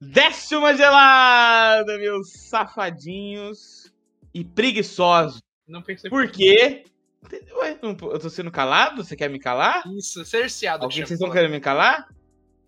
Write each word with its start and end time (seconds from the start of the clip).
Desce 0.00 0.54
uma 0.54 0.74
gelada, 0.76 1.96
meus 1.98 2.30
safadinhos 2.32 3.92
e 4.34 4.44
preguiçosos. 4.44 5.40
Não 5.66 5.82
pensei 5.82 6.10
Por 6.10 6.30
quê? 6.30 6.84
Ué, 7.56 7.78
não- 7.82 7.96
eu 8.10 8.18
tô 8.18 8.30
sendo 8.30 8.50
calado? 8.50 9.02
Você 9.02 9.16
quer 9.16 9.28
me 9.30 9.38
calar? 9.38 9.82
Isso, 9.96 10.24
cerceado. 10.24 10.84
Alguém 10.84 10.98
vocês 10.98 11.12
estão 11.12 11.30
querendo 11.32 11.50
me 11.52 11.60
calar? 11.60 12.08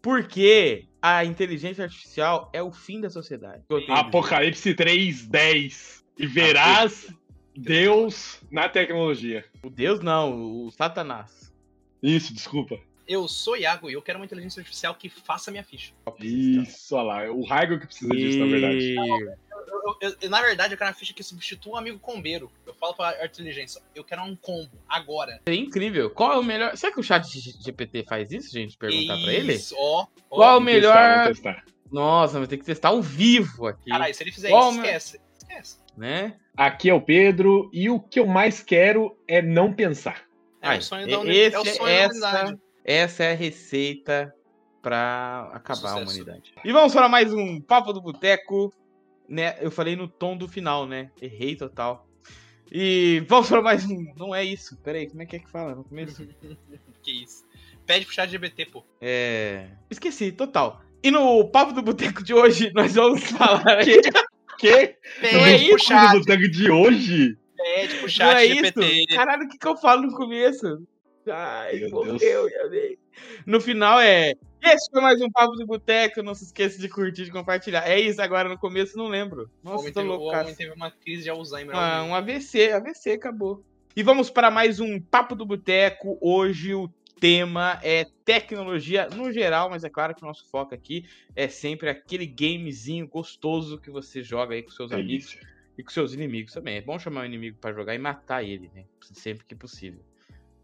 Porque 0.00 0.86
a 1.02 1.24
inteligência 1.24 1.84
artificial 1.84 2.50
é 2.52 2.62
o 2.62 2.72
fim 2.72 3.00
da 3.00 3.10
sociedade. 3.10 3.62
Apocalipse 3.90 4.74
3, 4.74 5.26
10. 5.26 6.04
E 6.18 6.26
verás 6.26 7.14
Deus 7.54 8.40
na 8.50 8.68
tecnologia. 8.68 9.44
O 9.62 9.70
Deus 9.70 10.00
não, 10.00 10.64
o 10.64 10.70
Satanás. 10.70 11.52
Isso, 12.02 12.32
desculpa. 12.32 12.78
Eu 13.08 13.26
sou 13.26 13.56
Iago 13.56 13.88
e 13.88 13.94
eu 13.94 14.02
quero 14.02 14.18
uma 14.18 14.26
inteligência 14.26 14.60
artificial 14.60 14.94
que 14.94 15.08
faça 15.08 15.50
minha 15.50 15.64
ficha. 15.64 15.92
Isso, 16.20 16.94
olha 16.94 17.26
lá. 17.26 17.32
O 17.32 17.42
Raigo 17.46 17.78
que 17.80 17.86
precisa 17.86 18.14
disso, 18.14 18.38
na 18.38 18.46
verdade. 18.46 18.76
E- 18.76 18.96
Eu- 18.98 19.96
eu- 20.10 20.16
eu- 20.20 20.30
na 20.30 20.40
verdade, 20.42 20.74
eu 20.74 20.78
quero 20.78 20.90
uma 20.90 20.96
ficha 20.96 21.14
que 21.14 21.22
substitua 21.22 21.72
um 21.72 21.76
amigo 21.76 21.98
combeiro. 21.98 22.50
Eu 22.66 22.74
falo 22.74 22.94
pra 22.94 23.08
a 23.10 23.24
inteligência, 23.26 23.80
eu 23.94 24.04
quero 24.04 24.22
um 24.22 24.36
combo, 24.36 24.70
agora. 24.88 25.40
É 25.46 25.54
incrível. 25.54 26.10
Qual 26.10 26.32
é 26.32 26.36
o 26.38 26.42
melhor. 26.42 26.76
Será 26.76 26.92
que 26.92 27.00
o 27.00 27.02
chat 27.02 27.26
GPT 27.26 28.04
faz 28.04 28.30
isso, 28.30 28.52
gente? 28.52 28.76
Perguntar 28.76 29.14
pra 29.22 29.32
ele? 29.32 29.54
Isso, 29.54 29.74
ó. 29.78 30.02
ó. 30.02 30.36
Qual 30.36 30.58
o 30.58 30.60
melhor. 30.60 30.92
testar, 30.94 31.22
vamos 31.24 31.38
testar. 31.40 31.64
Nossa, 31.90 32.38
vai 32.38 32.46
ter 32.46 32.58
que 32.58 32.64
testar 32.64 32.88
ao 32.90 33.00
vivo 33.02 33.66
aqui. 33.66 33.90
Caralho, 33.90 34.14
se 34.14 34.22
ele 34.22 34.32
fizer 34.32 34.50
Qual 34.50 34.70
isso, 34.70 34.80
meu- 34.80 34.84
esquece. 34.84 35.20
Esquece. 35.38 35.78
Né? 35.96 36.36
Aqui 36.56 36.90
é 36.90 36.94
o 36.94 37.00
Pedro 37.00 37.70
e 37.72 37.88
o 37.88 37.98
que 37.98 38.20
eu 38.20 38.26
mais 38.26 38.62
quero 38.62 39.16
é 39.26 39.40
não 39.40 39.72
pensar. 39.72 40.22
É 40.60 40.68
Ai, 40.68 40.78
o 40.78 40.82
sonho 40.82 41.08
e- 41.08 41.10
da 41.10 41.18
humanidade. 41.18 41.54
É 41.54 41.58
o 41.58 41.62
esse- 41.62 41.76
sonho 41.76 41.86
da 41.88 41.92
essa- 42.02 42.14
humanidade. 42.28 42.58
Essa 42.84 43.24
é 43.24 43.32
a 43.32 43.36
receita 43.36 44.34
pra 44.80 45.50
acabar 45.52 45.88
a 45.88 45.92
Sucesso. 45.92 46.02
humanidade. 46.22 46.54
E 46.64 46.72
vamos 46.72 46.92
para 46.92 47.08
mais 47.08 47.32
um 47.32 47.60
Papo 47.60 47.92
do 47.92 48.00
Boteco. 48.00 48.72
Né? 49.28 49.56
Eu 49.60 49.70
falei 49.70 49.94
no 49.94 50.08
tom 50.08 50.36
do 50.36 50.48
final, 50.48 50.86
né? 50.86 51.10
Errei 51.20 51.54
total. 51.54 52.06
E 52.72 53.22
vamos 53.28 53.48
para 53.48 53.60
mais 53.62 53.84
um. 53.84 54.12
Não 54.16 54.34
é 54.34 54.44
isso. 54.44 54.76
Peraí, 54.78 55.06
como 55.08 55.22
é 55.22 55.26
que 55.26 55.36
é 55.36 55.38
que 55.38 55.50
fala 55.50 55.74
no 55.74 55.84
começo? 55.84 56.26
Que 57.02 57.22
isso. 57.22 57.44
Pede 57.86 58.04
pro 58.04 58.14
chat 58.14 58.28
GBT, 58.28 58.66
pô. 58.66 58.84
É. 59.00 59.68
Esqueci, 59.88 60.32
total. 60.32 60.82
E 61.02 61.10
no 61.10 61.48
Papo 61.48 61.72
do 61.72 61.80
Boteco 61.80 62.22
de 62.24 62.34
hoje, 62.34 62.70
nós 62.74 62.94
vamos 62.94 63.22
falar. 63.30 63.84
Que? 63.84 64.00
Que? 64.58 64.96
Pede 65.20 65.34
Não 65.36 65.46
é 65.46 65.56
isso, 65.56 65.78
chat, 65.86 66.18
do 66.18 66.24
tanque 66.24 66.48
de 66.48 66.70
hoje? 66.70 67.38
pede 67.56 67.94
pro 67.94 68.02
Não 68.02 68.08
chat 68.08 68.36
é 68.44 68.48
GPT. 68.48 68.84
isso? 68.86 69.14
Caralho, 69.16 69.44
o 69.44 69.48
que, 69.48 69.56
que 69.56 69.66
eu 69.66 69.76
falo 69.76 70.02
no 70.02 70.12
começo? 70.14 70.86
Ai, 71.30 71.80
Meu 71.80 71.90
morreu, 71.90 72.18
Deus. 72.18 72.96
No 73.46 73.60
final 73.60 74.00
é. 74.00 74.34
Esse 74.62 74.90
foi 74.90 75.00
mais 75.00 75.20
um 75.20 75.30
Papo 75.30 75.52
do 75.56 75.64
Boteco. 75.66 76.22
Não 76.22 76.34
se 76.34 76.44
esqueça 76.44 76.78
de 76.78 76.88
curtir 76.88 77.22
e 77.22 77.24
de 77.26 77.30
compartilhar. 77.30 77.88
É 77.88 77.98
isso 77.98 78.20
agora, 78.20 78.48
no 78.48 78.58
começo 78.58 78.96
não 78.96 79.06
lembro. 79.08 79.50
O 79.62 79.68
Nossa, 79.70 79.80
homem 79.80 79.92
tô 79.92 80.00
teve, 80.00 80.08
o 80.12 80.16
louco, 80.16 80.26
homem 80.26 80.44
cara. 80.44 80.56
teve 80.56 80.72
uma 80.72 80.90
crise 80.90 81.22
de 81.24 81.30
Alzheimer. 81.30 81.76
Ah, 81.76 82.04
um 82.04 82.14
AVC, 82.14 82.72
AVC, 82.72 83.12
acabou. 83.12 83.64
E 83.94 84.02
vamos 84.02 84.30
para 84.30 84.50
mais 84.50 84.80
um 84.80 85.00
Papo 85.00 85.34
do 85.34 85.46
Boteco. 85.46 86.18
Hoje 86.20 86.74
o 86.74 86.88
tema 87.20 87.80
é 87.82 88.06
tecnologia 88.24 89.08
no 89.08 89.32
geral, 89.32 89.70
mas 89.70 89.84
é 89.84 89.88
claro 89.90 90.14
que 90.14 90.22
o 90.22 90.26
nosso 90.26 90.48
foco 90.48 90.74
aqui 90.74 91.04
é 91.34 91.48
sempre 91.48 91.88
aquele 91.88 92.26
gamezinho 92.26 93.08
gostoso 93.08 93.78
que 93.78 93.90
você 93.90 94.22
joga 94.22 94.54
aí 94.54 94.62
com 94.62 94.70
seus 94.70 94.92
amigos 94.92 95.30
Delícia. 95.30 95.48
e 95.76 95.82
com 95.82 95.90
seus 95.90 96.12
inimigos 96.12 96.52
também. 96.52 96.76
É 96.76 96.80
bom 96.80 96.98
chamar 96.98 97.22
o 97.22 97.26
inimigo 97.26 97.56
pra 97.60 97.72
jogar 97.72 97.94
e 97.94 97.98
matar 97.98 98.44
ele, 98.44 98.70
né? 98.74 98.84
Sempre 99.12 99.44
que 99.44 99.54
possível. 99.54 100.00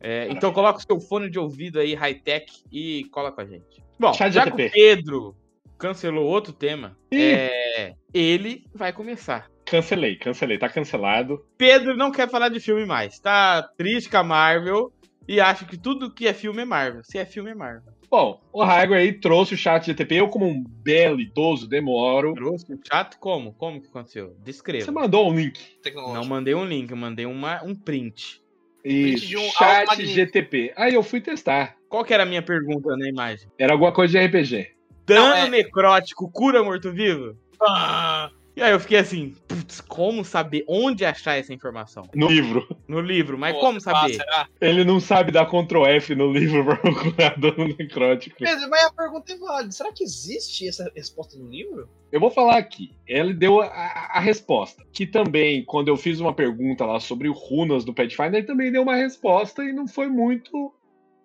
É, 0.07 0.29
então 0.31 0.53
coloca 0.53 0.79
o 0.79 0.83
seu 0.83 1.01
fone 1.01 1.31
de 1.31 1.39
ouvido 1.39 1.81
aí, 1.81 1.95
high-tech, 1.95 2.53
e 2.71 3.05
cola 3.11 3.33
com 3.33 3.41
a 3.41 3.47
gente. 3.47 3.83
Bom, 3.99 4.13
Chat 4.13 4.35
já 4.35 4.45
que 4.45 4.67
o. 4.67 4.71
Pedro 4.71 5.35
cancelou 5.79 6.27
outro 6.27 6.53
tema, 6.53 6.95
é, 7.11 7.95
ele 8.13 8.67
vai 8.75 8.93
começar. 8.93 9.51
Cancelei, 9.65 10.17
cancelei. 10.17 10.59
Tá 10.59 10.69
cancelado. 10.69 11.43
Pedro 11.57 11.97
não 11.97 12.13
quer 12.13 12.29
falar 12.29 12.51
de 12.51 12.61
filme 12.61 12.85
mais. 12.85 13.19
Tá 13.19 13.63
triste 13.79 14.11
com 14.11 14.19
a 14.19 14.23
Marvel 14.23 14.93
e 15.27 15.41
acha 15.41 15.65
que 15.65 15.79
tudo 15.79 16.13
que 16.13 16.29
é 16.29 16.35
filme 16.35 16.61
é 16.61 16.67
Marvel. 16.67 17.03
Se 17.03 17.17
é 17.17 17.25
filme, 17.25 17.53
é 17.53 17.55
Marvel. 17.55 17.95
Bom, 18.11 18.43
o 18.53 18.63
Raigo 18.63 18.93
aí 18.93 19.11
trouxe 19.11 19.55
o 19.55 19.57
chat 19.57 19.87
GTP. 19.87 20.17
Eu, 20.17 20.29
como 20.29 20.47
um 20.47 20.63
belo 20.63 21.19
idoso, 21.19 21.67
demoro. 21.67 22.35
Trouxe 22.35 22.71
um 22.71 22.79
chato? 22.87 23.19
Como? 23.19 23.55
Como 23.55 23.81
que 23.81 23.89
aconteceu? 23.89 24.37
Descreva. 24.45 24.85
Você 24.85 24.91
mandou 24.91 25.31
um 25.31 25.35
link. 25.35 25.59
Não 25.95 26.27
mandei 26.27 26.55
um 26.55 26.65
link, 26.67 26.91
eu 26.91 26.97
mandei 26.97 27.25
uma, 27.25 27.65
um 27.65 27.75
print. 27.75 28.44
Isso, 28.85 29.27
de 29.27 29.37
um 29.37 29.51
chat. 29.51 30.07
GTP. 30.07 30.73
Aí 30.77 30.95
eu 30.95 31.03
fui 31.03 31.21
testar. 31.21 31.77
Qual 31.89 32.05
que 32.05 32.13
era 32.13 32.25
a 32.25 32.27
minha 32.27 32.43
pergunta 32.43 32.97
na 32.97 33.09
imagem? 33.09 33.49
Era 33.59 33.73
alguma 33.73 33.93
coisa 33.93 34.19
de 34.19 34.27
RPG. 34.27 34.71
Dano 35.07 35.35
é- 35.35 35.49
necrótico 35.49 36.31
cura 36.31 36.63
morto-vivo? 36.63 37.37
Ah, 37.63 38.31
E 38.57 38.63
aí 38.63 38.71
eu 38.71 38.79
fiquei 38.79 38.99
assim, 38.99 39.35
putz, 39.49 39.81
como 39.81 40.25
saber 40.25 40.65
onde 40.69 41.05
achar 41.05 41.37
essa 41.37 41.53
informação? 41.53 42.05
No 42.15 42.29
livro. 42.29 42.65
No 42.87 43.01
livro, 43.01 43.37
mas 43.37 43.53
pô, 43.55 43.61
como 43.61 43.81
saber? 43.81 44.15
será? 44.15 44.47
Ele 44.61 44.85
não 44.85 45.01
sabe 45.01 45.33
dar 45.33 45.47
Ctrl 45.47 45.85
F 45.87 46.15
no 46.15 46.33
livro 46.33 46.65
pra 46.65 46.77
procurar 46.77 47.37
dano 47.39 47.67
necrótico. 47.77 48.37
Pedro, 48.39 48.71
mas 48.71 48.85
a 48.85 48.93
pergunta 48.93 49.33
é 49.33 49.37
válida. 49.37 49.73
Será 49.73 49.93
que 49.93 50.05
existe 50.05 50.69
essa 50.69 50.89
resposta 50.95 51.37
no 51.37 51.49
livro? 51.49 51.89
Eu 52.13 52.21
vou 52.21 52.31
falar 52.31 52.57
aqui. 52.59 52.95
Ele 53.09 53.35
deu 53.35 53.61
a, 53.61 53.67
a- 53.67 54.11
a 54.19 54.21
resposta. 54.21 54.85
Que 54.93 55.05
também, 55.05 55.65
quando 55.65 55.89
eu 55.89 55.97
fiz 55.97 56.21
uma 56.21 56.33
pergunta 56.33 56.87
lá 56.87 57.01
sobre 57.01 57.29
o 57.29 57.33
runas 57.33 57.85
do 57.85 57.93
Pathfinder, 57.93 58.35
ele 58.37 58.47
também 58.47 58.71
deu 58.71 58.83
uma 58.83 58.95
resposta 58.95 59.65
e 59.65 59.73
não 59.73 59.89
foi 59.89 60.07
muito 60.07 60.73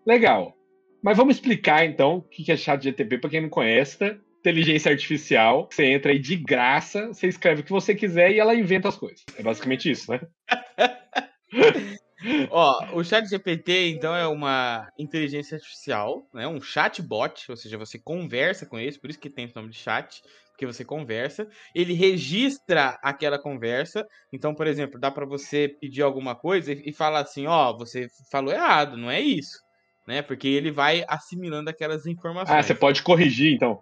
legal. 0.05 0.55
Mas 1.03 1.15
vamos 1.15 1.35
explicar 1.35 1.85
então 1.85 2.17
o 2.17 2.21
que 2.23 2.43
que 2.43 2.51
é 2.51 2.57
chat 2.57 2.83
GTP 2.83 3.19
para 3.19 3.29
quem 3.29 3.41
não 3.41 3.49
conhece. 3.49 3.99
tá? 3.99 4.15
Inteligência 4.39 4.91
artificial. 4.91 5.67
Você 5.71 5.85
entra 5.85 6.11
aí 6.11 6.19
de 6.19 6.35
graça, 6.35 7.07
você 7.07 7.27
escreve 7.27 7.61
o 7.61 7.63
que 7.63 7.71
você 7.71 7.93
quiser 7.93 8.31
e 8.31 8.39
ela 8.39 8.55
inventa 8.55 8.87
as 8.87 8.97
coisas. 8.97 9.23
É 9.37 9.43
basicamente 9.43 9.89
isso, 9.89 10.11
né? 10.11 10.21
Ó, 12.51 12.97
o 12.97 13.03
chat 13.03 13.27
GPT, 13.29 13.91
então, 13.91 14.13
é 14.13 14.27
uma 14.27 14.89
inteligência 14.97 15.55
artificial, 15.55 16.27
né? 16.33 16.47
Um 16.47 16.59
chatbot, 16.59 17.49
ou 17.49 17.55
seja, 17.55 17.77
você 17.77 17.97
conversa 17.97 18.65
com 18.65 18.77
ele, 18.77 18.97
por 18.99 19.09
isso 19.09 19.19
que 19.19 19.29
tem 19.29 19.45
o 19.45 19.51
nome 19.55 19.69
de 19.69 19.77
chat, 19.77 20.21
porque 20.59 20.65
você 20.65 20.83
conversa. 20.83 21.47
Ele 21.73 21.93
registra 21.93 22.99
aquela 23.01 23.39
conversa. 23.39 24.05
Então, 24.33 24.53
por 24.53 24.67
exemplo, 24.67 24.99
dá 24.99 25.09
para 25.09 25.25
você 25.25 25.73
pedir 25.79 26.01
alguma 26.01 26.35
coisa 26.35 26.73
e, 26.73 26.89
e 26.89 26.93
falar 26.93 27.21
assim, 27.21 27.47
ó, 27.47 27.71
você 27.71 28.07
falou 28.29 28.51
errado, 28.51 28.97
não 28.97 29.09
é 29.09 29.21
isso. 29.21 29.57
Né? 30.05 30.21
Porque 30.21 30.49
ele 30.49 30.71
vai 30.71 31.05
assimilando 31.07 31.69
aquelas 31.69 32.05
informações. 32.05 32.57
Ah, 32.57 32.61
você 32.61 32.75
pode 32.75 33.01
corrigir 33.03 33.53
então. 33.53 33.81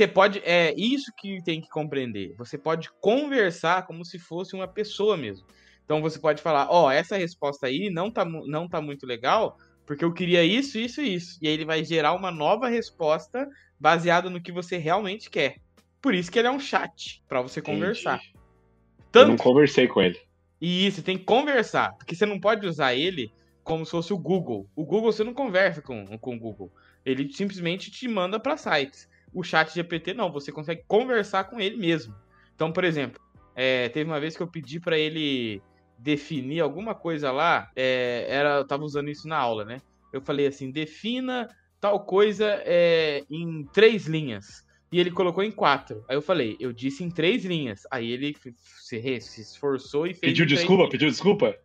Você 0.00 0.08
pode. 0.08 0.38
É 0.46 0.72
isso 0.78 1.12
que 1.14 1.42
tem 1.42 1.60
que 1.60 1.68
compreender. 1.68 2.34
Você 2.38 2.56
pode 2.56 2.88
conversar 3.02 3.86
como 3.86 4.02
se 4.02 4.18
fosse 4.18 4.54
uma 4.54 4.66
pessoa 4.66 5.14
mesmo. 5.14 5.46
Então 5.84 6.00
você 6.00 6.18
pode 6.18 6.40
falar, 6.40 6.68
ó, 6.70 6.90
essa 6.90 7.18
resposta 7.18 7.66
aí 7.66 7.90
não 7.90 8.10
tá, 8.10 8.24
não 8.24 8.66
tá 8.66 8.80
muito 8.80 9.04
legal, 9.04 9.58
porque 9.84 10.02
eu 10.02 10.10
queria 10.10 10.42
isso, 10.42 10.78
isso 10.78 11.02
e 11.02 11.14
isso. 11.16 11.38
E 11.42 11.48
aí 11.48 11.52
ele 11.52 11.66
vai 11.66 11.84
gerar 11.84 12.14
uma 12.14 12.30
nova 12.30 12.66
resposta 12.66 13.46
baseada 13.78 14.30
no 14.30 14.40
que 14.40 14.50
você 14.50 14.78
realmente 14.78 15.28
quer. 15.28 15.56
Por 16.00 16.14
isso 16.14 16.32
que 16.32 16.38
ele 16.38 16.48
é 16.48 16.50
um 16.50 16.60
chat, 16.60 17.22
pra 17.28 17.42
você 17.42 17.60
conversar. 17.60 18.14
Entendi. 18.14 18.32
Eu 18.32 19.10
Tanto 19.12 19.28
não 19.28 19.36
conversei 19.36 19.86
com 19.86 20.00
ele. 20.00 20.18
e 20.62 20.86
isso, 20.86 21.02
tem 21.02 21.18
que 21.18 21.24
conversar. 21.24 21.92
Porque 21.98 22.14
você 22.14 22.24
não 22.24 22.40
pode 22.40 22.66
usar 22.66 22.94
ele 22.94 23.30
como 23.62 23.84
se 23.84 23.90
fosse 23.90 24.14
o 24.14 24.18
Google. 24.18 24.66
O 24.74 24.86
Google 24.86 25.12
você 25.12 25.22
não 25.22 25.34
conversa 25.34 25.82
com, 25.82 26.06
com 26.16 26.36
o 26.36 26.38
Google. 26.38 26.72
Ele 27.04 27.30
simplesmente 27.30 27.90
te 27.90 28.08
manda 28.08 28.40
para 28.40 28.56
sites. 28.56 29.09
O 29.32 29.42
chat 29.42 29.72
GPT 29.72 30.14
não, 30.14 30.32
você 30.32 30.50
consegue 30.50 30.82
conversar 30.86 31.44
com 31.44 31.60
ele 31.60 31.76
mesmo. 31.76 32.14
Então, 32.54 32.72
por 32.72 32.84
exemplo, 32.84 33.20
é, 33.54 33.88
teve 33.88 34.10
uma 34.10 34.20
vez 34.20 34.36
que 34.36 34.42
eu 34.42 34.48
pedi 34.48 34.80
para 34.80 34.98
ele 34.98 35.62
definir 35.98 36.60
alguma 36.60 36.94
coisa 36.94 37.30
lá. 37.30 37.70
é, 37.76 38.26
era, 38.28 38.56
eu 38.58 38.66
tava 38.66 38.84
usando 38.84 39.08
isso 39.08 39.28
na 39.28 39.36
aula, 39.36 39.64
né? 39.64 39.80
Eu 40.12 40.20
falei 40.20 40.46
assim: 40.46 40.70
defina 40.70 41.48
tal 41.80 42.00
coisa 42.04 42.62
é, 42.64 43.24
em 43.30 43.64
três 43.72 44.06
linhas. 44.06 44.64
E 44.92 44.98
ele 44.98 45.10
colocou 45.10 45.44
em 45.44 45.52
quatro. 45.52 46.04
Aí 46.08 46.16
eu 46.16 46.22
falei, 46.22 46.56
eu 46.58 46.72
disse 46.72 47.04
em 47.04 47.10
três 47.10 47.44
linhas. 47.44 47.82
Aí 47.92 48.10
ele 48.10 48.36
se, 48.56 49.20
se 49.20 49.40
esforçou 49.40 50.04
e 50.04 50.10
fez. 50.10 50.32
Pediu 50.32 50.44
desculpa, 50.44 50.82
linhas. 50.82 50.90
pediu 50.90 51.08
desculpa? 51.08 51.56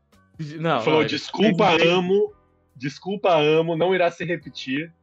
Não, 0.60 0.81
Falou, 0.81 1.00
não, 1.00 1.07
desculpa, 1.07 1.72
amo. 1.84 2.34
Desculpa, 2.75 3.36
amo. 3.36 3.75
Não 3.75 3.95
irá 3.95 4.12
se 4.12 4.24
repetir. 4.24 4.94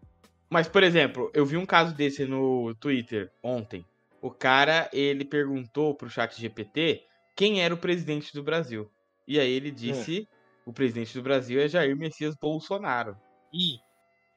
Mas, 0.52 0.68
por 0.68 0.82
exemplo, 0.82 1.30
eu 1.32 1.46
vi 1.46 1.56
um 1.56 1.64
caso 1.64 1.94
desse 1.94 2.26
no 2.26 2.74
Twitter 2.74 3.32
ontem. 3.42 3.86
O 4.20 4.30
cara, 4.30 4.86
ele 4.92 5.24
perguntou 5.24 5.94
pro 5.94 6.10
chat 6.10 6.38
GPT 6.38 7.04
quem 7.34 7.62
era 7.62 7.72
o 7.72 7.78
presidente 7.78 8.34
do 8.34 8.42
Brasil. 8.42 8.86
E 9.26 9.40
aí 9.40 9.50
ele 9.50 9.70
disse, 9.70 10.28
o 10.66 10.72
presidente 10.72 11.14
do 11.14 11.22
Brasil 11.22 11.58
é 11.58 11.68
Jair 11.68 11.96
Messias 11.96 12.36
Bolsonaro. 12.36 13.16
Ih, 13.50 13.78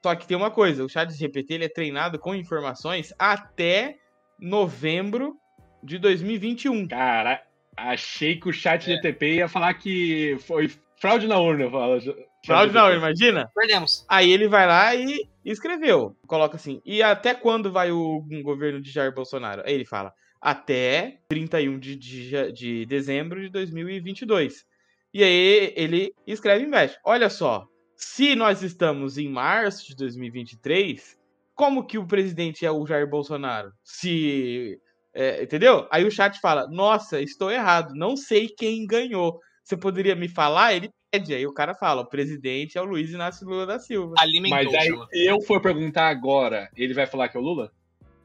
Só 0.01 0.15
que 0.15 0.25
tem 0.25 0.37
uma 0.37 0.49
coisa, 0.49 0.85
o 0.85 0.89
chat 0.89 1.11
GPT 1.11 1.55
ele 1.55 1.65
é 1.65 1.69
treinado 1.69 2.17
com 2.17 2.33
informações 2.33 3.13
até 3.19 3.97
novembro 4.39 5.35
de 5.83 5.99
2021. 5.99 6.87
Cara, 6.87 7.45
achei 7.75 8.39
que 8.39 8.47
o 8.47 8.53
chat 8.53 8.89
É. 8.89 8.95
GTP 8.95 9.35
ia 9.35 9.49
falar 9.49 9.73
que 9.73 10.37
foi 10.47 10.71
fraude 10.95 11.27
na 11.27 11.37
urna. 11.37 11.69
Fala, 11.69 11.99
Fraude 12.45 12.73
não, 12.73 12.93
imagina? 12.93 13.49
Perdemos. 13.55 14.05
Aí 14.07 14.31
ele 14.31 14.47
vai 14.47 14.67
lá 14.67 14.95
e 14.95 15.27
escreveu. 15.43 16.15
Coloca 16.27 16.55
assim. 16.55 16.81
E 16.85 17.01
até 17.01 17.33
quando 17.33 17.71
vai 17.71 17.91
o 17.91 18.23
governo 18.43 18.81
de 18.81 18.91
Jair 18.91 19.13
Bolsonaro? 19.13 19.63
Aí 19.65 19.73
ele 19.73 19.85
fala. 19.85 20.13
Até 20.39 21.21
31 21.27 21.79
de, 21.79 21.95
de, 21.95 22.51
de 22.51 22.85
dezembro 22.85 23.41
de 23.41 23.49
2022. 23.49 24.65
E 25.13 25.23
aí 25.23 25.73
ele 25.75 26.13
escreve 26.27 26.65
embaixo. 26.65 26.97
Olha 27.03 27.29
só. 27.29 27.67
Se 27.95 28.35
nós 28.35 28.61
estamos 28.61 29.17
em 29.17 29.29
março 29.29 29.87
de 29.87 29.95
2023, 29.95 31.17
como 31.55 31.85
que 31.85 31.97
o 31.97 32.05
presidente 32.05 32.65
é 32.65 32.71
o 32.71 32.85
Jair 32.85 33.09
Bolsonaro? 33.09 33.71
Se. 33.83 34.79
É, 35.13 35.43
entendeu? 35.43 35.87
Aí 35.89 36.05
o 36.05 36.11
chat 36.11 36.39
fala: 36.41 36.67
Nossa, 36.67 37.21
estou 37.21 37.49
errado, 37.49 37.95
não 37.95 38.17
sei 38.17 38.49
quem 38.49 38.85
ganhou. 38.85 39.39
Você 39.63 39.75
poderia 39.75 40.15
me 40.15 40.27
falar? 40.27 40.73
Ele 40.73 40.91
pede. 41.11 41.33
Aí 41.33 41.45
o 41.45 41.53
cara 41.53 41.73
fala: 41.73 42.01
O 42.01 42.05
presidente 42.05 42.77
é 42.77 42.81
o 42.81 42.85
Luiz 42.85 43.09
Inácio 43.11 43.47
Lula 43.47 43.65
da 43.65 43.79
Silva. 43.79 44.15
Alimentou. 44.19 44.57
Mas 44.57 44.73
aí, 44.73 44.91
se 45.11 45.25
eu 45.25 45.41
for 45.41 45.61
perguntar 45.61 46.07
agora, 46.09 46.69
ele 46.75 46.93
vai 46.93 47.05
falar 47.07 47.29
que 47.29 47.37
é 47.37 47.39
o 47.39 47.43
Lula? 47.43 47.71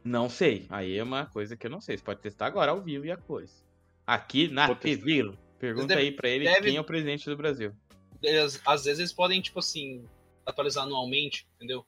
Não 0.05 0.29
sei. 0.29 0.67
Aí 0.71 0.97
é 0.97 1.03
uma 1.03 1.27
coisa 1.27 1.57
que 1.57 1.67
eu 1.67 1.71
não 1.71 1.81
sei. 1.81 1.97
Você 1.97 2.05
pode 2.05 2.21
testar 2.21 2.47
agora 2.47 2.71
ao 2.73 2.81
vivo 2.81 3.05
e 3.07 3.11
a 3.11 3.17
cores. 3.17 3.65
Aqui 4.07 4.49
na. 4.49 4.75
TV. 4.75 5.33
Pergunta 5.59 5.89
Deve- 5.89 6.01
aí 6.01 6.13
pra 6.13 6.29
ele 6.29 6.45
deve- 6.45 6.63
quem 6.69 6.77
é 6.77 6.81
o 6.81 6.85
presidente 6.85 7.27
do 7.27 7.37
Brasil. 7.37 7.73
Eles- 8.23 8.61
às 8.67 8.85
vezes 8.85 8.99
eles 8.99 9.13
podem, 9.13 9.41
tipo 9.43 9.59
assim, 9.59 10.05
atualizar 10.47 10.85
anualmente, 10.85 11.47
entendeu? 11.57 11.85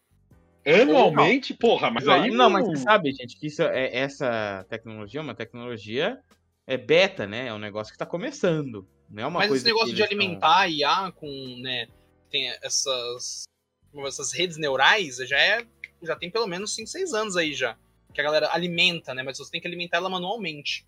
Anualmente? 0.64 1.54
Porra, 1.54 1.90
mas 1.90 2.04
não, 2.04 2.12
aí. 2.12 2.30
não, 2.30 2.50
mas 2.50 2.66
você 2.66 2.76
sabe, 2.76 3.12
gente, 3.12 3.36
que 3.38 3.46
isso 3.48 3.62
é, 3.62 3.96
essa 3.96 4.64
tecnologia 4.68 5.20
é 5.20 5.22
uma 5.22 5.34
tecnologia 5.34 6.18
é 6.66 6.76
beta, 6.76 7.26
né? 7.26 7.48
É 7.48 7.54
um 7.54 7.58
negócio 7.58 7.92
que 7.92 7.98
tá 7.98 8.06
começando. 8.06 8.86
Não 9.08 9.22
é 9.22 9.26
uma 9.26 9.40
Mas 9.40 9.48
coisa 9.48 9.62
esse 9.62 9.74
negócio 9.74 9.94
de 9.94 10.02
alimentar 10.02 10.60
a 10.60 10.68
IA 10.68 11.12
com, 11.12 11.28
né, 11.60 11.86
tem 12.30 12.48
essas, 12.62 13.44
essas 14.06 14.32
redes 14.32 14.56
neurais, 14.56 15.16
já 15.18 15.38
é, 15.38 15.66
já 16.02 16.16
tem 16.16 16.30
pelo 16.30 16.46
menos 16.46 16.74
5, 16.74 16.88
6 16.88 17.12
anos 17.12 17.36
aí 17.36 17.52
já, 17.52 17.76
que 18.14 18.20
a 18.20 18.24
galera 18.24 18.50
alimenta, 18.52 19.12
né, 19.12 19.22
mas 19.22 19.36
você 19.36 19.50
tem 19.50 19.60
que 19.60 19.66
alimentar 19.66 19.98
ela 19.98 20.08
manualmente. 20.08 20.86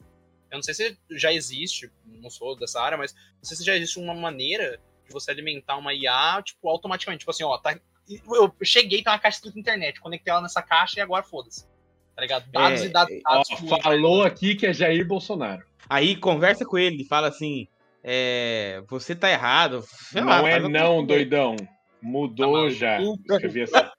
Eu 0.50 0.56
não 0.56 0.62
sei 0.62 0.72
se 0.72 0.98
já 1.10 1.32
existe, 1.32 1.92
não 2.06 2.30
sou 2.30 2.56
dessa 2.56 2.80
área, 2.80 2.96
mas 2.96 3.12
não 3.12 3.44
sei 3.44 3.58
se 3.58 3.64
já 3.64 3.76
existe 3.76 3.98
uma 3.98 4.14
maneira 4.14 4.80
de 5.06 5.12
você 5.12 5.30
alimentar 5.30 5.76
uma 5.76 5.92
IA, 5.92 6.40
tipo, 6.42 6.66
automaticamente, 6.66 7.20
tipo 7.20 7.30
assim, 7.30 7.44
ó, 7.44 7.58
tá, 7.58 7.78
eu 8.08 8.54
cheguei, 8.62 9.02
tá 9.02 9.12
uma 9.12 9.18
caixa 9.18 9.36
escrita 9.36 9.58
internet, 9.58 10.00
conectei 10.00 10.30
ela 10.30 10.40
nessa 10.40 10.62
caixa 10.62 10.98
e 10.98 11.02
agora 11.02 11.22
foda-se. 11.22 11.66
Tá 12.14 12.22
ligado? 12.22 12.44
Dados 12.50 12.82
É, 12.82 12.84
e 12.86 12.88
dados. 12.88 13.14
Ó, 13.26 13.34
dados 13.34 13.48
fluem. 13.58 13.82
falou 13.82 14.22
aqui 14.22 14.54
que 14.54 14.66
é 14.66 14.72
Jair 14.72 15.06
Bolsonaro. 15.06 15.62
Aí 15.88 16.16
conversa 16.16 16.64
com 16.64 16.78
ele, 16.78 17.04
fala 17.04 17.28
assim: 17.28 17.66
é, 18.02 18.82
você 18.88 19.14
tá 19.14 19.30
errado. 19.30 19.82
sei 19.88 20.22
lá, 20.22 20.38
não 20.40 20.48
é 20.48 20.60
não, 20.60 20.70
coisa. 20.96 21.06
doidão. 21.06 21.56
Mudou 22.00 22.64
Tá 22.68 22.70
já. 22.74 23.00
Escrevi 23.00 23.62
assim. 23.62 23.72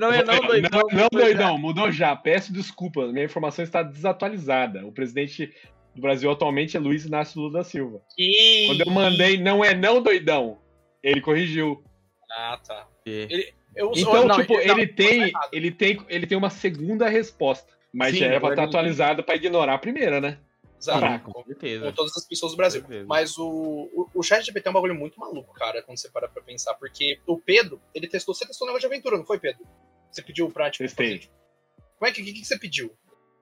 Não 0.00 0.12
é 0.12 0.24
não, 0.24 0.40
doidão. 0.40 0.70
Não, 0.90 0.98
não, 1.02 1.08
doidão, 1.12 1.56
mudou 1.58 1.90
já. 1.92 2.16
Peço 2.16 2.52
desculpas, 2.52 3.12
minha 3.12 3.24
informação 3.24 3.64
está 3.64 3.80
desatualizada. 3.82 4.84
O 4.84 4.90
presidente 4.90 5.54
do 5.94 6.02
Brasil 6.02 6.28
atualmente 6.30 6.76
é 6.76 6.80
Luiz 6.80 7.04
Inácio 7.06 7.40
Lula 7.40 7.52
da 7.58 7.64
Silva. 7.64 8.02
Que- 8.16 8.64
Quando 8.66 8.80
eu 8.80 8.90
mandei 8.90 9.38
não 9.38 9.64
é 9.64 9.72
não, 9.72 10.02
doidão, 10.02 10.58
ele 11.00 11.20
corrigiu. 11.20 11.82
Ah, 12.32 12.58
tá. 12.66 12.88
É. 13.06 13.52
Eu, 13.74 13.92
Então, 13.94 14.26
não, 14.26 14.36
tipo, 14.40 14.52
não, 14.54 14.60
ele 14.60 14.86
tá 14.86 14.94
tem, 14.94 15.32
ele 15.52 15.70
tem, 15.70 16.04
ele 16.08 16.26
tem 16.26 16.36
uma 16.38 16.50
segunda 16.50 17.08
resposta. 17.08 17.72
Mas 17.92 18.12
Sim, 18.14 18.20
já 18.20 18.26
era 18.26 18.40
pra 18.40 18.50
estar 18.50 18.62
ele- 18.62 18.68
atualizada 18.70 19.22
pra 19.22 19.34
ignorar 19.36 19.74
a 19.74 19.78
primeira, 19.78 20.20
né? 20.20 20.38
Exato. 20.80 21.00
Caraca. 21.00 21.24
Com 21.26 21.32
com 21.32 21.44
certeza. 21.44 21.92
todas 21.92 22.16
as 22.16 22.24
pessoas 22.26 22.52
do 22.52 22.56
Brasil. 22.56 22.84
Mas 23.06 23.38
o, 23.38 23.46
o, 23.94 24.08
o 24.14 24.22
chat 24.22 24.44
GPT 24.44 24.66
é 24.66 24.70
um 24.70 24.74
bagulho 24.74 24.94
muito 24.94 25.18
maluco, 25.20 25.54
cara, 25.54 25.82
quando 25.82 25.96
você 25.98 26.10
para 26.10 26.28
pra 26.28 26.42
pensar. 26.42 26.74
Porque 26.74 27.18
o 27.26 27.38
Pedro, 27.38 27.80
ele 27.94 28.08
testou. 28.08 28.34
Você 28.34 28.44
testou 28.46 28.66
o 28.66 28.70
negócio 28.70 28.88
de 28.88 28.92
aventura, 28.94 29.16
não 29.16 29.24
foi, 29.24 29.38
Pedro? 29.38 29.62
Você 30.10 30.22
pediu 30.22 30.50
pra, 30.50 30.70
tipo, 30.70 30.84
Testei. 30.84 31.18
fazer- 31.18 31.30
Como 31.98 32.08
é 32.08 32.12
que, 32.12 32.22
que, 32.22 32.32
que 32.32 32.44
você 32.44 32.58
pediu? 32.58 32.92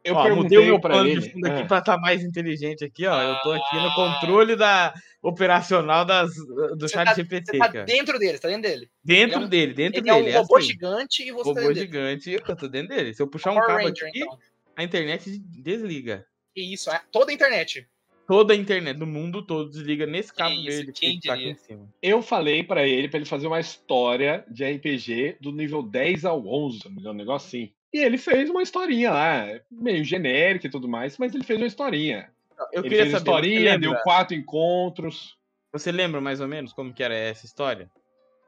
Eu 0.05 0.15
ó, 0.15 0.19
mudei 0.21 0.33
perguntei 0.35 0.59
o 0.59 0.65
meu 0.65 0.81
pra 0.81 0.91
plano 0.95 1.09
ele. 1.11 1.21
de 1.21 1.31
fundo 1.31 1.47
aqui 1.47 1.63
Ah, 1.63 1.67
pra 1.67 1.79
estar 1.79 1.99
mais 1.99 2.23
inteligente 2.25 2.85
aqui, 2.85 3.07
ó. 3.07 3.21
Eu 3.23 3.37
tô 3.43 3.53
aqui 3.53 3.77
no 3.77 3.89
Ah. 3.89 3.95
controle 3.95 4.57
da 4.57 4.95
operacional 5.23 6.05
das, 6.05 6.31
do 6.77 6.89
chat 6.89 7.05
tá- 7.07 7.15
GPT, 7.15 7.53
Você 7.53 7.59
tá 7.59 7.69
cara. 7.71 7.85
dentro 7.85 8.19
dele, 8.19 8.33
você 8.33 8.43
tá 8.43 8.49
dentro 8.49 8.63
dele. 8.63 8.91
Dentro 9.05 9.37
ele 9.37 9.43
é 9.43 9.47
um- 9.47 9.49
dele, 9.49 9.75
dentro 9.75 10.01
Ele 10.01 10.11
é 10.11 10.15
dele. 10.15 10.27
um 10.27 10.29
é 10.33 10.37
robô 10.39 10.57
assim. 10.57 10.67
gigante 10.69 11.23
e 11.23 11.31
você 11.33 11.43
tá 11.43 11.49
Robô 11.49 11.55
dentro 11.61 11.75
dele. 11.75 11.87
gigante, 11.87 12.31
eu 12.49 12.57
tô 12.57 12.69
dentro 12.69 12.97
dele. 12.97 13.15
Se 13.15 13.23
eu 13.23 13.27
puxar 13.29 13.53
um 13.53 13.57
cabo 13.57 13.73
Ranger, 13.85 14.09
aqui, 14.09 14.21
então. 14.21 14.39
a 14.77 14.83
internet 14.85 15.39
desliga. 15.39 16.25
Que 16.55 16.63
isso, 16.63 16.91
é 16.91 17.01
toda 17.13 17.31
a 17.31 17.35
internet. 17.35 17.87
Toda 18.27 18.55
a 18.55 18.57
internet 18.57 18.97
do 18.97 19.07
mundo 19.07 19.43
todo 19.45 19.69
desliga 19.71 20.07
nesse 20.07 20.33
cabo 20.33 20.55
isso, 20.55 20.65
dele 20.67 20.93
que 20.93 21.21
tá 21.27 21.35
aqui 21.35 21.49
em 21.51 21.55
cima. 21.57 21.89
Eu 22.01 22.23
falei 22.23 22.63
pra 22.63 22.87
ele 22.87 23.09
pra 23.09 23.19
ele 23.19 23.27
fazer 23.27 23.49
uma 23.49 23.59
história 23.61 24.45
de 24.49 24.65
RPG 24.65 25.37
do 25.41 25.51
nível 25.53 25.83
10 25.83 26.25
ao 26.25 26.47
11, 26.47 26.79
se 26.79 26.85
não 26.87 26.93
me 26.95 27.01
engano, 27.01 27.15
um 27.15 27.19
negócio 27.19 27.47
assim. 27.49 27.73
E 27.93 27.99
ele 27.99 28.19
fez 28.19 28.49
uma 28.49 28.63
historinha 28.63 29.11
lá, 29.11 29.61
meio 29.71 30.05
genérica 30.05 30.67
e 30.67 30.71
tudo 30.71 30.89
mais, 30.89 31.19
mas 31.19 31.35
ele 31.35 31.45
fez 31.45 31.59
uma 31.59 31.67
historinha. 31.67 32.31
Eu 32.73 32.83
ele 32.83 32.91
queria 32.91 33.03
fez 33.03 33.15
uma 33.15 33.19
saber, 33.19 33.31
historinha, 33.31 33.79
deu 33.79 33.97
quatro 34.03 34.37
encontros. 34.37 35.37
você 35.73 35.91
lembra 35.91 36.21
mais 36.21 36.41
ou 36.41 36.47
menos 36.47 36.73
como 36.73 36.93
que 36.93 37.03
era 37.03 37.15
essa 37.15 37.47
história? 37.47 37.91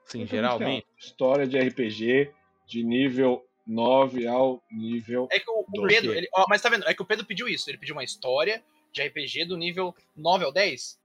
Sim, 0.05 0.27
geralmente. 0.27 0.87
História 0.99 1.47
de 1.47 1.59
RPG 1.59 2.31
de 2.67 2.85
nível 2.85 3.45
9 3.67 4.27
ao 4.27 4.63
nível. 4.71 5.29
É 5.31 5.39
que 5.39 5.51
o, 5.51 5.61
o. 5.61 5.87
Pedro, 5.87 6.13
ele, 6.13 6.29
ó, 6.35 6.45
mas 6.49 6.61
tá 6.61 6.69
vendo? 6.69 6.87
É 6.87 6.95
que 6.95 7.03
o 7.03 7.07
Pedro 7.07 7.25
pediu 7.25 7.49
isso. 7.49 7.69
Ele 7.71 7.79
pediu 7.79 7.95
uma 7.95 8.05
história 8.05 8.63
de 8.93 9.03
RPG 9.03 9.47
do 9.47 9.57
nível 9.57 9.95
9 10.17 10.45
ao 10.45 10.53
10. 10.53 10.99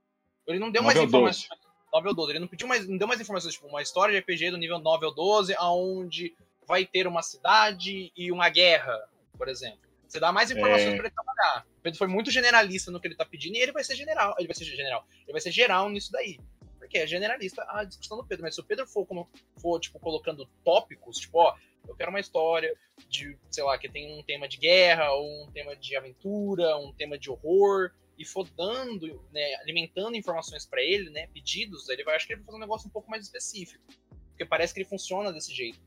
Ele 0.46 0.58
não 0.58 0.70
deu 0.70 0.82
mais 0.82 0.96
9 0.96 1.06
ao 1.06 1.08
informações. 1.08 1.48
9 1.92 2.08
ao 2.08 2.14
12. 2.14 2.32
Ele 2.32 2.38
não 2.38 2.48
pediu 2.48 2.68
mais, 2.68 2.86
não 2.86 2.96
deu 2.96 3.08
mais 3.08 3.20
informações, 3.20 3.54
tipo, 3.54 3.66
uma 3.66 3.82
história 3.82 4.12
de 4.12 4.20
RPG 4.20 4.50
do 4.50 4.58
nível 4.58 4.78
9 4.78 5.06
ao 5.06 5.14
12, 5.14 5.54
aonde 5.56 6.34
vai 6.68 6.84
ter 6.84 7.06
uma 7.06 7.22
cidade 7.22 8.12
e 8.14 8.30
uma 8.30 8.48
guerra, 8.50 8.94
por 9.36 9.48
exemplo. 9.48 9.80
Você 10.06 10.20
dá 10.20 10.30
mais 10.30 10.50
informações 10.50 10.92
É. 10.92 10.96
pra 10.96 11.06
ele 11.06 11.14
trabalhar. 11.14 11.66
O 11.66 11.80
Pedro 11.82 11.98
foi 11.98 12.06
muito 12.06 12.30
generalista 12.30 12.90
no 12.90 13.00
que 13.00 13.08
ele 13.08 13.14
tá 13.14 13.24
pedindo 13.24 13.56
e 13.56 13.60
ele 13.60 13.72
vai 13.72 13.82
ser 13.82 13.96
general. 13.96 14.34
Ele 14.38 14.46
vai 14.46 14.54
ser 14.54 14.64
general. 14.64 15.06
Ele 15.22 15.32
vai 15.32 15.40
ser 15.40 15.50
geral 15.50 15.88
nisso 15.88 16.12
daí. 16.12 16.38
Porque 16.78 16.98
é 16.98 17.06
generalista 17.06 17.64
a 17.68 17.84
discussão 17.84 18.16
do 18.16 18.24
Pedro. 18.24 18.44
Mas 18.44 18.54
se 18.54 18.60
o 18.60 18.64
Pedro 18.64 18.86
for, 18.86 19.04
como, 19.06 19.28
for 19.60 19.78
tipo, 19.80 19.98
colocando 19.98 20.46
tópicos, 20.64 21.18
tipo, 21.18 21.38
ó, 21.38 21.54
eu 21.86 21.94
quero 21.94 22.10
uma 22.10 22.20
história 22.20 22.74
de, 23.08 23.36
sei 23.50 23.64
lá, 23.64 23.76
que 23.78 23.88
tem 23.88 24.18
um 24.18 24.22
tema 24.22 24.48
de 24.48 24.56
guerra, 24.56 25.10
ou 25.12 25.44
um 25.44 25.50
tema 25.50 25.76
de 25.76 25.96
aventura, 25.96 26.76
um 26.78 26.92
tema 26.92 27.18
de 27.18 27.30
horror, 27.30 27.90
e 28.18 28.24
for 28.24 28.48
dando, 28.56 29.22
né, 29.32 29.54
alimentando 29.56 30.16
informações 30.16 30.66
pra 30.66 30.82
ele, 30.82 31.08
né, 31.10 31.28
pedidos, 31.28 31.88
ele 31.88 32.02
vai, 32.02 32.16
acho 32.16 32.26
que 32.26 32.32
ele 32.32 32.40
vai 32.40 32.46
fazer 32.46 32.56
um 32.56 32.60
negócio 32.60 32.88
um 32.88 32.90
pouco 32.90 33.10
mais 33.10 33.22
específico. 33.24 33.84
Porque 34.30 34.44
parece 34.44 34.72
que 34.72 34.80
ele 34.80 34.88
funciona 34.88 35.32
desse 35.32 35.54
jeito. 35.54 35.78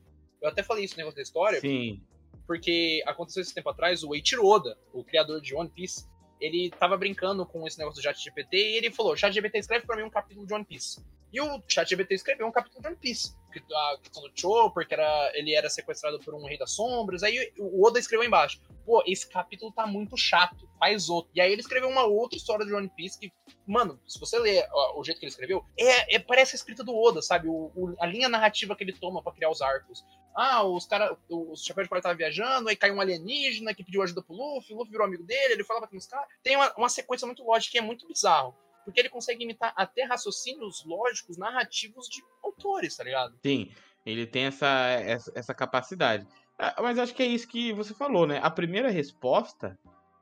Eu 0.41 0.49
até 0.49 0.63
falei 0.63 0.85
isso 0.85 0.95
no 0.95 0.97
negócio 0.99 1.15
da 1.17 1.21
história, 1.21 1.59
Sim. 1.61 2.01
porque 2.47 3.01
aconteceu 3.05 3.41
esse 3.41 3.53
tempo 3.53 3.69
atrás, 3.69 4.03
o 4.03 4.13
Eiichiro 4.15 4.45
Oda, 4.45 4.77
o 4.93 5.03
criador 5.03 5.39
de 5.41 5.53
One 5.55 5.69
Piece, 5.69 6.09
ele 6.39 6.71
tava 6.71 6.97
brincando 6.97 7.45
com 7.45 7.67
esse 7.67 7.77
negócio 7.77 8.01
do 8.01 8.03
ChatGPT 8.03 8.57
e 8.57 8.77
ele 8.77 8.91
falou: 8.91 9.15
ChatGPT 9.15 9.59
escreve 9.59 9.85
pra 9.85 9.95
mim 9.95 10.03
um 10.03 10.09
capítulo 10.09 10.45
de 10.47 10.53
One 10.53 10.65
Piece. 10.65 10.99
E 11.31 11.39
o 11.39 11.61
ChatGPT 11.65 12.13
escreveu 12.15 12.45
um 12.47 12.51
capítulo 12.51 12.81
de 12.81 12.87
One 12.87 12.97
Piece. 12.97 13.33
A 13.73 13.97
questão 14.01 14.23
do 14.23 14.31
Chopper, 14.35 14.85
que 14.87 14.93
era, 14.93 15.31
ele 15.35 15.53
era 15.53 15.69
sequestrado 15.69 16.19
por 16.19 16.33
um 16.33 16.45
rei 16.45 16.57
das 16.57 16.71
sombras. 16.71 17.21
Aí 17.23 17.53
o 17.59 17.85
Oda 17.85 17.99
escreveu 17.99 18.25
embaixo: 18.25 18.59
pô, 18.85 19.03
esse 19.05 19.29
capítulo 19.29 19.71
tá 19.71 19.85
muito 19.85 20.17
chato, 20.17 20.67
faz 20.79 21.09
outro. 21.09 21.31
E 21.35 21.39
aí 21.39 21.51
ele 21.51 21.61
escreveu 21.61 21.87
uma 21.89 22.05
outra 22.05 22.37
história 22.37 22.65
de 22.65 22.73
One 22.73 22.89
Piece 22.97 23.19
que, 23.19 23.31
mano, 23.67 23.99
se 24.07 24.19
você 24.19 24.39
ler 24.39 24.67
ó, 24.73 24.99
o 24.99 25.03
jeito 25.03 25.19
que 25.19 25.25
ele 25.25 25.31
escreveu, 25.31 25.63
é, 25.77 26.15
é- 26.15 26.19
parece 26.19 26.55
a 26.55 26.57
escrita 26.57 26.83
do 26.83 26.95
Oda, 26.97 27.21
sabe? 27.21 27.47
O, 27.47 27.71
o- 27.75 27.95
a 27.99 28.05
linha 28.07 28.27
narrativa 28.27 28.75
que 28.75 28.83
ele 28.83 28.93
toma 28.93 29.21
pra 29.21 29.31
criar 29.31 29.51
os 29.51 29.61
arcos. 29.61 30.03
Ah, 30.35 30.63
os 30.63 30.85
caras, 30.85 31.17
os 31.29 31.63
Chapéu 31.63 31.83
de 31.83 31.89
Palha 31.89 32.01
tava 32.01 32.15
viajando, 32.15 32.69
aí 32.69 32.75
caiu 32.75 32.95
um 32.95 33.01
alienígena 33.01 33.73
que 33.73 33.83
pediu 33.83 34.01
ajuda 34.01 34.21
pro 34.21 34.35
Luffy, 34.35 34.73
o 34.73 34.77
Luffy 34.77 34.91
virou 34.91 35.05
amigo 35.05 35.23
dele, 35.23 35.53
ele 35.53 35.63
falava 35.63 35.87
com 35.87 35.97
os 35.97 36.07
caras. 36.07 36.27
Tem 36.43 36.55
uma, 36.55 36.73
uma 36.77 36.89
sequência 36.89 37.25
muito 37.25 37.43
lógica 37.43 37.71
que 37.73 37.77
é 37.77 37.81
muito 37.81 38.07
bizarro. 38.07 38.55
Porque 38.83 38.99
ele 38.99 39.09
consegue 39.09 39.43
imitar 39.43 39.73
até 39.75 40.03
raciocínios 40.03 40.83
lógicos, 40.85 41.37
narrativos 41.37 42.07
de 42.07 42.23
autores, 42.43 42.95
tá 42.95 43.03
ligado? 43.03 43.37
Sim, 43.45 43.71
ele 44.05 44.25
tem 44.25 44.45
essa, 44.45 44.67
essa, 44.67 45.31
essa 45.35 45.53
capacidade. 45.53 46.25
Ah, 46.57 46.75
Mas 46.81 46.97
acho 46.97 47.13
que 47.13 47.21
é 47.21 47.27
isso 47.27 47.47
que 47.47 47.73
você 47.73 47.93
falou, 47.93 48.25
né? 48.25 48.39
A 48.41 48.49
primeira 48.49 48.89
resposta, 48.89 49.77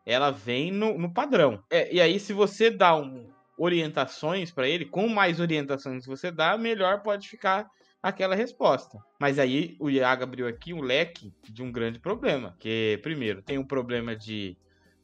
ela 0.06 0.32
vem 0.32 0.72
no, 0.72 0.98
no 0.98 1.14
padrão. 1.14 1.64
É, 1.70 1.94
e 1.94 2.02
aí, 2.02 2.20
se 2.20 2.34
você 2.34 2.70
dá 2.70 2.96
um, 2.96 3.32
orientações 3.60 4.52
para 4.52 4.68
ele, 4.68 4.86
com 4.86 5.08
mais 5.10 5.40
orientações 5.40 6.06
você 6.06 6.32
dá, 6.32 6.58
melhor 6.58 7.04
pode 7.04 7.28
ficar 7.28 7.70
aquela 8.02 8.36
resposta. 8.36 8.98
Mas 9.20 9.38
aí 9.40 9.76
o 9.80 9.90
Iago 9.90 10.24
abriu 10.24 10.48
aqui 10.48 10.74
um 10.74 10.82
leque 10.82 11.34
de 11.50 11.62
um 11.64 11.72
grande 11.72 12.00
problema. 12.00 12.56
Que, 12.60 13.00
primeiro, 13.04 13.42
tem 13.42 13.58
um 13.58 13.66
problema 13.66 14.16
de 14.16 14.58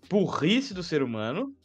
burrice 0.09 0.73
do 0.73 0.83
ser 0.83 1.01
humano. 1.03 1.55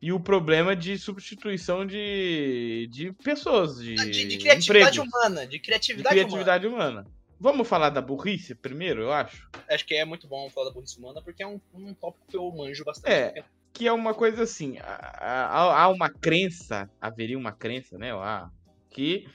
E 0.00 0.12
o 0.12 0.20
problema 0.20 0.76
de 0.76 0.98
substituição 0.98 1.86
de, 1.86 2.86
de 2.90 3.12
pessoas, 3.24 3.76
de, 3.78 3.94
De, 3.94 4.10
de 4.28 4.36
criatividade 4.38 4.98
empregos 4.98 4.98
humana, 4.98 5.46
de 5.46 5.52
de 5.52 5.58
criatividade, 5.58 6.14
humana. 6.14 6.26
criatividade 6.28 6.66
humana. 6.66 7.06
Vamos 7.40 7.66
falar 7.66 7.90
da 7.90 8.00
burrice 8.00 8.54
primeiro, 8.54 9.02
eu 9.02 9.12
acho? 9.12 9.48
Acho 9.68 9.86
que 9.86 9.94
é 9.94 10.04
muito 10.04 10.28
bom 10.28 10.48
falar 10.50 10.68
da 10.68 10.74
burrice 10.74 10.98
humana, 10.98 11.22
porque 11.22 11.42
é 11.42 11.46
um, 11.46 11.58
um 11.74 11.94
tópico 11.94 12.26
que 12.28 12.36
eu 12.36 12.50
manjo 12.52 12.84
bastante. 12.84 13.10
É. 13.12 13.42
Que 13.72 13.86
é 13.88 13.92
uma 13.92 14.14
coisa 14.14 14.42
assim, 14.42 14.78
há, 14.78 14.84
há- 15.18 15.82
há 15.82 15.88
uma 15.88 16.08
crença, 16.10 16.88
haveria 17.00 17.36
uma 17.38 17.52
crença, 17.52 17.98
né, 17.98 18.14
lá, 18.14 18.50
que 18.90 19.26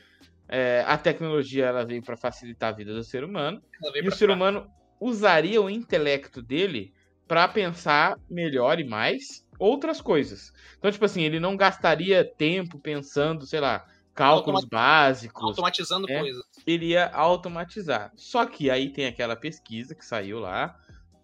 é, 0.51 0.83
a 0.87 0.97
tecnologia 0.97 1.65
ela 1.67 1.85
veio 1.85 2.03
para 2.03 2.17
facilitar 2.17 2.69
a 2.73 2.77
vida 2.77 2.93
do 2.93 3.03
ser 3.03 3.23
humano 3.23 3.61
e 3.95 4.07
o 4.07 4.11
ser 4.11 4.27
cá. 4.27 4.33
humano 4.35 4.69
usaria 4.99 5.61
o 5.61 5.69
intelecto 5.69 6.41
dele 6.41 6.93
para 7.27 7.47
pensar 7.47 8.17
melhor 8.29 8.79
e 8.79 8.83
mais 8.83 9.45
outras 9.57 10.01
coisas. 10.01 10.51
Então, 10.77 10.91
tipo 10.91 11.05
assim, 11.05 11.23
ele 11.23 11.39
não 11.39 11.55
gastaria 11.57 12.25
tempo 12.25 12.79
pensando, 12.79 13.45
sei 13.47 13.61
lá, 13.61 13.85
cálculos 14.13 14.65
básicos, 14.65 15.41
Automatizando 15.43 16.07
É. 16.11 16.19
coisas. 16.19 16.43
ele 16.67 16.87
ia 16.87 17.09
automatizar. 17.13 18.11
Só 18.15 18.45
que 18.45 18.69
aí 18.69 18.91
tem 18.91 19.05
aquela 19.07 19.35
pesquisa 19.37 19.95
que 19.95 20.05
saiu 20.05 20.39
lá, 20.39 20.75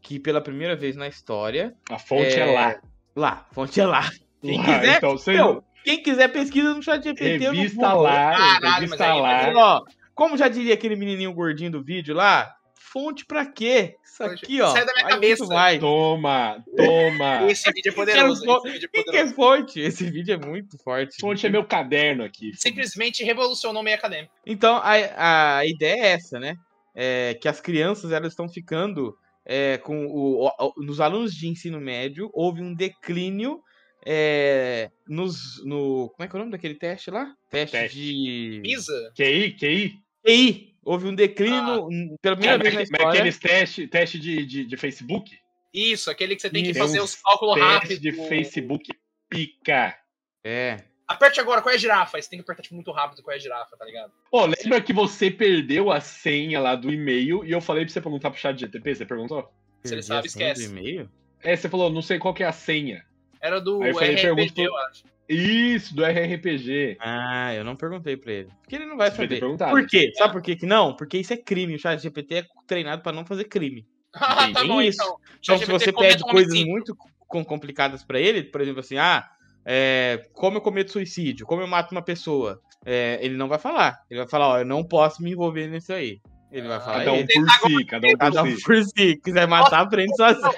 que 0.02 0.20
pela 0.20 0.42
primeira 0.42 0.76
vez 0.76 0.96
na 0.96 1.08
história, 1.08 1.76
A 1.90 2.00
fonte 2.00 2.40
é, 2.40 2.40
É, 2.40 2.46
lá. 2.54 2.80
lá, 3.16 3.48
fonte 3.52 3.82
é 3.82 3.86
lá. 3.86 4.10
Quem 4.42 4.58
Lá, 4.60 4.66
quiser, 4.80 4.98
então, 4.98 5.18
você 5.18 5.34
Meu, 5.34 5.64
quem 5.88 6.04
quiser 6.04 6.28
pesquisa 6.30 6.74
no 6.74 6.84
chat 6.84 7.04
GPT, 7.04 7.46
eu 7.46 7.54
não 7.54 8.02
lá, 8.02 8.32
Caralho, 8.36 8.74
revista 8.82 8.98
mas 8.98 9.02
aí- 9.16 9.22
lá. 9.22 9.44
Mas, 9.44 9.56
ó, 9.56 9.84
como 10.14 10.38
já 10.38 10.48
diria 10.48 10.74
aquele 10.74 10.96
menininho 10.96 11.34
gordinho 11.34 11.72
do 11.72 11.84
vídeo 11.84 12.14
lá, 12.16 12.54
fonte 12.76 13.26
pra 13.26 13.46
quê? 13.46 13.96
Isso 14.04 14.24
aqui, 14.24 14.60
ó. 14.62 14.72
Sai 14.72 14.86
da 14.86 14.94
minha 14.94 15.08
cabeça. 15.08 15.46
mais. 15.46 15.80
Toma, 15.80 16.64
toma. 16.76 17.52
Esse 17.52 17.72
vídeo 17.72 17.92
é 17.92 17.94
poderoso. 17.94 18.44
Esse 18.44 18.70
vídeo 18.72 18.86
é 18.86 18.88
O 18.88 18.92
que, 18.92 19.04
poderoso. 19.04 19.32
é 19.32 19.36
fonte? 19.36 19.80
Esse 19.80 20.10
vídeo 20.10 20.34
é 20.34 20.38
muito 20.38 20.78
forte. 20.80 21.16
Fonte 21.22 21.46
é 21.46 21.50
meu 21.50 21.64
caderno 21.64 22.24
aqui. 22.24 22.52
Simplesmente 22.56 23.24
revolucionou 23.24 23.82
o 23.82 23.86
meio 23.86 23.96
acadêmico. 23.98 24.34
Então, 24.46 24.78
a, 24.84 25.58
a 25.60 25.66
ideia 25.68 26.02
é 26.02 26.08
essa, 26.14 26.40
né? 26.40 26.56
É 26.96 27.38
que 27.40 27.48
as 27.48 27.62
crianças 27.62 28.12
elas 28.12 28.32
estão 28.34 28.50
ficando 28.50 29.16
é, 29.46 29.78
com 29.78 30.08
o, 30.08 30.48
o- 30.48 30.74
nos 30.84 31.00
alunos 31.00 31.34
de 31.36 31.48
ensino 31.48 31.80
médio 31.80 32.30
houve 32.34 32.62
um 32.62 32.74
declínio 32.74 33.62
é, 34.10 34.90
nos 35.06 35.62
no 35.66 36.10
como 36.16 36.24
é 36.26 36.28
que 36.30 36.36
é 36.36 36.38
o 36.38 36.40
nome 36.40 36.52
daquele 36.52 36.76
teste 36.76 37.12
lá? 37.12 37.36
Teste, 37.50 37.78
Teste. 37.78 37.98
de 38.00 38.62
Pisa? 38.64 39.12
QI, 39.16 39.52
QI? 39.60 40.00
TI. 40.26 40.74
Houve 40.86 41.08
um 41.08 41.14
declínio 41.16 41.58
Ah. 41.60 42.18
pela 42.22 42.36
primeira 42.38 42.58
vez 42.58 42.74
na 42.74 42.80
Mas 42.80 42.90
história. 42.90 43.10
aqueles 43.10 43.38
testes 43.38 43.90
teste 43.90 44.18
de, 44.18 44.46
de, 44.46 44.66
de 44.66 44.78
Facebook? 44.78 45.38
Isso, 45.74 46.10
aquele 46.10 46.36
que 46.36 46.42
você 46.42 46.50
tem 46.50 46.64
que 46.64 46.70
Isso. 46.70 46.80
fazer 46.80 47.02
os 47.02 47.16
cálculos 47.16 47.56
Teste 47.56 47.70
rápidos. 47.74 48.00
de 48.00 48.12
Facebook 48.14 48.90
pica. 49.30 49.98
É. 50.44 50.78
Aperte 51.06 51.40
agora, 51.42 51.62
qual 51.62 51.72
é 51.74 51.76
a 51.76 51.80
girafa? 51.80 52.22
Você 52.22 52.30
tem 52.30 52.40
que 52.40 52.44
apertar 52.44 52.64
tipo, 52.64 52.76
muito 52.76 52.92
rápido 52.92 53.22
qual 53.22 53.34
é 53.34 53.38
a 53.38 53.40
girafa, 53.42 53.76
tá 53.78 53.84
ligado? 53.86 54.12
Ô, 54.32 54.46
lembra 54.46 54.82
que 54.82 54.94
você 54.94 55.30
perdeu 55.30 55.92
a 55.92 56.00
senha 56.00 56.60
lá 56.60 56.76
do 56.76 56.92
e-mail 56.92 57.44
e 57.46 57.52
eu 57.52 57.60
falei 57.62 57.84
pra 57.86 57.94
você 57.94 58.02
perguntar 58.02 58.32
pro 58.32 58.40
chat 58.40 58.58
GTP? 58.60 58.96
Você 58.96 59.06
perguntou? 59.06 59.50
Se 59.84 59.94
ele 59.94 60.02
sabe, 60.02 60.30
senha 60.30 60.54
do 60.54 60.60
esquece. 60.60 60.72
e-mail? 60.72 61.10
É, 61.44 61.56
você 61.56 61.70
falou, 61.70 61.90
não 61.90 62.02
sei 62.02 62.18
qual 62.20 62.34
que 62.34 62.44
é 62.44 62.48
a 62.48 62.52
senha. 62.52 63.06
Era 63.42 63.60
do 63.62 63.82
Aí 63.84 63.90
eu 63.90 63.94
falei, 63.96 64.16
pergunta 64.16 64.42
RPG, 64.42 64.54
pro- 64.54 64.64
eu 64.66 64.78
acho. 64.78 65.04
Isso, 65.30 65.94
do 65.96 66.06
RRPG. 66.06 66.98
Ah, 67.02 67.54
eu 67.54 67.64
não 67.64 67.76
perguntei 67.76 68.16
pra 68.16 68.32
ele. 68.32 68.50
Porque 68.62 68.76
ele 68.76 68.86
não 68.86 68.96
vai 68.96 69.12
Você 69.12 69.18
saber. 69.18 69.40
Por 69.42 69.86
quê? 69.86 70.12
Sabe 70.16 70.32
por 70.34 70.42
quê 70.42 70.56
que 70.56 70.66
não? 70.66 70.96
Porque 70.96 71.18
isso 71.18 71.34
é 71.34 71.38
crime. 71.38 71.76
O 71.76 71.80
chat 71.80 72.02
GPT 72.02 72.36
é 72.36 72.46
treinado 72.66 73.02
pra 73.02 73.12
não 73.12 73.26
fazer 73.26 73.44
crime. 73.46 73.86
Ah, 74.20 74.50
tá 74.52 74.64
bom, 74.66 74.82
isso. 74.82 74.98
então. 75.04 75.18
Então, 75.44 75.58
se 75.60 75.66
você 75.66 75.92
pede 75.94 76.24
coisas 76.24 76.52
homicídio. 76.52 76.72
muito 76.72 76.96
com- 77.28 77.44
complicadas 77.44 78.04
pra 78.04 78.20
ele, 78.20 78.42
por 78.44 78.62
exemplo, 78.62 78.80
assim, 78.80 78.98
ah, 78.98 79.24
é, 79.66 80.26
como 80.34 80.58
eu 80.58 80.62
cometo 80.62 80.92
suicídio, 80.94 81.46
como 81.46 81.62
eu 81.62 81.68
mato 81.68 81.92
uma 81.92 82.02
pessoa, 82.02 82.60
é, 82.86 83.20
ele 83.22 83.36
não 83.38 83.48
vai 83.50 83.60
falar. 83.60 84.00
Ele 84.10 84.22
vai 84.22 84.30
falar, 84.30 84.48
ó, 84.48 84.58
eu 84.60 84.66
não 84.66 84.84
posso 84.84 85.22
me 85.22 85.32
envolver 85.34 85.68
nisso 85.68 85.92
aí. 85.94 86.20
Ele 86.52 86.68
vai 86.68 86.78
Ah, 86.78 86.80
falar 86.80 86.98
Cada 87.00 87.12
um 87.14 87.26
por 87.28 87.50
si, 87.50 87.86
cada 87.86 88.08
um 88.08 88.12
por 88.12 88.18
Cada 88.20 88.44
um 88.44 88.56
si. 88.56 88.64
por 88.64 88.84
si. 88.84 88.90
Se 88.96 89.16
quiser 89.18 89.48
matar, 89.48 89.82
aprende 89.82 90.16
sozinho. 90.16 90.50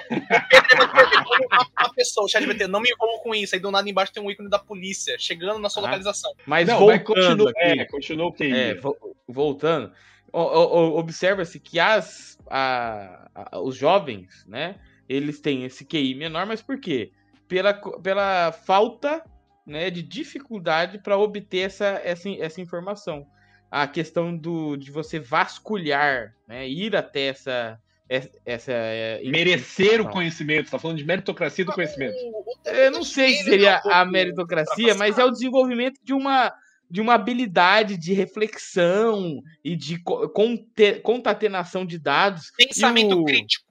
uma, 1.50 1.66
uma 1.80 1.94
pessoa, 1.94 2.26
o 2.26 2.28
ChatGPT, 2.28 2.66
não 2.68 2.80
me 2.80 2.90
envolvo 2.90 3.22
com 3.22 3.34
isso. 3.34 3.54
Aí 3.54 3.60
do 3.60 3.70
nada 3.70 3.88
embaixo 3.88 4.12
tem 4.12 4.22
um 4.22 4.30
ícone 4.30 4.48
da 4.48 4.58
polícia 4.58 5.16
chegando 5.18 5.58
na 5.58 5.68
sua 5.68 5.82
Ah. 5.82 5.86
localização. 5.86 6.32
Mas 6.46 6.68
Não, 6.68 6.78
voltando 6.78 7.04
continua, 7.04 7.52
é, 7.56 7.84
continua 7.86 8.26
o 8.26 8.32
QI. 8.32 8.52
É, 8.52 8.74
vo- 8.76 8.96
voltando, 9.26 9.92
observa-se 10.32 11.58
que 11.58 11.78
as, 11.80 12.38
a- 12.48 13.28
a- 13.34 13.60
os 13.60 13.76
jovens, 13.76 14.44
né, 14.46 14.76
eles 15.08 15.40
têm 15.40 15.64
esse 15.64 15.84
QI 15.84 16.14
menor, 16.14 16.46
mas 16.46 16.62
por 16.62 16.78
quê? 16.78 17.10
Pela, 17.48 17.74
pela 17.74 18.52
falta 18.52 19.24
né, 19.66 19.90
de 19.90 20.02
dificuldade 20.02 20.98
para 20.98 21.18
obter 21.18 21.62
essa, 21.66 22.00
essa, 22.04 22.28
essa 22.38 22.60
informação. 22.60 23.26
A 23.70 23.86
questão 23.86 24.36
do, 24.36 24.76
de 24.76 24.90
você 24.90 25.20
vasculhar, 25.20 26.34
né, 26.48 26.68
ir 26.68 26.96
até 26.96 27.26
essa. 27.28 27.78
essa, 28.08 28.30
essa 28.44 28.72
é, 28.72 29.20
Merecer 29.24 30.00
o 30.00 30.08
conhecimento, 30.10 30.64
você 30.66 30.72
tá 30.72 30.78
falando 30.78 30.96
de 30.98 31.04
meritocracia 31.04 31.64
do 31.64 31.72
conhecimento. 31.72 32.16
O- 32.16 32.44
o 32.66 32.68
Eu 32.68 32.90
não 32.90 33.04
sei 33.04 33.34
se 33.36 33.44
seria 33.44 33.80
é 33.86 33.92
a 33.92 34.04
meritocracia, 34.04 34.94
mas 34.96 35.18
é 35.18 35.24
o 35.24 35.30
desenvolvimento 35.30 36.00
de 36.02 36.12
uma, 36.12 36.52
de 36.90 37.00
uma 37.00 37.14
habilidade 37.14 37.96
de 37.96 38.12
reflexão 38.12 39.40
e 39.64 39.76
de 39.76 40.02
co- 40.02 40.28
conte- 40.30 41.00
concatenação 41.04 41.86
de 41.86 41.98
dados, 41.98 42.50
Pensamento 42.56 43.20
o- 43.20 43.24
crítico. 43.24 43.64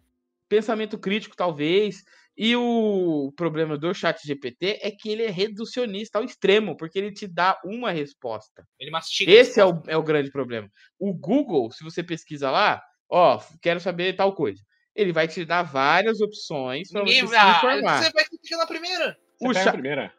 pensamento 0.48 0.98
crítico, 0.98 1.36
talvez. 1.36 2.04
E 2.42 2.56
o 2.56 3.34
problema 3.36 3.78
do 3.78 3.94
chat 3.94 4.26
GPT 4.26 4.80
é 4.82 4.90
que 4.90 5.10
ele 5.10 5.24
é 5.24 5.30
reducionista 5.30 6.20
ao 6.20 6.24
extremo, 6.24 6.78
porque 6.78 6.98
ele 6.98 7.12
te 7.12 7.28
dá 7.28 7.60
uma 7.66 7.92
resposta. 7.92 8.66
Ele 8.80 8.90
mastiga. 8.90 9.30
Esse 9.30 9.60
é 9.60 9.66
o, 9.66 9.84
é 9.86 9.98
o 9.98 10.02
grande 10.02 10.32
problema. 10.32 10.70
O 10.98 11.14
Google, 11.14 11.70
se 11.70 11.84
você 11.84 12.02
pesquisa 12.02 12.50
lá, 12.50 12.82
ó, 13.10 13.42
quero 13.62 13.82
saber 13.82 14.16
tal 14.16 14.34
coisa. 14.34 14.64
Ele 14.96 15.12
vai 15.12 15.28
te 15.28 15.44
dar 15.44 15.64
várias 15.64 16.22
opções 16.22 16.90
para 16.90 17.02
você 17.04 17.28
se 17.28 17.36
ah, 17.36 17.58
informar. 17.58 18.04
Você 18.04 18.12
vai 18.14 18.24
clicar 18.24 18.60
na 18.60 18.66
primeira. 18.66 19.18
Você 19.38 19.48
O 19.50 19.54
cha- 19.54 19.70
a 19.70 19.74
primeira. 19.74 20.14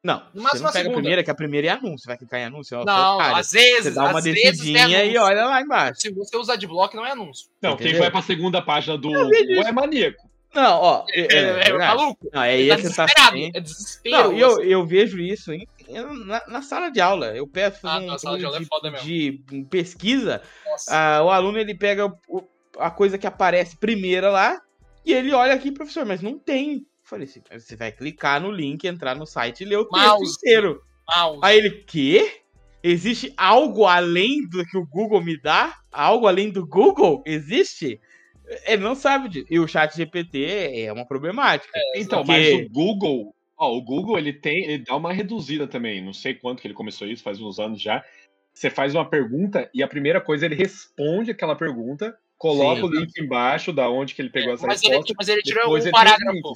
Não, 0.00 0.22
No 0.32 0.42
você 0.42 0.58
não 0.60 0.68
a 0.68 0.68
pega 0.68 0.68
a 0.68 0.72
segunda. 0.72 0.94
primeira, 0.94 1.24
que 1.24 1.30
a 1.30 1.34
primeira 1.34 1.66
é 1.66 1.70
anúncio. 1.70 1.98
Você 2.04 2.06
vai 2.06 2.18
clicar 2.18 2.38
em 2.38 2.44
anúncio, 2.44 2.78
ó, 2.78 2.84
Não, 2.84 3.16
otário. 3.16 3.36
às 3.36 3.50
vezes. 3.50 3.82
Você 3.82 3.90
dá 3.90 4.10
uma 4.10 4.18
às 4.18 4.24
vezes 4.24 4.44
é 4.44 4.50
descidinha 4.52 5.04
e 5.06 5.16
olha 5.18 5.44
lá 5.46 5.60
embaixo. 5.60 6.02
Se 6.02 6.12
você 6.12 6.36
usar 6.36 6.54
de 6.54 6.68
bloco, 6.68 6.94
não 6.94 7.04
é 7.04 7.10
anúncio. 7.10 7.48
Não, 7.60 7.76
quem 7.76 7.86
Entendeu? 7.86 8.02
vai 8.02 8.12
pra 8.12 8.22
segunda 8.22 8.62
página 8.62 8.96
do 8.96 9.08
Google 9.08 9.66
é 9.66 9.72
maníaco. 9.72 10.33
Não, 10.54 10.80
ó. 10.80 11.04
É, 11.10 11.20
É, 11.20 11.36
é, 11.36 11.68
é 11.70 11.78
maluco. 11.78 12.28
Não, 12.32 12.42
é 12.42 12.66
tá 12.68 12.76
tá 12.76 12.80
desesperado. 12.82 13.36
É 13.54 13.60
desespero. 13.60 14.16
Não, 14.16 14.32
e 14.32 14.40
eu, 14.40 14.48
assim. 14.52 14.62
eu 14.64 14.86
vejo 14.86 15.18
isso 15.20 15.52
em- 15.52 15.66
na, 16.26 16.42
na 16.46 16.62
sala 16.62 16.90
de 16.90 17.00
aula. 17.00 17.36
Eu 17.36 17.46
peço 17.46 17.86
Ah, 17.86 17.98
um, 17.98 18.06
na 18.06 18.18
sala 18.18 18.38
de 18.38 18.44
aula 18.44 18.58
é 18.58 18.64
foda 18.64 18.90
mesmo. 18.90 19.06
de 19.06 19.42
pesquisa. 19.70 20.42
Ah, 20.88 21.22
o 21.24 21.30
aluno 21.30 21.58
ele 21.58 21.74
pega 21.74 22.06
o- 22.28 22.42
a 22.78 22.90
coisa 22.90 23.18
que 23.18 23.26
aparece 23.26 23.76
primeira 23.76 24.30
lá 24.30 24.60
e 25.04 25.12
ele 25.12 25.32
olha 25.32 25.54
aqui, 25.54 25.70
professor, 25.72 26.04
mas 26.06 26.20
não 26.22 26.38
tem. 26.38 26.74
Eu 26.76 26.82
falei 27.02 27.26
assim, 27.26 27.42
"Mas 27.50 27.64
você 27.64 27.76
vai 27.76 27.92
clicar 27.92 28.40
no 28.40 28.50
link, 28.50 28.84
entrar 28.86 29.14
no 29.14 29.26
site 29.26 29.60
e 29.62 29.66
ler 29.66 29.76
o 29.78 29.84
texto 29.88 30.24
inteiro. 30.38 30.82
Mouse. 31.14 31.40
Aí 31.42 31.58
ele, 31.58 31.70
quê? 31.86 32.40
Existe 32.82 33.32
algo 33.36 33.86
além 33.86 34.46
do 34.48 34.64
que 34.64 34.76
o 34.76 34.86
Google 34.86 35.22
me 35.22 35.40
dá? 35.40 35.74
Algo 35.92 36.26
além 36.26 36.50
do 36.50 36.66
Google? 36.66 37.22
Existe? 37.26 38.00
Ele 38.66 38.82
não 38.82 38.94
sabe 38.94 39.28
disso. 39.28 39.46
E 39.50 39.58
o 39.58 39.66
chat 39.66 39.96
GPT 39.96 40.82
é 40.84 40.92
uma 40.92 41.06
problemática. 41.06 41.78
Então, 41.94 42.24
Porque- 42.24 42.32
mas 42.32 42.66
o 42.66 42.68
Google, 42.70 43.34
ó, 43.56 43.72
o 43.74 43.80
Google 43.80 44.18
ele 44.18 44.32
tem, 44.32 44.64
ele 44.64 44.78
dá 44.78 44.94
uma 44.96 45.12
reduzida 45.12 45.66
também. 45.66 46.02
Não 46.02 46.12
sei 46.12 46.34
quanto 46.34 46.60
que 46.60 46.66
ele 46.66 46.74
começou 46.74 47.06
isso, 47.06 47.22
faz 47.22 47.40
uns 47.40 47.58
anos 47.58 47.80
já. 47.80 48.04
Você 48.52 48.70
faz 48.70 48.94
uma 48.94 49.08
pergunta 49.08 49.68
e 49.74 49.82
a 49.82 49.88
primeira 49.88 50.20
coisa 50.20 50.46
ele 50.46 50.54
responde 50.54 51.30
aquela 51.30 51.56
pergunta, 51.56 52.16
coloca 52.38 52.80
Sim. 52.80 52.86
o 52.86 52.90
link 52.90 53.18
embaixo 53.18 53.72
da 53.72 53.88
onde 53.88 54.14
que 54.14 54.22
ele 54.22 54.30
pegou 54.30 54.54
essa 54.54 54.66
mas, 54.66 54.82
ele, 54.82 54.92
resposta. 54.92 55.14
mas 55.16 55.28
ele 55.28 55.42
tira 55.42 55.60
depois 55.62 55.84
um 55.84 55.86
ele 55.86 55.92
parágrafo. 55.92 56.52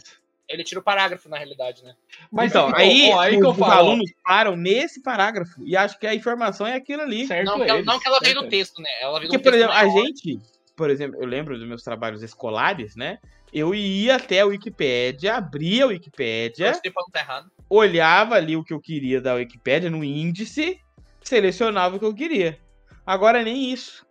Ele 0.48 0.64
tira 0.64 0.80
o 0.80 0.82
parágrafo, 0.82 1.28
na 1.28 1.36
realidade, 1.36 1.84
né? 1.84 1.94
Mas 2.32 2.52
então, 2.52 2.74
aí, 2.74 3.10
ó, 3.12 3.20
aí 3.20 3.34
os, 3.34 3.40
que 3.40 3.46
eu 3.46 3.50
os 3.50 3.58
falo, 3.58 3.88
alunos 3.90 4.10
param 4.24 4.56
nesse 4.56 5.02
parágrafo 5.02 5.62
e 5.62 5.76
acham 5.76 5.98
que 5.98 6.06
a 6.06 6.14
informação 6.14 6.66
é 6.66 6.74
aquilo 6.74 7.02
ali. 7.02 7.26
certo 7.26 7.44
Não 7.46 7.56
que, 7.56 7.62
ela, 7.64 7.74
eles, 7.74 7.86
não 7.86 7.98
que 8.00 8.08
ela 8.08 8.18
veio 8.18 8.34
do 8.36 8.48
texto, 8.48 8.80
né? 8.80 8.88
Ela 9.02 9.18
veio 9.18 9.30
Porque, 9.30 9.42
por 9.42 9.52
exemplo, 9.52 9.74
a 9.74 9.84
maior. 9.84 10.06
gente, 10.06 10.40
por 10.78 10.88
exemplo, 10.90 11.20
eu 11.20 11.26
lembro 11.26 11.58
dos 11.58 11.66
meus 11.66 11.82
trabalhos 11.82 12.22
escolares, 12.22 12.94
né? 12.94 13.18
Eu 13.52 13.74
ia 13.74 14.14
até 14.14 14.40
a 14.40 14.46
Wikipédia, 14.46 15.34
abria 15.34 15.84
a 15.84 15.88
Wikipédia, 15.88 16.72
tá 16.72 17.44
olhava 17.68 18.36
ali 18.36 18.56
o 18.56 18.62
que 18.62 18.72
eu 18.72 18.80
queria 18.80 19.20
da 19.20 19.34
Wikipédia 19.34 19.90
no 19.90 20.04
índice, 20.04 20.78
selecionava 21.20 21.96
o 21.96 21.98
que 21.98 22.04
eu 22.04 22.14
queria. 22.14 22.60
Agora 23.04 23.42
nem 23.42 23.72
isso. 23.72 24.06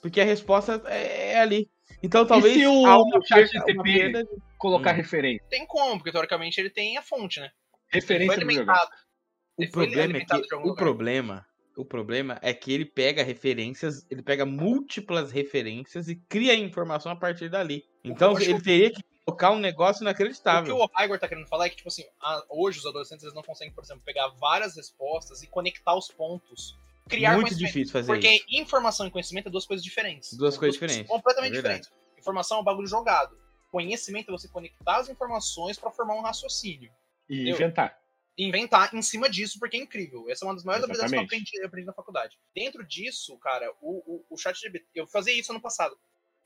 Porque 0.00 0.20
a 0.20 0.24
resposta 0.24 0.80
é, 0.86 1.32
é 1.32 1.40
ali. 1.40 1.68
Então 2.02 2.24
talvez 2.24 2.54
se 2.54 2.66
o 2.66 3.22
chat 3.26 3.50
GTP 3.50 4.24
Colocar 4.56 4.92
Hum. 4.92 4.96
referência. 4.96 5.44
Tem 5.50 5.66
como, 5.66 5.96
porque 5.96 6.12
teoricamente 6.12 6.60
ele 6.60 6.70
tem 6.70 6.96
a 6.96 7.02
fonte, 7.02 7.40
né? 7.40 7.50
Foi 7.90 8.00
Referência 8.00 8.36
do 8.36 8.40
jogo. 8.40 8.50
alimentado. 8.52 8.90
O 9.56 9.62
Ele 9.62 9.70
foi 9.72 9.86
problema 9.86 10.18
é 10.18 10.24
que 10.24 10.54
o 10.54 10.60
lugar. 10.60 10.74
problema, 10.76 11.46
o 11.76 11.84
problema 11.84 12.38
é 12.42 12.52
que 12.52 12.72
ele 12.72 12.84
pega 12.84 13.22
referências, 13.22 14.04
ele 14.10 14.22
pega 14.22 14.44
múltiplas 14.44 15.30
referências 15.30 16.08
e 16.08 16.16
cria 16.16 16.54
informação 16.54 17.12
a 17.12 17.16
partir 17.16 17.48
dali. 17.48 17.84
Então 18.04 18.38
ele 18.38 18.60
teria 18.60 18.90
que 18.90 19.02
colocar 19.24 19.50
um 19.50 19.58
negócio 19.58 19.96
O 19.96 19.98
que 19.98 20.04
inacreditável. 20.04 20.76
o 20.76 21.02
Igor 21.02 21.18
tá 21.18 21.28
querendo 21.28 21.46
falar 21.46 21.66
é 21.66 21.68
que, 21.70 21.76
tipo 21.76 21.88
assim, 21.88 22.04
hoje 22.48 22.78
os 22.78 22.86
adolescentes 22.86 23.22
eles 23.22 23.34
não 23.34 23.42
conseguem, 23.42 23.72
por 23.72 23.84
exemplo, 23.84 24.02
pegar 24.04 24.28
várias 24.40 24.76
respostas 24.76 25.42
e 25.42 25.46
conectar 25.46 25.94
os 25.94 26.08
pontos. 26.08 26.76
Criar 27.08 27.34
Muito 27.34 27.54
difícil 27.56 27.92
fazer 27.92 28.06
Porque 28.12 28.28
isso. 28.28 28.44
informação 28.50 29.06
e 29.06 29.10
conhecimento 29.10 29.48
é 29.48 29.50
duas 29.50 29.66
coisas 29.66 29.84
diferentes. 29.84 30.32
Duas 30.34 30.56
coisas 30.56 30.78
diferentes, 30.78 31.10
Completamente 31.10 31.52
é 31.54 31.56
diferentes. 31.56 31.90
Informação 32.18 32.58
é 32.58 32.60
um 32.60 32.64
bagulho 32.64 32.86
jogado. 32.86 33.36
Conhecimento 33.72 34.28
é 34.28 34.32
você 34.32 34.48
conectar 34.48 34.96
as 34.98 35.08
informações 35.08 35.78
pra 35.78 35.90
formar 35.90 36.14
um 36.14 36.22
raciocínio. 36.22 36.90
E 37.28 37.34
Entendeu? 37.34 37.54
inventar. 37.54 37.99
Inventar 38.44 38.94
em 38.94 39.02
cima 39.02 39.28
disso, 39.28 39.58
porque 39.58 39.76
é 39.76 39.80
incrível. 39.80 40.28
Essa 40.28 40.44
é 40.44 40.48
uma 40.48 40.54
das 40.54 40.64
maiores 40.64 40.84
habilidades 40.84 41.12
que 41.12 41.18
eu 41.18 41.24
aprendi, 41.24 41.50
eu 41.60 41.66
aprendi 41.66 41.86
na 41.86 41.92
faculdade. 41.92 42.38
Dentro 42.54 42.84
disso, 42.86 43.36
cara, 43.38 43.70
o, 43.80 43.98
o, 44.14 44.24
o 44.30 44.36
chat 44.36 44.58
GPT, 44.58 44.86
eu 44.94 45.06
fazia 45.06 45.32
isso 45.38 45.52
ano 45.52 45.60
passado. 45.60 45.96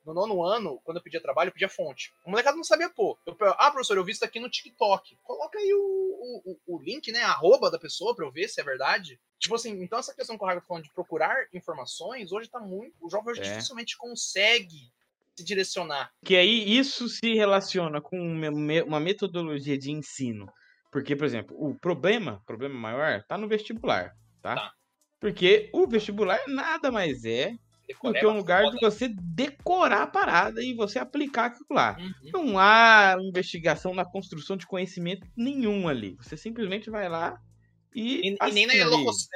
No 0.05 0.13
nono 0.13 0.45
ano, 0.45 0.79
quando 0.85 0.99
eu 0.99 1.03
pedia 1.03 1.21
trabalho, 1.21 1.49
eu 1.49 1.53
pedia 1.53 1.69
fonte. 1.69 2.13
O 2.27 2.31
molecado 2.31 2.59
não 2.59 2.65
sabia 2.65 2.91
pôr. 2.91 3.19
Eu, 3.27 3.35
ah, 3.59 3.71
professor, 3.71 3.97
eu 3.97 4.05
vi 4.05 4.13
isso 4.13 4.23
aqui 4.25 4.39
no 4.39 4.51
TikTok. 4.51 5.17
Coloca 5.23 5.59
aí 5.59 5.73
o, 5.73 5.79
o, 6.45 6.77
o- 6.77 6.83
link, 6.83 7.11
né? 7.11 7.23
A 7.23 7.31
arroba 7.31 7.71
da 7.71 7.79
pessoa 7.79 8.15
pra 8.15 8.27
eu 8.27 8.31
ver 8.31 8.47
se 8.49 8.61
é 8.61 8.65
verdade. 8.65 9.19
Tipo 9.39 9.55
assim, 9.55 9.83
então 9.83 9.99
essa 9.99 10.15
questão 10.15 10.37
que 10.37 10.45
o 10.45 10.47
Raga 10.47 10.61
tá 10.61 10.67
falando 10.67 10.85
de 10.85 10.93
procurar 10.93 11.47
informações, 11.55 12.33
hoje 12.33 12.51
tá 12.51 12.61
muito. 12.61 12.95
O 13.01 13.09
jovem 13.09 13.31
hoje 13.31 13.41
É. 13.41 13.45
dificilmente 13.45 13.97
consegue 13.97 14.93
se 15.35 15.43
direcionar. 15.43 16.13
Que 16.23 16.37
aí 16.37 16.77
isso 16.79 17.09
se 17.09 17.33
relaciona 17.35 17.99
com 18.01 18.19
uma 18.87 19.01
metodologia 19.01 19.79
de 19.79 19.91
ensino. 19.91 20.53
Porque, 20.95 21.17
por 21.17 21.25
exemplo, 21.25 21.57
o 21.59 21.75
problema, 21.75 22.35
o 22.41 22.47
problema 22.47 22.77
maior, 22.79 23.21
tá 23.25 23.37
no 23.37 23.49
vestibular, 23.49 24.15
tá? 24.41 24.55
Tá. 24.55 24.73
Porque 25.19 25.69
o 25.73 25.89
vestibular 25.89 26.39
nada 26.47 26.93
mais 26.93 27.25
é 27.25 27.57
do 28.01 28.13
que 28.13 28.25
um 28.25 28.37
lugar 28.37 28.63
de 28.71 28.79
você 28.79 29.09
decorar 29.09 30.03
a 30.03 30.07
parada 30.07 30.63
e 30.63 30.73
você 30.73 31.01
aplicar 31.01 31.47
aquilo 31.47 31.67
lá. 31.73 31.97
Uhum. 31.99 32.13
Não 32.33 32.59
há 32.61 33.17
investigação 33.21 33.93
na 33.93 34.05
construção 34.05 34.57
de 34.57 34.69
conhecimento 34.69 35.27
nenhum 35.37 35.89
ali. 35.89 36.17
Você 36.23 36.37
simplesmente 36.37 36.89
vai 36.91 37.09
lá 37.09 37.41
e. 37.93 38.29
E, 38.31 38.37
e 38.41 38.53
nem 38.53 38.65
na 38.69 38.77
elocução. 38.77 39.29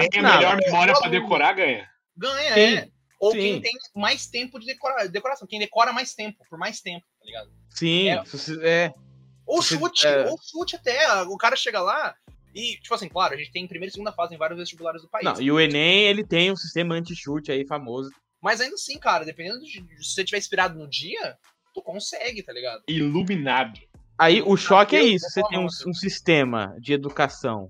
Quem 0.00 0.08
tem 0.08 0.20
a 0.20 0.22
Não, 0.22 0.34
melhor 0.36 0.58
é 0.58 0.64
memória 0.64 0.94
aluno. 0.94 1.10
decorar 1.10 1.52
ganha. 1.52 1.86
Ganha, 2.16 2.54
Sim, 2.54 2.60
é. 2.78 2.88
Ou 3.20 3.32
sim. 3.32 3.38
quem 3.38 3.60
tem 3.60 3.72
mais 3.94 4.26
tempo 4.28 4.58
de 4.58 4.64
decora- 4.64 5.06
decoração. 5.10 5.46
Quem 5.46 5.58
decora 5.58 5.92
mais 5.92 6.14
tempo, 6.14 6.42
por 6.48 6.58
mais 6.58 6.80
tempo, 6.80 7.04
tá 7.20 7.26
ligado? 7.26 7.52
Sim, 7.68 8.08
É. 8.08 8.22
é. 8.62 8.94
Ou 9.52 9.60
Você- 9.60 9.76
chute, 9.76 10.06
é. 10.06 10.26
ou 10.30 10.38
chute 10.40 10.76
até. 10.76 11.22
O 11.24 11.36
cara 11.36 11.54
chega 11.56 11.78
lá 11.82 12.14
e, 12.54 12.76
tipo 12.76 12.94
assim, 12.94 13.06
claro, 13.08 13.34
a 13.34 13.36
gente 13.36 13.52
tem 13.52 13.68
primeira 13.68 13.90
e 13.90 13.92
segunda 13.92 14.10
fase 14.10 14.34
em 14.34 14.38
vários 14.38 14.58
vestibulares 14.58 15.02
do 15.02 15.08
país. 15.08 15.24
Não, 15.24 15.38
e 15.40 15.52
o 15.52 15.60
Enem, 15.60 16.04
ele 16.04 16.24
tem 16.24 16.50
um 16.50 16.56
sistema 16.56 16.94
anti-chute 16.94 17.52
aí 17.52 17.66
famoso. 17.66 18.10
Mas 18.40 18.62
ainda 18.62 18.74
assim, 18.74 18.98
cara, 18.98 19.26
dependendo 19.26 19.60
de 19.60 19.82
de 19.82 20.04
se 20.04 20.14
você 20.14 20.24
tiver 20.24 20.38
inspirado 20.38 20.78
no 20.78 20.88
dia, 20.88 21.36
tu 21.74 21.82
consegue, 21.82 22.42
tá 22.42 22.50
ligado? 22.52 22.82
Iluminado. 22.88 23.78
Aí 24.18 24.40
o 24.40 24.56
choque 24.56 24.96
é 24.96 25.02
isso: 25.02 25.28
você 25.28 25.42
tem 25.48 25.58
um, 25.58 25.66
um 25.66 25.94
sistema 25.94 26.74
de 26.80 26.94
educação. 26.94 27.68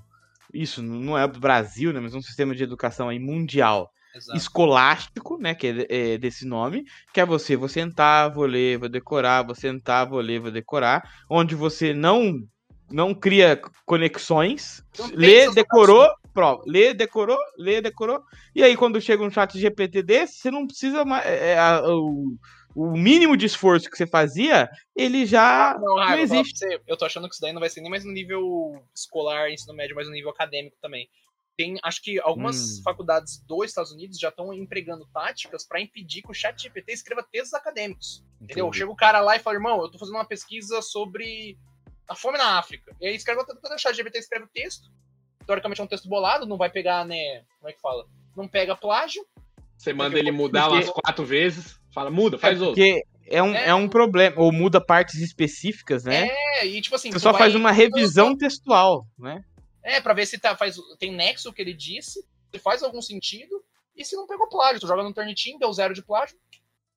Isso 0.54 0.82
não 0.82 1.18
é 1.18 1.26
do 1.26 1.40
Brasil, 1.40 1.92
né? 1.92 1.98
Mas 1.98 2.14
um 2.14 2.22
sistema 2.22 2.54
de 2.54 2.62
educação 2.62 3.08
aí 3.08 3.18
mundial. 3.18 3.90
Exato. 4.14 4.38
escolástico, 4.38 5.38
né, 5.38 5.54
que 5.54 5.66
é, 5.88 6.12
é 6.14 6.18
desse 6.18 6.46
nome, 6.46 6.84
que 7.12 7.20
é 7.20 7.24
você, 7.24 7.56
vou 7.56 7.68
sentar, 7.68 8.30
vou 8.32 8.44
ler, 8.44 8.78
vou 8.78 8.88
decorar, 8.88 9.42
vou 9.42 9.54
sentar, 9.54 10.06
vou 10.08 10.20
ler, 10.20 10.38
vou 10.40 10.50
decorar, 10.50 11.02
onde 11.30 11.54
você 11.54 11.94
não 11.94 12.34
não 12.90 13.14
cria 13.14 13.58
conexões, 13.86 14.82
Não 14.98 15.10
lê, 15.14 15.50
decorou, 15.50 16.06
prova, 16.34 16.62
lê, 16.66 16.92
decorou, 16.92 17.38
lê, 17.56 17.80
decorou, 17.80 18.20
e 18.54 18.62
aí 18.62 18.76
quando 18.76 19.00
chega 19.00 19.22
um 19.22 19.30
chat 19.30 19.58
GPT 19.58 20.02
desse, 20.02 20.34
você 20.38 20.50
não 20.50 20.66
precisa 20.66 21.02
mais, 21.02 21.24
é, 21.24 21.52
é, 21.52 21.58
a- 21.58 21.82
o, 21.86 22.36
o 22.74 22.92
mínimo 22.92 23.34
de 23.34 23.46
esforço 23.46 23.88
que 23.90 23.96
você 23.96 24.06
fazia, 24.06 24.68
ele 24.94 25.24
já 25.24 25.74
Não, 25.80 25.96
não 25.96 26.18
existe. 26.18 26.58
você, 26.58 26.80
eu 26.86 26.96
tô 26.98 27.06
achando 27.06 27.26
que 27.28 27.34
isso 27.34 27.40
daí 27.40 27.52
não 27.52 27.60
vai 27.60 27.70
ser 27.70 27.80
nem 27.80 27.90
mais 27.90 28.04
no 28.04 28.12
nível 28.12 28.84
escolar, 28.94 29.50
ensino 29.50 29.74
médio, 29.74 29.96
mas 29.96 30.06
no 30.06 30.12
nível 30.12 30.30
acadêmico 30.30 30.76
também. 30.82 31.08
Tem, 31.56 31.78
acho 31.82 32.02
que 32.02 32.18
algumas 32.20 32.78
Hum. 32.78 32.82
faculdades 32.82 33.38
dos 33.46 33.66
Estados 33.66 33.92
Unidos 33.92 34.18
já 34.18 34.30
estão 34.30 34.52
empregando 34.54 35.06
táticas 35.12 35.66
pra 35.66 35.80
impedir 35.80 36.22
que 36.22 36.30
o 36.30 36.34
chat 36.34 36.60
GPT 36.62 36.92
escreva 36.92 37.22
textos 37.30 37.52
acadêmicos. 37.54 38.24
Entendeu? 38.40 38.66
Entendi. 38.66 38.78
Chega 38.78 38.90
o 38.90 38.96
cara 38.96 39.20
lá 39.20 39.36
e 39.36 39.38
fala, 39.38 39.56
irmão, 39.56 39.80
eu 39.82 39.90
tô 39.90 39.98
fazendo 39.98 40.14
uma 40.16 40.24
pesquisa 40.24 40.80
sobre 40.80 41.58
a 42.08 42.14
fome 42.14 42.38
na 42.38 42.58
África. 42.58 42.96
E 43.00 43.06
aí 43.06 43.14
escreve 43.14 43.42
o 43.42 43.78
chat 43.78 43.94
GPT 43.94 44.18
escreve 44.18 44.46
o 44.46 44.48
texto. 44.48 44.90
Teoricamente 45.46 45.80
é 45.80 45.84
um 45.84 45.88
texto 45.88 46.08
bolado, 46.08 46.46
não 46.46 46.56
vai 46.56 46.70
pegar, 46.70 47.04
né? 47.04 47.44
Como 47.58 47.68
é 47.68 47.72
que 47.72 47.80
fala? 47.80 48.06
Não 48.36 48.48
pega 48.48 48.74
plágio. 48.76 49.24
Você 49.76 49.92
manda 49.92 50.18
ele 50.18 50.30
mudar 50.30 50.68
Porque- 50.68 50.84
umas 50.84 50.90
quatro 50.90 51.24
vezes, 51.24 51.78
fala, 51.92 52.10
muda, 52.10 52.36
É 52.36 52.38
faz 52.38 52.60
outro. 52.62 52.76
porque 52.76 53.02
é 53.26 53.42
um, 53.42 53.54
É. 53.54 53.68
é 53.68 53.74
um 53.74 53.88
problema, 53.88 54.40
ou 54.40 54.52
muda 54.52 54.80
partes 54.80 55.16
específicas, 55.20 56.04
né? 56.04 56.28
É, 56.60 56.66
e 56.66 56.80
tipo 56.80 56.94
assim. 56.94 57.10
Você 57.10 57.18
só 57.18 57.32
vai- 57.32 57.40
faz 57.42 57.54
uma 57.54 57.72
revisão 57.72 58.36
textual, 58.36 59.04
né? 59.18 59.42
É, 59.82 60.00
pra 60.00 60.14
ver 60.14 60.26
se 60.26 60.38
tá, 60.38 60.56
faz, 60.56 60.76
tem 60.98 61.12
nexo 61.12 61.50
o 61.50 61.52
que 61.52 61.60
ele 61.62 61.74
disse, 61.74 62.24
se 62.50 62.58
faz 62.58 62.82
algum 62.82 63.02
sentido, 63.02 63.62
e 63.96 64.04
se 64.04 64.14
não 64.16 64.26
pegou 64.26 64.48
plágio. 64.48 64.80
Tu 64.80 64.86
joga 64.86 65.02
no 65.02 65.12
Turnitin, 65.12 65.58
deu 65.58 65.72
zero 65.72 65.92
de 65.92 66.02
plágio, 66.02 66.36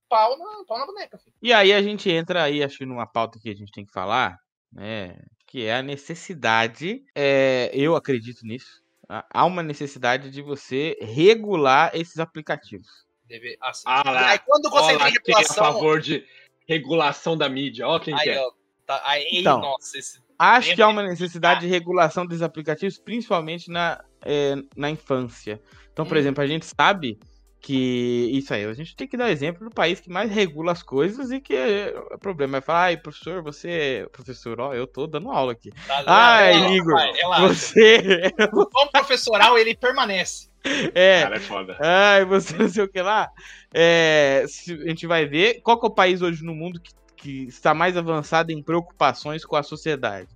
pau 0.07 0.37
na, 0.37 0.63
pau 0.65 0.77
na 0.77 0.85
boneca, 0.85 1.17
filho. 1.17 1.35
E 1.41 1.51
aí 1.51 1.73
a 1.73 1.81
gente 1.81 2.09
entra 2.09 2.43
aí, 2.43 2.63
acho 2.63 2.77
que 2.77 2.85
numa 2.85 3.07
pauta 3.07 3.39
que 3.39 3.49
a 3.49 3.55
gente 3.55 3.71
tem 3.71 3.85
que 3.85 3.91
falar, 3.91 4.37
né? 4.71 5.17
Que 5.47 5.65
é 5.65 5.75
a 5.75 5.81
necessidade, 5.81 7.03
é, 7.13 7.69
eu 7.73 7.95
acredito 7.95 8.45
nisso, 8.45 8.81
há- 9.09 9.45
uma 9.45 9.63
necessidade 9.63 10.29
de 10.29 10.41
você 10.41 10.97
regular 11.01 11.91
esses 11.93 12.19
aplicativos. 12.19 12.87
Deve, 13.27 13.57
assim. 13.61 13.83
Ah 13.85 14.03
lá, 14.11 14.29
aí 14.31 14.39
quando 14.39 14.69
você 14.69 14.85
Olha 14.85 14.93
entra 14.93 15.03
lá 15.05 15.09
em 15.09 15.13
quem 15.13 15.33
é 15.33 15.37
a 15.37 15.39
regulação. 15.39 15.63
favor 15.65 15.99
de 15.99 16.25
regulação 16.67 17.37
da 17.37 17.49
mídia. 17.49 17.87
Ó 17.87 17.99
quem 17.99 18.15
que 18.15 18.29
aí, 18.29 18.35
é. 18.35 18.39
ó, 18.39 18.51
tá, 18.85 19.01
aí, 19.05 19.27
Então. 19.31 19.59
nossa, 19.59 19.97
esse, 19.97 20.19
Acho 20.37 20.75
que 20.75 20.81
há 20.81 20.87
uma 20.89 21.01
necessidade 21.03 21.61
de 21.61 21.67
regulação 21.67 22.25
desses 22.25 22.41
aplicativos, 22.41 22.97
principalmente 22.97 23.71
na, 23.71 24.03
é, 24.23 24.55
na 24.75 24.89
infância. 24.89 25.61
Então, 25.93 26.05
por 26.05 26.17
Hum. 26.17 26.19
exemplo, 26.19 26.43
a 26.43 26.47
gente 26.47 26.65
sabe 26.65 27.17
que 27.61 28.29
isso 28.31 28.53
aí, 28.53 28.63
a 28.65 28.73
gente 28.73 28.95
tem 28.95 29.07
que 29.07 29.17
dar 29.17 29.31
exemplo 29.31 29.67
do 29.67 29.73
país 29.73 29.99
que 29.99 30.09
mais 30.09 30.29
regula 30.29 30.71
as 30.73 30.83
coisas 30.83 31.31
e 31.31 31.39
que 31.39 31.55
é, 31.55 31.95
o 32.13 32.19
problema 32.19 32.57
é 32.57 32.61
falar, 32.61 32.83
ai, 32.83 32.97
professor, 32.97 33.41
você. 33.41 34.07
Professor, 34.11 34.59
ó, 34.59 34.73
eu 34.73 34.85
tô 34.85 35.07
dando 35.07 35.31
aula 35.31 35.53
aqui. 35.53 35.71
tá, 35.87 36.03
Ai, 36.05 36.53
relaxa, 36.53 36.75
Igor, 36.75 36.93
pai. 36.93 37.41
Você. 37.47 38.01
O 38.53 38.65
tom 38.65 38.87
professoral, 38.91 39.57
ele 39.57 39.75
permanece. 39.75 40.49
É. 40.95 41.21
Cara, 41.23 41.35
é 41.37 41.39
foda. 41.39 41.77
Ai, 41.79 42.25
você 42.25 42.53
não 42.57 42.67
sei 42.67 42.83
o 42.83 42.87
que 42.87 43.01
lá. 43.01 43.29
É, 43.73 44.43
a 44.43 44.87
gente 44.87 45.05
vai 45.07 45.25
ver 45.25 45.61
qual 45.61 45.79
que 45.79 45.85
é 45.85 45.89
o 45.89 45.93
país 45.93 46.21
hoje 46.21 46.43
no 46.43 46.53
mundo 46.55 46.79
que, 46.81 46.91
que 47.25 47.45
está 47.45 47.73
mais 47.73 47.97
avançado 47.97 48.51
em 48.51 48.61
preocupações 48.61 49.43
com 49.43 49.55
a 49.55 49.63
sociedade. 49.63 50.27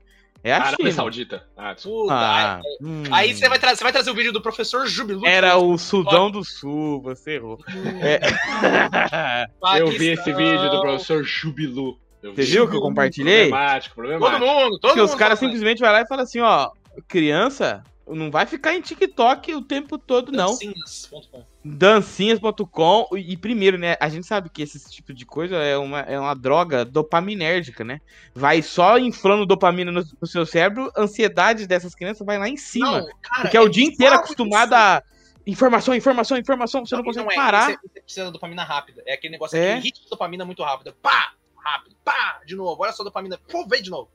É 0.43 0.51
a 0.53 0.55
Arábia 0.55 0.77
China. 0.77 0.91
Saudita. 0.91 1.47
Ah, 1.55 1.75
Ah, 2.09 2.55
aí, 2.55 2.63
hum. 2.81 3.03
aí 3.11 3.35
você 3.35 3.47
vai, 3.47 3.59
você 3.59 3.83
vai 3.83 3.91
trazer 3.91 4.09
o 4.09 4.15
vídeo 4.15 4.31
do 4.33 4.41
professor 4.41 4.87
Jubilu. 4.87 5.23
Era 5.23 5.55
o 5.57 5.77
Sudão 5.77 6.31
do 6.31 6.43
Sul, 6.43 6.99
você 7.01 7.35
errou. 7.35 7.59
É. 8.01 8.19
eu 9.79 9.87
vi 9.91 10.07
esse 10.13 10.33
vídeo 10.33 10.69
do 10.71 10.81
professor 10.81 11.23
Jubilu. 11.23 11.99
Você 12.23 12.31
vi. 12.41 12.51
viu 12.53 12.67
que 12.67 12.75
eu 12.75 12.81
compartilhei? 12.81 13.49
Problemático, 13.49 13.95
Todo 13.95 14.07
problemático. 14.07 14.45
mundo, 14.45 14.69
todo 14.71 14.81
Porque 14.81 14.99
mundo. 15.01 15.09
os 15.09 15.15
caras 15.15 15.39
fala, 15.39 15.51
simplesmente 15.51 15.79
vai 15.79 15.91
lá 15.91 16.01
e 16.01 16.07
falam 16.07 16.23
assim, 16.23 16.39
ó, 16.39 16.71
criança 17.07 17.83
não 18.07 18.31
vai 18.31 18.45
ficar 18.47 18.73
em 18.73 18.81
TikTok 18.81 19.53
o 19.53 19.61
tempo 19.61 19.97
todo, 19.99 20.31
não. 20.31 20.47
dancinhas.com. 20.47 21.43
dancinhas.com 21.63 23.07
e 23.17 23.35
primeiro, 23.35 23.77
né, 23.77 23.97
a 23.99 24.07
gente 24.07 24.25
sabe 24.25 24.49
que 24.49 24.61
esse 24.61 24.89
tipo 24.89 25.13
de 25.13 25.25
coisa 25.25 25.57
é 25.57 25.77
uma, 25.77 25.99
é 26.01 26.19
uma 26.19 26.33
droga 26.33 26.85
dopaminérgica, 26.85 27.83
né? 27.83 27.99
Vai 28.33 28.61
só 28.61 28.97
inflando 28.97 29.45
dopamina 29.45 29.91
no, 29.91 30.03
no 30.21 30.27
seu 30.27 30.45
cérebro, 30.45 30.91
ansiedade 30.97 31.67
dessas 31.67 31.93
crianças 31.93 32.25
vai 32.25 32.37
lá 32.37 32.47
em 32.47 32.57
cima. 32.57 33.01
Não, 33.01 33.09
cara, 33.21 33.41
porque 33.41 33.57
é 33.57 33.61
o 33.61 33.67
é 33.67 33.69
dia 33.69 33.85
inteiro 33.85 34.15
acostumado 34.15 34.69
isso. 34.69 34.75
a 34.75 35.03
informação, 35.45 35.95
informação, 35.95 36.37
informação, 36.37 36.85
você 36.85 36.95
não, 36.95 37.01
e 37.01 37.05
consegue 37.05 37.31
é, 37.31 37.35
parar. 37.35 37.71
Você, 37.71 37.77
você 37.81 38.01
precisa 38.01 38.25
da 38.25 38.31
dopamina 38.31 38.63
rápida. 38.63 39.03
É 39.05 39.13
aquele 39.13 39.33
negócio, 39.33 39.57
É. 39.57 39.79
hit 39.79 40.01
de 40.01 40.09
dopamina 40.09 40.45
muito 40.45 40.63
rápido. 40.63 40.93
Pá! 41.01 41.33
Rápido. 41.57 41.95
Pá! 42.03 42.41
De 42.45 42.55
novo. 42.55 42.81
Olha 42.81 42.93
só 42.93 43.03
a 43.03 43.05
dopamina. 43.05 43.37
Pô, 43.49 43.67
vem 43.67 43.81
de 43.81 43.89
novo. 43.89 44.09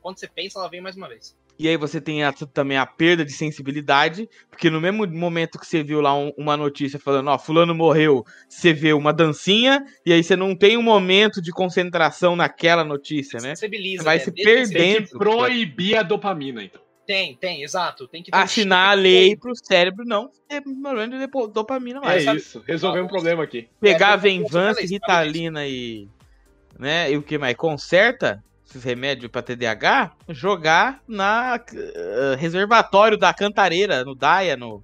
Quando 0.00 0.18
você 0.18 0.28
pensa, 0.28 0.58
ela 0.58 0.68
vem 0.68 0.80
mais 0.80 0.96
uma 0.96 1.08
vez. 1.08 1.36
E 1.56 1.68
aí 1.68 1.76
você 1.76 2.00
tem 2.00 2.24
a- 2.24 2.32
também 2.32 2.76
a 2.76 2.84
perda 2.84 3.24
de 3.24 3.32
sensibilidade, 3.32 4.28
porque 4.50 4.68
no 4.68 4.80
mesmo 4.80 5.06
momento 5.06 5.58
que 5.58 5.66
você 5.66 5.84
viu 5.84 6.00
lá 6.00 6.12
um- 6.16 6.32
uma 6.36 6.56
notícia 6.56 6.98
falando, 6.98 7.28
ó, 7.28 7.38
fulano 7.38 7.72
morreu, 7.74 8.24
você 8.48 8.72
vê 8.72 8.92
uma 8.92 9.12
dancinha, 9.12 9.84
e 10.04 10.12
aí 10.12 10.22
você 10.24 10.34
não 10.34 10.56
tem 10.56 10.76
um 10.76 10.82
momento 10.82 11.40
de 11.40 11.52
concentração 11.52 12.34
naquela 12.34 12.82
notícia, 12.84 13.38
né? 13.40 13.50
Sensibiliza. 13.54 14.02
Vai 14.02 14.18
né? 14.18 14.24
se 14.24 14.30
Desde- 14.32 14.52
perdendo. 14.52 14.72
Tem 14.78 14.94
que 14.94 15.00
dentro. 15.00 15.18
proibir 15.18 15.96
a 15.96 16.02
dopamina, 16.02 16.62
então. 16.64 16.80
Tem, 17.06 17.36
tem, 17.36 17.62
exato. 17.62 18.08
Tem 18.08 18.22
que 18.22 18.30
um 18.34 18.36
Assinar 18.38 18.88
a 18.88 18.92
chip. 18.96 19.02
lei 19.02 19.36
pro 19.36 19.52
cérebro 19.54 20.04
não 20.06 20.30
ter 20.48 20.62
problema 20.62 21.06
de 21.08 21.18
depo- 21.18 21.46
dopamina 21.46 21.98
É 21.98 22.02
mais. 22.04 22.24
sabe- 22.24 22.38
isso. 22.38 22.64
Resolvemos 22.66 23.06
um 23.06 23.12
problema 23.12 23.44
aqui. 23.44 23.68
Pegar 23.78 24.14
É, 24.14 24.16
Venvance, 24.16 24.84
Ritalina 24.86 25.66
e. 25.66 26.08
né? 26.78 27.12
E 27.12 27.16
o 27.18 27.22
que 27.22 27.36
mais? 27.38 27.54
Conserta 27.56 28.42
esses 28.66 28.82
remédios 28.82 29.30
pra 29.30 29.42
TDAH, 29.42 30.12
jogar 30.30 31.02
na 31.06 31.60
eh, 31.74 32.36
reservatório 32.38 33.16
da 33.18 33.32
Cantareira, 33.34 34.04
no 34.04 34.14
Daia, 34.14 34.56
no, 34.56 34.82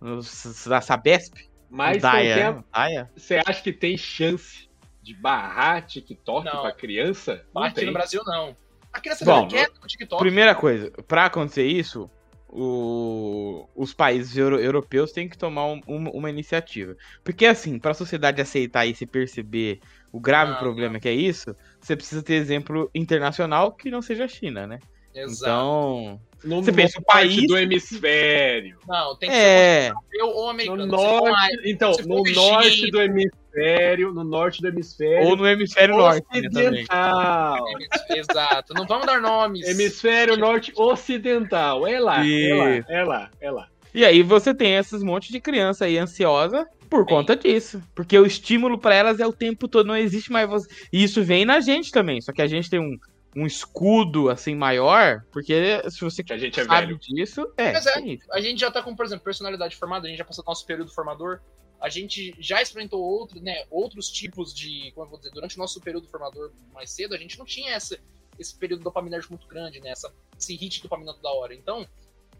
no 0.00 0.20
na 0.66 0.80
Sabesp. 0.80 1.34
Mas 1.68 2.00
Daia, 2.02 2.64
a- 2.72 3.06
você 3.16 3.40
acha 3.44 3.60
que 3.62 3.72
tem 3.72 3.96
chance 3.96 4.68
de 5.02 5.14
barrar 5.14 5.84
TikTok 5.86 6.48
pra 6.48 6.72
criança? 6.72 7.44
Não 7.54 7.62
Aqui 7.64 7.74
tem. 7.76 7.86
no 7.86 7.92
Brasil, 7.92 8.22
não. 8.24 8.56
A 8.92 9.00
criança 9.00 9.24
Bom, 9.24 9.46
quieta 9.48 9.74
no 9.80 9.86
TikTok. 9.86 10.22
Primeira 10.22 10.54
coisa, 10.54 10.90
pra 11.06 11.26
acontecer 11.26 11.66
isso, 11.66 12.08
o- 12.48 13.68
os 13.74 13.92
países 13.92 14.36
euro- 14.36 14.58
europeus 14.58 15.12
têm 15.12 15.28
que 15.28 15.36
tomar 15.36 15.66
um- 15.66 15.80
uma, 15.86 16.10
uma 16.10 16.30
iniciativa. 16.30 16.96
Porque, 17.22 17.44
assim, 17.44 17.78
pra 17.78 17.92
sociedade 17.94 18.40
aceitar 18.40 18.86
isso 18.86 19.04
e 19.04 19.06
perceber 19.06 19.80
o 20.16 20.20
grave 20.20 20.52
Não, 20.52 20.58
problema 20.58 20.98
que 20.98 21.08
é 21.08 21.12
isso, 21.12 21.54
você 21.80 21.94
precisa 21.94 22.22
ter 22.22 22.34
exemplo 22.34 22.90
internacional 22.94 23.72
que 23.72 23.90
não 23.90 24.00
seja 24.00 24.24
a 24.24 24.28
China, 24.28 24.66
né? 24.66 24.78
Exato. 25.14 25.42
Então, 25.42 26.20
No, 26.44 26.62
Você 26.62 26.70
pensa, 26.70 26.98
o 27.00 27.02
país- 27.02 27.46
do 27.46 27.56
hemisfério. 27.56 28.76
Não, 28.86 29.16
tem 29.16 29.28
que 29.30 29.34
é. 29.34 29.84
ser 29.88 29.92
europeu 30.20 30.28
ou 30.36 30.44
No 30.44 30.50
americano. 30.50 30.86
Norte, 30.86 31.62
então, 31.64 31.92
no 32.06 32.22
norte 32.22 32.90
do 32.90 33.00
hemisfério, 33.00 34.12
no 34.12 34.22
norte 34.22 34.60
do 34.60 34.68
hemisfério 34.68 35.26
Ou 35.28 35.34
no 35.36 35.46
hemisfério 35.48 35.96
norte, 35.96 36.22
também. 36.30 36.46
ocidental. 36.46 37.64
Exato. 38.10 38.74
Não 38.74 38.86
vamos 38.86 39.06
dar 39.06 39.20
nomes. 39.20 39.66
Hemisfério 39.66 40.36
norte 40.36 40.72
ocidental. 40.76 41.86
É 41.86 41.98
lá, 41.98 42.24
é 42.26 42.54
lá, 42.54 42.84
é 42.88 43.04
lá, 43.04 43.30
é 43.40 43.50
lá. 43.50 43.68
E 43.94 44.04
aí 44.04 44.22
você 44.22 44.54
tem 44.54 44.74
esses 44.76 45.02
montes 45.02 45.30
de 45.30 45.40
criança 45.40 45.86
aí 45.86 45.96
ansiosa 45.98 46.66
por 46.88 47.06
conta 47.06 47.36
disso. 47.36 47.82
Porque 47.94 48.18
o 48.18 48.26
estímulo 48.26 48.78
pra 48.78 48.94
elas 48.94 49.20
é 49.20 49.26
o 49.26 49.32
tempo 49.32 49.68
todo, 49.68 49.86
não 49.86 49.96
existe 49.96 50.30
mais 50.30 50.48
você. 50.48 50.68
E 50.92 51.02
isso 51.02 51.22
vem 51.22 51.44
na 51.44 51.60
gente 51.60 51.90
também. 51.90 52.20
Só 52.20 52.32
que 52.32 52.42
a 52.42 52.46
gente 52.46 52.70
tem 52.70 52.80
um, 52.80 52.96
um 53.36 53.46
escudo 53.46 54.30
assim 54.30 54.54
maior, 54.54 55.22
porque 55.30 55.82
se 55.90 56.00
você 56.00 56.24
Que 56.24 56.32
a 56.32 56.38
gente 56.38 56.58
é 56.58 56.64
sabe 56.64 56.86
velho. 56.86 56.98
disso, 56.98 57.46
é. 57.58 57.72
Mas 57.72 57.86
é. 57.86 58.00
isso. 58.00 58.24
A 58.32 58.40
gente 58.40 58.60
já 58.60 58.70
tá 58.70 58.82
com, 58.82 58.96
por 58.96 59.04
exemplo, 59.04 59.24
personalidade 59.24 59.76
formada, 59.76 60.06
a 60.06 60.08
gente 60.08 60.18
já 60.18 60.24
passou 60.24 60.42
do 60.42 60.48
nosso 60.48 60.64
período 60.64 60.90
formador. 60.90 61.40
A 61.78 61.90
gente 61.90 62.34
já 62.38 62.62
experimentou 62.62 63.02
outro, 63.02 63.38
né, 63.40 63.64
outros 63.70 64.08
tipos 64.08 64.54
de. 64.54 64.90
Como 64.92 65.06
eu 65.06 65.10
vou 65.10 65.18
dizer, 65.18 65.30
durante 65.32 65.56
o 65.56 65.58
nosso 65.58 65.78
período 65.80 66.08
formador 66.08 66.50
mais 66.72 66.90
cedo, 66.90 67.14
a 67.14 67.18
gente 67.18 67.38
não 67.38 67.44
tinha 67.44 67.72
essa, 67.72 67.98
esse 68.38 68.56
período 68.56 68.82
dopaminérgico 68.82 69.34
muito 69.34 69.46
grande, 69.46 69.78
né? 69.80 69.90
Essa, 69.90 70.10
esse 70.38 70.56
hit 70.56 70.82
dopamina 70.82 71.12
toda 71.12 71.28
hora. 71.28 71.54
Então, 71.54 71.86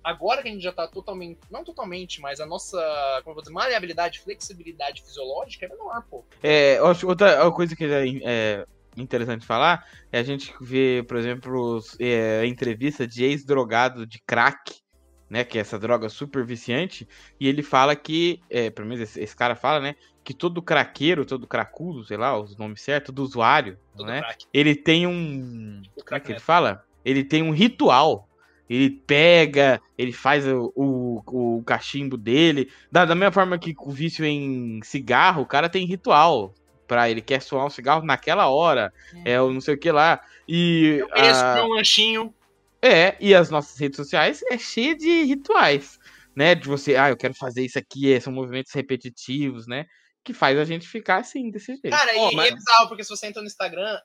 agora 0.06 0.40
que 0.40 0.48
a 0.48 0.52
gente 0.52 0.62
já 0.62 0.72
tá 0.72 0.86
totalmente. 0.86 1.40
Não 1.50 1.64
totalmente, 1.64 2.20
mas 2.20 2.40
a 2.40 2.46
nossa. 2.46 2.78
Como 3.24 3.32
eu 3.32 3.34
vou 3.34 3.42
dizer, 3.42 3.52
maleabilidade, 3.52 4.20
flexibilidade 4.20 5.02
fisiológica 5.02 5.66
é 5.66 5.68
menor, 5.68 6.04
pô. 6.08 6.24
É, 6.42 6.80
outra 6.80 7.50
coisa 7.50 7.74
que 7.74 7.84
é, 7.84 8.04
é 8.24 8.66
interessante 8.96 9.44
falar 9.44 9.84
é 10.12 10.20
a 10.20 10.22
gente 10.22 10.54
ver, 10.60 11.04
por 11.06 11.16
exemplo, 11.16 11.80
é, 11.98 12.40
a 12.40 12.46
entrevista 12.46 13.06
de 13.06 13.24
ex-drogado 13.24 14.06
de 14.06 14.20
crack, 14.20 14.80
né? 15.28 15.42
Que 15.42 15.58
é 15.58 15.60
essa 15.60 15.78
droga 15.78 16.08
super 16.08 16.44
viciante, 16.44 17.08
e 17.40 17.48
ele 17.48 17.62
fala 17.62 17.96
que, 17.96 18.40
é, 18.48 18.70
pelo 18.70 18.86
menos 18.86 19.02
esse, 19.02 19.20
esse 19.20 19.34
cara 19.34 19.56
fala, 19.56 19.80
né? 19.80 19.96
Que 20.22 20.32
todo 20.32 20.62
craqueiro, 20.62 21.26
todo 21.26 21.46
cracudo, 21.46 22.04
sei 22.04 22.16
lá, 22.16 22.38
os 22.38 22.56
nomes 22.56 22.80
certos, 22.80 23.12
do 23.14 23.22
usuário, 23.22 23.78
Todo 23.96 24.06
né? 24.06 24.20
crack. 24.20 24.46
Ele 24.54 24.74
tem 24.74 25.06
um. 25.06 25.82
Como 26.04 26.16
é 26.16 26.20
que 26.20 26.32
ele 26.32 26.40
fala? 26.40 26.84
Ele 27.04 27.24
tem 27.24 27.42
um 27.42 27.50
ritual. 27.50 28.28
Ele 28.68 28.90
pega, 28.90 29.80
ele 29.96 30.12
faz 30.12 30.46
o, 30.46 30.72
o, 30.74 31.58
o 31.58 31.62
cachimbo 31.64 32.16
dele. 32.16 32.70
Da, 32.90 33.04
da 33.04 33.14
mesma 33.14 33.32
forma 33.32 33.58
que 33.58 33.74
o 33.78 33.90
vício 33.90 34.24
em 34.24 34.80
cigarro, 34.82 35.42
o 35.42 35.46
cara 35.46 35.68
tem 35.68 35.86
ritual. 35.86 36.54
Pra 36.86 37.10
ele 37.10 37.20
quer 37.20 37.42
soar 37.42 37.66
um 37.66 37.70
cigarro 37.70 38.04
naquela 38.04 38.48
hora. 38.48 38.92
É 39.24 39.40
o 39.40 39.52
não 39.52 39.60
sei 39.60 39.74
o 39.74 39.78
que 39.78 39.90
lá. 39.90 40.20
E. 40.48 40.98
Eu 41.00 41.08
queria 41.08 41.32
a- 41.32 41.64
um 41.64 41.68
lanchinho. 41.74 42.32
é, 42.80 43.16
e 43.20 43.34
as 43.34 43.50
nossas 43.50 43.78
redes 43.78 43.96
sociais 43.96 44.40
é 44.50 44.56
cheia 44.56 44.96
de 44.96 45.24
rituais, 45.24 45.98
né? 46.34 46.54
De 46.54 46.68
você, 46.68 46.94
ah, 46.94 47.08
eu 47.08 47.16
quero 47.16 47.34
fazer 47.34 47.64
isso 47.64 47.76
aqui, 47.78 48.12
é, 48.12 48.20
são 48.20 48.32
movimentos 48.32 48.72
repetitivos, 48.72 49.66
né? 49.66 49.86
Que 50.22 50.32
faz 50.32 50.56
a 50.58 50.64
gente 50.64 50.86
ficar 50.88 51.16
assim, 51.18 51.50
desse 51.50 51.72
jeito. 51.76 51.90
Cara, 51.90 52.12
Ó, 52.16 52.30
e, 52.30 52.36
mas- 52.36 52.46
e 52.46 52.48
é 52.50 52.54
bizarro, 52.54 52.88
porque 52.88 53.02
se 53.02 53.10
você 53.10 53.26
entra 53.26 53.42
no 53.42 53.48
Instagram, 53.48 53.98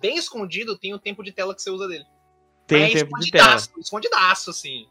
bem 0.00 0.16
escondido, 0.16 0.78
tem 0.78 0.94
o 0.94 0.98
tempo 1.00 1.22
de 1.24 1.32
tela 1.32 1.54
que 1.54 1.62
você 1.62 1.70
usa 1.70 1.88
dele. 1.88 2.04
Tem 2.72 2.84
é 2.84 2.94
tempo 2.94 3.18
de 3.18 3.30
tela. 3.30 3.56
escondidaço, 3.56 3.80
escondidaço, 3.80 4.50
assim. 4.50 4.86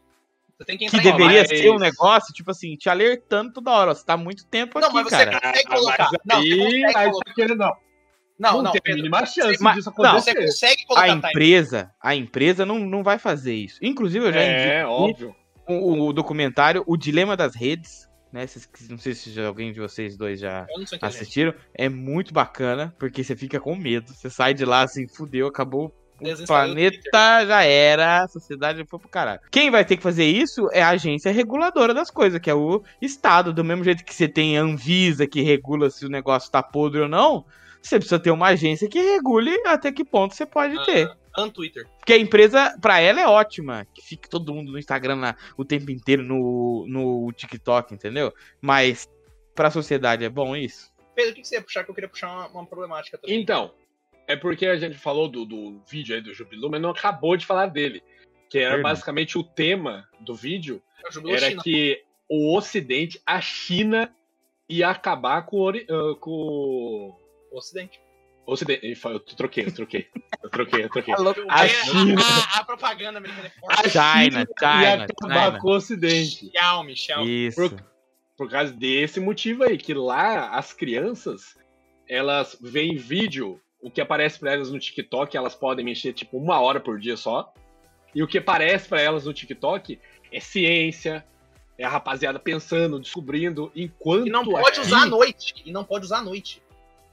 Você 0.58 0.64
tem 0.64 0.78
que 0.78 0.86
Que 0.88 0.96
em 0.96 1.02
deveria 1.02 1.44
ser 1.46 1.70
um 1.70 1.78
negócio, 1.78 2.32
tipo 2.32 2.50
assim, 2.50 2.76
te 2.76 2.88
alertando 2.88 3.52
toda 3.52 3.70
hora. 3.72 3.94
Você 3.94 4.04
tá 4.04 4.16
muito 4.16 4.46
tempo 4.46 4.78
Não, 4.78 4.86
aqui, 4.88 4.94
mas 4.96 5.04
você 5.04 5.10
cara. 5.10 5.40
consegue 5.40 5.66
Ah, 5.66 5.74
colocar. 5.74 6.10
mas 6.12 6.20
Não, 6.24 6.36
você 6.42 6.52
aí, 6.52 6.58
consegue 6.58 6.96
aí 6.98 7.10
colocar. 7.10 7.34
tá 7.34 7.54
não. 7.56 7.56
Não, 8.38 8.52
Não, 8.54 8.62
não, 8.62 8.72
tem 8.72 8.78
a 8.78 8.82
Pedro, 8.82 8.96
mínima 9.02 9.26
chance 9.26 9.62
Mas- 9.62 9.76
disso 9.76 9.92
não, 9.96 10.04
acontecer. 10.10 10.32
você 10.34 10.46
consegue 10.46 10.82
A 10.82 10.86
colocar 10.86 11.06
time. 11.08 11.28
empresa, 11.28 11.90
a 12.00 12.14
empresa 12.16 12.66
não, 12.66 12.78
não 12.78 13.02
vai 13.02 13.18
fazer 13.18 13.54
isso. 13.54 13.78
Inclusive, 13.82 14.26
eu 14.26 14.32
já 14.32 14.40
É, 14.40 14.86
óbvio. 14.86 15.34
o, 15.68 16.06
o 16.08 16.12
documentário 16.12 16.82
O 16.86 16.96
Dilema 16.96 17.36
das 17.36 17.54
Redes, 17.54 18.08
né? 18.32 18.46
Não 18.88 18.98
sei 18.98 19.14
se 19.14 19.30
já- 19.30 19.46
alguém 19.46 19.72
de 19.72 19.78
vocês 19.80 20.16
dois 20.16 20.40
já 20.40 20.66
não 20.76 20.84
assistiram. 21.08 21.54
É 21.74 21.88
muito 21.88 22.32
bacana, 22.32 22.94
porque 22.98 23.22
você 23.22 23.36
fica 23.36 23.60
com 23.60 23.76
medo. 23.76 24.12
Você 24.12 24.28
sai 24.30 24.54
de 24.54 24.64
lá 24.64 24.82
assim, 24.82 25.06
fudeu, 25.06 25.46
acabou. 25.46 25.94
O 26.22 26.46
planeta 26.46 27.46
já 27.46 27.62
era, 27.64 28.22
a 28.22 28.28
sociedade 28.28 28.84
foi 28.86 28.98
pro 28.98 29.08
caralho. 29.08 29.40
Quem 29.50 29.70
vai 29.70 29.84
ter 29.84 29.96
que 29.96 30.02
fazer 30.02 30.24
isso 30.24 30.68
é 30.72 30.82
a 30.82 30.90
agência 30.90 31.32
reguladora 31.32 31.92
das 31.92 32.10
coisas, 32.10 32.40
que 32.40 32.50
é 32.50 32.54
o 32.54 32.82
Estado. 33.00 33.52
Do 33.52 33.64
mesmo 33.64 33.84
jeito 33.84 34.04
que 34.04 34.14
você 34.14 34.28
tem 34.28 34.56
a 34.58 34.62
Anvisa 34.62 35.26
que 35.26 35.42
regula 35.42 35.90
se 35.90 36.06
o 36.06 36.08
negócio 36.08 36.50
tá 36.50 36.62
podre 36.62 37.00
ou 37.00 37.08
não, 37.08 37.44
você 37.80 37.98
precisa 37.98 38.18
ter 38.20 38.30
uma 38.30 38.48
agência 38.48 38.88
que 38.88 39.00
regule 39.00 39.50
até 39.66 39.90
que 39.90 40.04
ponto 40.04 40.34
você 40.34 40.46
pode 40.46 40.76
Ah. 40.78 40.84
ter. 40.84 41.10
And 41.36 41.48
Twitter. 41.48 41.86
Porque 41.98 42.12
a 42.12 42.18
empresa, 42.18 42.76
pra 42.80 43.00
ela, 43.00 43.18
é 43.20 43.26
ótima. 43.26 43.86
Que 43.94 44.02
fique 44.02 44.28
todo 44.28 44.52
mundo 44.52 44.70
no 44.70 44.78
Instagram 44.78 45.14
lá, 45.16 45.36
o 45.56 45.64
tempo 45.64 45.90
inteiro, 45.90 46.22
no, 46.22 46.84
no 46.86 47.32
TikTok, 47.32 47.94
entendeu? 47.94 48.32
Mas 48.60 49.08
pra 49.54 49.70
sociedade 49.70 50.24
é 50.24 50.28
bom 50.28 50.54
isso? 50.54 50.92
Pedro, 51.14 51.32
o 51.32 51.34
que 51.34 51.40
que 51.40 51.48
você 51.48 51.54
ia 51.56 51.62
puxar? 51.62 51.84
Que 51.84 51.90
eu 51.90 51.94
queria 51.94 52.08
puxar 52.08 52.28
uma, 52.30 52.46
uma 52.48 52.66
problemática 52.66 53.16
também. 53.16 53.40
Então, 53.40 53.72
é 54.26 54.36
porque 54.36 54.66
a 54.66 54.76
gente 54.76 54.96
falou 54.96 55.28
do, 55.28 55.44
do 55.44 55.82
vídeo 55.88 56.14
aí 56.14 56.20
do 56.20 56.32
Jubilu, 56.34 56.70
mas 56.70 56.80
não 56.80 56.90
acabou 56.90 57.36
de 57.36 57.44
falar 57.46 57.66
dele. 57.66 58.02
Que 58.48 58.58
era 58.58 58.74
Verdade. 58.74 58.82
basicamente 58.94 59.38
o 59.38 59.42
tema 59.42 60.06
do 60.20 60.34
vídeo, 60.34 60.82
É 60.98 61.30
era 61.32 61.48
China. 61.50 61.62
que 61.62 62.02
o 62.28 62.56
Ocidente, 62.56 63.20
a 63.26 63.40
China, 63.40 64.14
ia 64.68 64.88
acabar 64.90 65.42
com 65.46 65.56
o, 65.56 65.60
Ori- 65.60 65.86
ah, 65.90 66.14
com 66.20 66.30
o 66.30 67.18
Ocidente. 67.52 68.00
Ocidente. 68.44 68.98
Eu 69.04 69.20
troquei, 69.20 69.64
eu 69.66 69.72
troquei. 69.72 70.08
Eu 70.42 70.50
troquei, 70.50 70.84
eu 70.84 70.88
troquei. 70.90 71.14
A 71.48 71.64
É, 71.64 71.68
China. 71.68 72.20
a, 72.54 72.58
a 72.60 72.64
propaganda 72.64 73.18
americana 73.18 73.46
é 73.46 73.50
forte. 73.60 73.90
China, 73.90 74.40
ia 74.40 74.46
China, 74.58 75.04
acabar 75.04 75.46
China. 75.46 75.58
com 75.60 75.68
o 75.68 75.76
Ocidente. 75.76 76.50
Xiaomi, 76.50 76.96
Xiaomi. 76.96 77.46
Isso. 77.46 77.70
Por, 77.70 77.84
por 78.36 78.50
causa 78.50 78.72
desse 78.72 79.20
motivo 79.20 79.62
aí, 79.62 79.78
que 79.78 79.94
lá 79.94 80.50
as 80.56 80.72
crianças, 80.72 81.56
elas 82.08 82.58
veem 82.60 82.96
vídeo, 82.96 83.60
o 83.82 83.90
que 83.90 84.00
aparece 84.00 84.38
pra 84.38 84.52
elas 84.54 84.70
no 84.70 84.78
TikTok, 84.78 85.36
elas 85.36 85.54
podem 85.54 85.84
mexer 85.84 86.12
tipo 86.12 86.38
uma 86.38 86.60
hora 86.60 86.78
por 86.80 86.98
dia 86.98 87.16
só. 87.16 87.52
E 88.14 88.22
o 88.22 88.26
que 88.28 88.38
aparece 88.38 88.88
pra 88.88 89.00
elas 89.00 89.24
no 89.26 89.32
TikTok 89.34 89.98
é 90.30 90.40
ciência, 90.40 91.24
é 91.76 91.84
a 91.84 91.88
rapaziada 91.88 92.38
pensando, 92.38 93.00
descobrindo, 93.00 93.72
enquanto 93.74 94.26
E 94.26 94.30
não 94.30 94.44
pode 94.44 94.78
aqui- 94.78 94.80
usar 94.86 95.02
à 95.02 95.06
noite. 95.06 95.54
E 95.66 95.72
não 95.72 95.84
pode 95.84 96.04
usar 96.04 96.18
à 96.18 96.22
noite. 96.22 96.62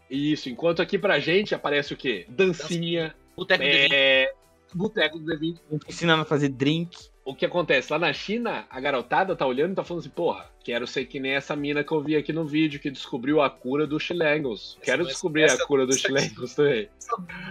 Isso, 0.10 0.49
enquanto 0.49 0.82
aqui 0.82 0.97
pra 0.97 1.19
gente 1.19 1.53
aparece 1.55 1.93
o 1.93 1.97
quê? 1.97 2.25
Dancinha, 2.29 3.15
O 3.36 3.45
técnico 3.45 3.88
de 3.89 3.95
é... 3.95 4.34
Boteco 4.73 5.17
do 5.17 5.25
D20. 5.25 5.60
Ensinando 5.88 6.21
a 6.21 6.25
fazer 6.25 6.49
drink. 6.49 7.09
O 7.25 7.36
que 7.36 7.45
acontece? 7.45 7.91
Lá 7.93 7.99
na 7.99 8.12
China, 8.12 8.65
a 8.69 8.79
garotada 8.79 9.36
tá 9.36 9.45
olhando 9.45 9.73
e 9.73 9.75
tá 9.75 9.84
falando 9.84 10.01
assim, 10.01 10.10
porra, 10.10 10.49
quero 10.63 10.88
ser 10.88 11.05
que 11.05 11.19
nem 11.19 11.34
essa 11.34 11.55
mina 11.55 11.84
que 11.84 11.91
eu 11.91 12.01
vi 12.01 12.15
aqui 12.15 12.34
no 12.34 12.43
vídeo, 12.45 12.79
que 12.79 12.89
descobriu 12.89 13.39
a 13.41 13.49
cura 13.49 13.86
do 13.86 13.99
Chilengos. 13.99 14.79
Quero 14.82 15.03
Essa- 15.03 15.12
descobrir 15.12 15.43
essa- 15.43 15.62
a 15.62 15.65
cura 15.67 15.86
do 15.86 15.91
essa- 15.91 15.99
Chilengos 16.08 16.55
também. 16.55 16.89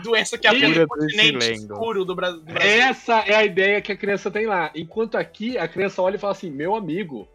doença 0.03 0.37
que 0.37 0.49
Cura 0.49 0.69
o 0.69 0.75
do 0.75 0.89
continente 0.89 1.53
escuro 1.53 2.05
do 2.05 2.15
Brasil. 2.15 2.43
Essa 2.57 3.21
é 3.21 3.35
a 3.37 3.45
ideia 3.45 3.81
que 3.81 3.93
a 3.93 3.97
criança 3.97 4.31
tem 4.31 4.47
lá. 4.47 4.71
Enquanto 4.75 5.17
aqui, 5.17 5.57
a 5.57 5.69
criança 5.69 6.03
olha 6.03 6.17
e 6.17 6.19
fala 6.19 6.33
assim, 6.33 6.51
meu 6.51 6.75
amigo, 6.75 7.29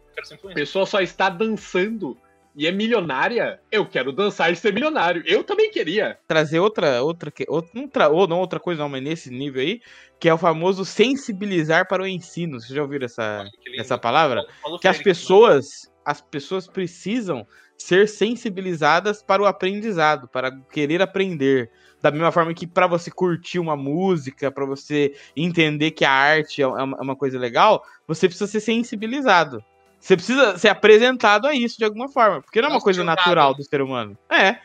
a 0.44 0.54
pessoa 0.54 0.84
só 0.84 1.00
está 1.00 1.28
dançando 1.30 2.16
e 2.56 2.66
é 2.68 2.72
milionária, 2.72 3.58
eu 3.72 3.84
quero 3.84 4.12
dançar 4.12 4.52
e 4.52 4.56
ser 4.56 4.72
milionário. 4.72 5.22
Eu 5.26 5.42
também 5.42 5.70
queria. 5.70 6.18
Trazer 6.28 6.60
outra, 6.60 7.02
outra, 7.02 7.30
que- 7.30 7.46
outra 7.48 7.70
não, 7.74 7.88
tra, 7.88 8.08
ou 8.08 8.28
não 8.28 8.38
outra 8.38 8.60
coisa, 8.60 8.82
não, 8.82 8.88
mas 8.88 9.02
nesse 9.02 9.28
nível 9.30 9.60
aí, 9.60 9.80
que 10.24 10.28
é 10.30 10.32
o 10.32 10.38
famoso 10.38 10.86
sensibilizar 10.86 11.86
para 11.86 12.02
o 12.02 12.06
ensino. 12.06 12.58
Vocês 12.58 12.74
já 12.74 12.80
ouviram 12.80 13.04
essa, 13.04 13.44
essa 13.76 13.98
palavra? 13.98 14.42
Paulo 14.62 14.78
que 14.78 14.88
as 14.88 14.96
Freire, 14.96 15.10
pessoas, 15.10 15.92
as 16.02 16.22
pessoas 16.22 16.66
precisam 16.66 17.46
ser 17.76 18.08
sensibilizadas 18.08 19.22
para 19.22 19.42
o 19.42 19.44
aprendizado, 19.44 20.26
para 20.26 20.50
querer 20.72 21.02
aprender. 21.02 21.70
Da 22.00 22.10
mesma 22.10 22.32
forma 22.32 22.54
que 22.54 22.66
para 22.66 22.86
você 22.86 23.10
curtir 23.10 23.58
uma 23.58 23.76
música, 23.76 24.50
para 24.50 24.64
você 24.64 25.14
entender 25.36 25.90
que 25.90 26.06
a 26.06 26.10
arte 26.10 26.62
é 26.62 26.66
uma, 26.66 26.96
é 26.96 27.02
uma 27.02 27.16
coisa 27.16 27.38
legal, 27.38 27.84
você 28.08 28.26
precisa 28.26 28.50
ser 28.50 28.60
sensibilizado. 28.60 29.62
Você 30.00 30.16
precisa 30.16 30.56
ser 30.56 30.68
apresentado 30.68 31.46
a 31.46 31.54
isso 31.54 31.76
de 31.76 31.84
alguma 31.84 32.08
forma, 32.08 32.40
porque 32.40 32.62
não 32.62 32.68
é 32.68 32.70
uma 32.70 32.76
Nossa, 32.76 32.84
coisa 32.84 33.04
natural 33.04 33.54
do 33.54 33.62
ser 33.62 33.82
humano. 33.82 34.16
É. 34.30 34.56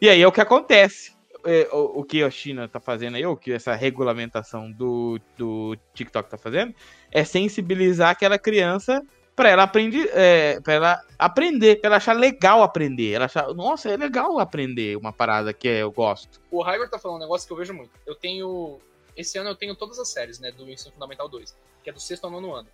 E 0.00 0.08
aí 0.08 0.22
é 0.22 0.28
o 0.28 0.30
que 0.30 0.40
acontece. 0.40 1.17
É, 1.50 1.66
o, 1.72 2.00
o 2.00 2.04
que 2.04 2.22
a 2.22 2.30
China 2.30 2.68
tá 2.68 2.78
fazendo 2.78 3.14
aí, 3.14 3.24
o 3.24 3.34
que 3.34 3.52
essa 3.52 3.74
regulamentação 3.74 4.70
do, 4.70 5.18
do 5.36 5.74
TikTok 5.94 6.28
tá 6.28 6.36
fazendo, 6.36 6.74
é 7.10 7.24
sensibilizar 7.24 8.10
aquela 8.10 8.38
criança 8.38 9.02
para 9.34 9.48
ela 9.48 9.62
aprender, 9.62 10.10
é, 10.12 10.60
para 10.60 10.72
ela 10.74 11.02
aprender, 11.18 11.76
para 11.76 11.88
ela 11.88 11.96
achar 11.96 12.12
legal 12.12 12.62
aprender, 12.62 13.12
ela 13.12 13.24
achar, 13.24 13.46
nossa, 13.54 13.88
é 13.88 13.96
legal 13.96 14.38
aprender 14.38 14.96
uma 14.96 15.12
parada 15.12 15.52
que 15.54 15.68
eu 15.68 15.90
gosto. 15.90 16.38
O 16.50 16.60
Hygor 16.60 16.90
tá 16.90 16.98
falando 16.98 17.18
um 17.18 17.20
negócio 17.20 17.46
que 17.46 17.52
eu 17.52 17.56
vejo 17.56 17.72
muito. 17.72 17.92
Eu 18.04 18.14
tenho. 18.14 18.78
Esse 19.16 19.38
ano 19.38 19.50
eu 19.50 19.54
tenho 19.54 19.74
todas 19.74 19.98
as 19.98 20.08
séries, 20.08 20.38
né? 20.38 20.50
Do 20.50 20.68
Ensino 20.68 20.92
Fundamental 20.92 21.28
2, 21.28 21.56
que 21.82 21.88
é 21.88 21.92
do 21.92 22.00
sexto 22.00 22.24
ao 22.24 22.30
nono 22.30 22.52
ano. 22.52 22.68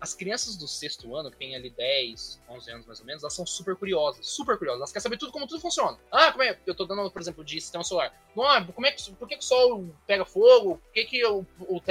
As 0.00 0.14
crianças 0.14 0.56
do 0.56 0.68
sexto 0.68 1.14
ano, 1.16 1.30
que 1.30 1.36
tem 1.36 1.56
ali 1.56 1.70
10, 1.70 2.42
11 2.48 2.70
anos 2.70 2.86
mais 2.86 3.00
ou 3.00 3.06
menos, 3.06 3.22
elas 3.22 3.32
são 3.32 3.46
super 3.46 3.74
curiosas, 3.74 4.26
super 4.26 4.58
curiosas. 4.58 4.80
Elas 4.80 4.92
querem 4.92 5.02
saber 5.02 5.16
tudo 5.16 5.32
como 5.32 5.46
tudo 5.46 5.60
funciona. 5.60 5.98
Ah, 6.10 6.30
como 6.30 6.44
é? 6.44 6.58
Eu 6.66 6.74
tô 6.74 6.84
dando, 6.84 7.10
por 7.10 7.22
exemplo, 7.22 7.44
de 7.44 7.60
sistema 7.60 7.82
solar. 7.82 8.12
Não, 8.36 8.66
como 8.66 8.86
é 8.86 8.92
que, 8.92 9.10
por 9.12 9.28
que, 9.28 9.36
que 9.36 9.44
o 9.44 9.46
Sol 9.46 9.88
pega 10.06 10.24
fogo? 10.24 10.76
Por 10.78 10.92
que, 10.92 11.04
que 11.04 11.24
o, 11.24 11.46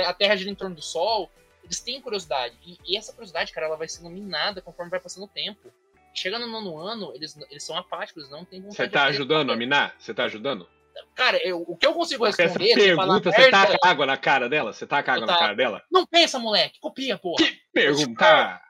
a 0.06 0.14
Terra 0.14 0.36
gira 0.36 0.52
em 0.52 0.56
torno 0.56 0.76
do 0.76 0.82
Sol? 0.82 1.30
Eles 1.64 1.80
têm 1.80 2.02
curiosidade. 2.02 2.56
E, 2.66 2.78
e, 2.86 2.98
essa 2.98 3.14
curiosidade, 3.14 3.52
cara, 3.52 3.68
ela 3.68 3.78
vai 3.78 3.88
sendo 3.88 4.10
minada 4.10 4.62
conforme 4.62 4.92
vai 4.92 5.00
passando 5.00 5.24
o 5.24 5.30
tempo. 5.30 5.72
Chega 6.14 6.38
no 6.38 6.46
nono 6.46 6.78
ano, 6.78 7.12
eles, 7.16 7.36
eles 7.50 7.64
são 7.64 7.76
apáticos, 7.76 8.30
não 8.30 8.46
tem 8.46 8.62
vontade 8.62 8.76
Você 8.76 8.88
tá 8.88 9.06
ajudando 9.06 9.52
a 9.52 9.56
minar? 9.56 9.96
Você 9.98 10.14
tá 10.14 10.26
ajudando? 10.26 10.68
Cara, 11.16 11.38
eu, 11.38 11.64
o 11.68 11.76
que 11.76 11.88
eu 11.88 11.94
consigo 11.94 12.26
responder 12.26 12.72
Essa 12.72 12.76
pergunta, 12.76 13.32
você 13.32 13.50
tá 13.50 13.78
com 13.78 13.88
água 13.88 14.06
na 14.06 14.18
cara 14.18 14.48
dela? 14.48 14.74
Você 14.74 14.86
tá 14.86 15.02
com 15.02 15.12
água 15.12 15.26
na 15.26 15.38
cara 15.38 15.56
dela? 15.56 15.84
Não 15.92 16.06
pensa, 16.06 16.38
moleque. 16.38 16.80
Copia, 16.80 17.18
porra. 17.18 17.44
Que 17.44 17.63
pergunta? 17.74 18.62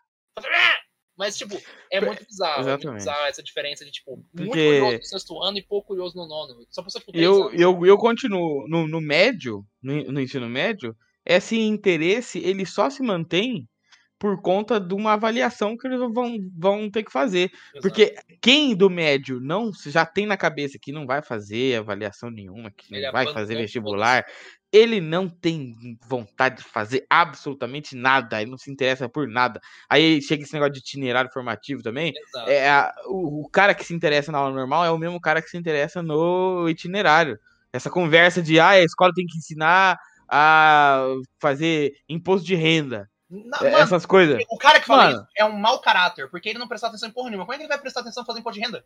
Mas, 1.15 1.37
tipo, 1.37 1.61
é 1.91 2.01
muito 2.01 2.25
bizarro. 2.25 2.61
Exatamente. 2.61 2.85
É 2.85 2.89
muito 2.89 2.97
bizarro 2.99 3.25
essa 3.27 3.43
diferença 3.43 3.85
de, 3.85 3.91
tipo, 3.91 4.15
muito 4.33 4.47
Porque- 4.47 4.79
curioso 4.79 4.97
no 4.97 5.03
sexto 5.03 5.43
ano 5.43 5.57
e 5.57 5.61
pouco 5.61 5.87
curioso 5.89 6.15
no 6.15 6.27
nono. 6.27 6.65
Só 6.69 6.81
pra 6.81 6.89
você 6.89 6.99
tipo, 6.99 7.15
Eu, 7.15 7.51
eu, 7.53 7.85
eu 7.85 7.97
continuo 7.97 8.67
no, 8.67 8.87
no 8.87 8.99
médio, 8.99 9.63
no, 9.81 10.11
no 10.11 10.19
ensino 10.19 10.49
médio, 10.49 10.95
esse 11.25 11.55
interesse 11.59 12.39
ele 12.39 12.65
só 12.65 12.89
se 12.89 13.03
mantém 13.03 13.69
por 14.17 14.41
conta 14.41 14.79
de 14.79 14.93
uma 14.93 15.13
avaliação 15.13 15.77
que 15.77 15.85
eles 15.85 15.99
vão, 15.99 16.37
vão 16.57 16.89
ter 16.89 17.03
que 17.03 17.11
fazer. 17.11 17.51
Porque 17.81 18.15
quem 18.41 18.73
do 18.75 18.89
médio 18.89 19.39
não 19.39 19.71
já 19.85 20.05
tem 20.05 20.25
na 20.25 20.37
cabeça 20.37 20.79
que 20.81 20.91
não 20.93 21.05
vai 21.05 21.21
fazer 21.21 21.77
avaliação 21.77 22.31
nenhuma, 22.31 22.71
que 22.71 22.93
Ele 22.93 23.05
não 23.05 23.11
vai 23.11 23.31
fazer 23.33 23.55
vestibular, 23.55 24.25
ele 24.73 24.99
não 24.99 25.29
tem 25.29 25.97
vontade 26.07 26.57
de 26.57 26.63
fazer 26.63 27.05
absolutamente 27.07 27.95
nada, 27.95 28.41
ele 28.41 28.49
não 28.49 28.57
se 28.57 28.71
interessa 28.71 29.07
por 29.07 29.27
nada. 29.27 29.61
Aí 29.87 30.19
chega 30.21 30.41
esse 30.41 30.51
negócio 30.53 30.73
de 30.73 30.79
itinerário 30.79 31.29
formativo 31.31 31.83
também. 31.83 32.11
Exato. 32.15 32.49
É, 32.49 32.67
a- 32.69 32.91
o, 33.05 33.43
o 33.43 33.49
cara 33.49 33.75
que 33.75 33.85
se 33.85 33.93
interessa 33.93 34.31
na 34.31 34.39
aula 34.39 34.51
normal 34.53 34.83
é 34.83 34.89
o 34.89 34.97
mesmo 34.97 35.21
cara 35.21 35.41
que 35.43 35.47
se 35.49 35.57
interessa 35.57 36.01
no 36.01 36.67
itinerário. 36.67 37.39
Essa 37.71 37.89
conversa 37.89 38.41
de 38.41 38.59
ah, 38.59 38.69
a 38.69 38.81
escola 38.81 39.13
tem 39.15 39.25
que 39.27 39.37
ensinar 39.37 39.99
a 40.27 41.05
fazer 41.39 41.93
imposto 42.09 42.45
de 42.47 42.55
renda. 42.55 43.07
Na- 43.29 43.57
é, 43.61 43.71
mano, 43.71 43.83
essas 43.83 44.05
coisas. 44.05 44.43
o 44.49 44.57
cara 44.57 44.79
que 44.79 44.85
fala 44.87 45.03
Mano. 45.05 45.17
isso 45.17 45.27
é 45.37 45.45
um 45.45 45.57
mau 45.57 45.79
caráter, 45.81 46.29
porque 46.29 46.49
ele 46.49 46.59
não 46.59 46.67
prestou 46.67 46.87
atenção 46.89 47.09
em 47.09 47.11
porra 47.11 47.29
nenhuma. 47.29 47.45
Como 47.45 47.53
é 47.53 47.57
que 47.57 47.63
ele 47.63 47.69
vai 47.69 47.79
prestar 47.79 48.01
atenção 48.01 48.25
fazendo 48.25 48.41
imposto 48.41 48.59
de 48.59 48.65
renda? 48.65 48.85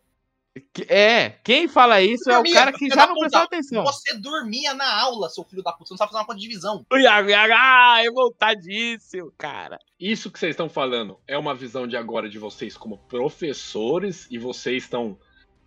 É, 0.88 1.30
quem 1.44 1.68
fala 1.68 2.02
isso 2.02 2.30
é 2.30 2.38
o 2.38 2.52
cara 2.52 2.72
que 2.72 2.88
já 2.88 3.06
não 3.06 3.14
prestou 3.14 3.42
atenção. 3.42 3.84
Você 3.84 4.16
dormia 4.16 4.74
na 4.74 5.00
aula, 5.00 5.28
seu 5.28 5.44
filho 5.44 5.62
da 5.62 5.72
puta. 5.72 5.86
Você 5.86 5.94
não 5.94 5.98
sabe 5.98 6.10
fazer 6.10 6.20
uma 6.20 6.26
conta 6.26 6.38
de 6.38 6.48
divisão. 6.48 6.84
O 6.90 6.96
Iago, 6.96 7.28
Iago, 7.28 7.54
ah, 7.56 8.04
é 8.04 8.10
voltadíssimo, 8.10 9.32
cara. 9.36 9.78
Isso 10.00 10.30
que 10.30 10.38
vocês 10.38 10.50
estão 10.50 10.68
falando 10.68 11.18
é 11.26 11.36
uma 11.38 11.54
visão 11.54 11.86
de 11.86 11.96
agora 11.96 12.28
de 12.28 12.38
vocês 12.38 12.76
como 12.76 12.98
professores 12.98 14.26
e 14.30 14.38
vocês 14.38 14.84
estão 14.84 15.18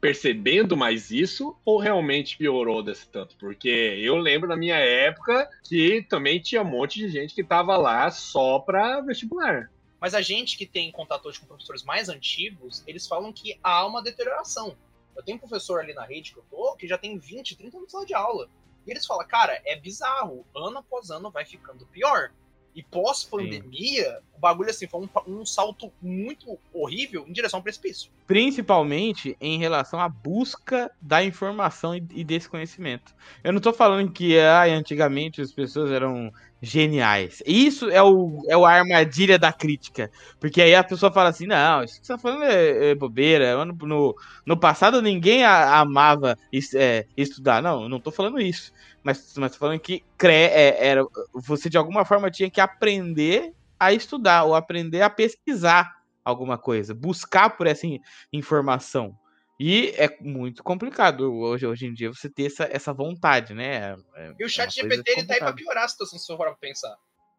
percebendo 0.01 0.75
mais 0.75 1.11
isso 1.11 1.55
ou 1.63 1.79
realmente 1.79 2.37
piorou 2.37 2.81
desse 2.81 3.07
tanto? 3.07 3.35
Porque 3.37 3.69
eu 3.69 4.17
lembro 4.17 4.49
na 4.49 4.57
minha 4.57 4.77
época 4.77 5.47
que 5.63 6.05
também 6.09 6.39
tinha 6.39 6.63
um 6.63 6.69
monte 6.69 6.99
de 6.99 7.07
gente 7.07 7.35
que 7.35 7.43
tava 7.43 7.77
lá 7.77 8.09
só 8.09 8.57
pra 8.59 8.99
vestibular. 9.01 9.69
Mas 10.01 10.15
a 10.15 10.21
gente 10.21 10.57
que 10.57 10.65
tem 10.65 10.91
contato 10.91 11.27
hoje 11.27 11.39
com 11.39 11.45
professores 11.45 11.83
mais 11.83 12.09
antigos, 12.09 12.83
eles 12.87 13.07
falam 13.07 13.31
que 13.31 13.59
há 13.63 13.85
uma 13.85 14.01
deterioração. 14.01 14.75
Eu 15.15 15.21
tenho 15.21 15.37
um 15.37 15.39
professor 15.39 15.79
ali 15.79 15.93
na 15.93 16.03
rede 16.03 16.31
que 16.33 16.39
eu 16.39 16.45
tô, 16.49 16.75
que 16.75 16.87
já 16.87 16.97
tem 16.97 17.19
20, 17.19 17.55
30 17.55 17.77
anos 17.77 18.07
de 18.07 18.15
aula. 18.15 18.49
E 18.87 18.89
eles 18.89 19.05
falam, 19.05 19.27
cara, 19.27 19.61
é 19.63 19.75
bizarro. 19.75 20.43
Ano 20.55 20.79
após 20.79 21.11
ano 21.11 21.29
vai 21.29 21.45
ficando 21.45 21.85
pior. 21.85 22.31
E 22.73 22.81
pós-pandemia, 22.81 24.21
o 24.33 24.39
bagulho 24.39 24.69
assim 24.69 24.87
foi 24.87 25.01
um, 25.01 25.09
um 25.27 25.45
salto 25.45 25.91
muito 26.01 26.57
horrível 26.73 27.25
em 27.27 27.33
direção 27.33 27.59
ao 27.59 27.63
precipício. 27.63 28.09
Principalmente 28.25 29.35
em 29.41 29.59
relação 29.59 29.99
à 29.99 30.07
busca 30.07 30.89
da 31.01 31.21
informação 31.21 31.93
e 31.93 32.01
e 32.11 32.23
desse 32.23 32.49
conhecimento. 32.49 33.13
Eu 33.43 33.51
não 33.51 33.59
tô 33.59 33.73
falando 33.73 34.11
que 34.11 34.39
ah, 34.39 34.63
antigamente 34.63 35.41
as 35.41 35.51
pessoas 35.51 35.91
eram 35.91 36.31
geniais. 36.61 37.41
Isso 37.45 37.89
é 37.89 38.01
o, 38.03 38.39
é 38.49 38.55
o 38.55 38.65
armadilha 38.65 39.39
da 39.39 39.51
crítica. 39.51 40.11
Porque 40.39 40.61
aí 40.61 40.75
a 40.75 40.83
pessoa 40.83 41.11
fala 41.11 41.29
assim: 41.29 41.47
não, 41.47 41.83
isso 41.83 41.99
que 41.99 42.05
você 42.07 42.13
tá 42.13 42.19
falando 42.19 42.43
é, 42.43 42.91
é 42.91 42.95
bobeira. 42.95 43.65
No, 43.65 43.73
no, 43.87 44.15
no 44.45 44.59
passado 44.59 45.01
ninguém 45.01 45.43
a- 45.43 45.79
amava 45.79 46.37
é, 46.75 47.05
estudar. 47.17 47.61
Não, 47.61 47.89
não 47.89 47.99
tô 47.99 48.11
falando 48.11 48.39
isso. 48.39 48.71
Mas, 49.03 49.33
mas 49.37 49.53
tô 49.53 49.57
falando 49.57 49.79
que 49.79 50.03
cre, 50.17 50.31
é, 50.33 50.87
era, 50.87 51.03
você 51.33 51.69
de 51.69 51.77
alguma 51.77 52.05
forma 52.05 52.29
tinha 52.29 52.49
que 52.51 52.61
aprender 52.61 53.51
a 53.79 53.91
estudar 53.93 54.43
ou 54.43 54.53
aprender 54.55 55.01
a 55.01 55.09
pesquisar 55.09 55.91
alguma 56.23 56.57
coisa, 56.57 56.93
buscar 56.93 57.49
por 57.57 57.65
essa 57.65 57.87
in- 57.87 57.99
informação. 58.31 59.15
E 59.63 59.93
é 59.95 60.09
muito 60.19 60.63
complicado 60.63 61.31
hoje, 61.31 61.67
hoje 61.67 61.85
em 61.85 61.93
dia 61.93 62.09
você 62.11 62.27
ter 62.27 62.47
essa, 62.47 62.63
essa 62.63 62.91
vontade, 62.91 63.53
né? 63.53 63.95
É- 64.15 64.33
E 64.39 64.43
o 64.43 64.47
é 64.47 64.49
chat 64.49 64.73
GPT 64.73 65.11
ele 65.11 65.27
tá 65.27 65.35
aí 65.35 65.39
pra 65.39 65.53
piorar 65.53 65.83
a 65.83 65.87
situação, 65.87 66.17
se 66.17 66.25
você 66.25 66.35
for 66.35 66.45
pra 66.47 66.55
pensar. 66.55 66.97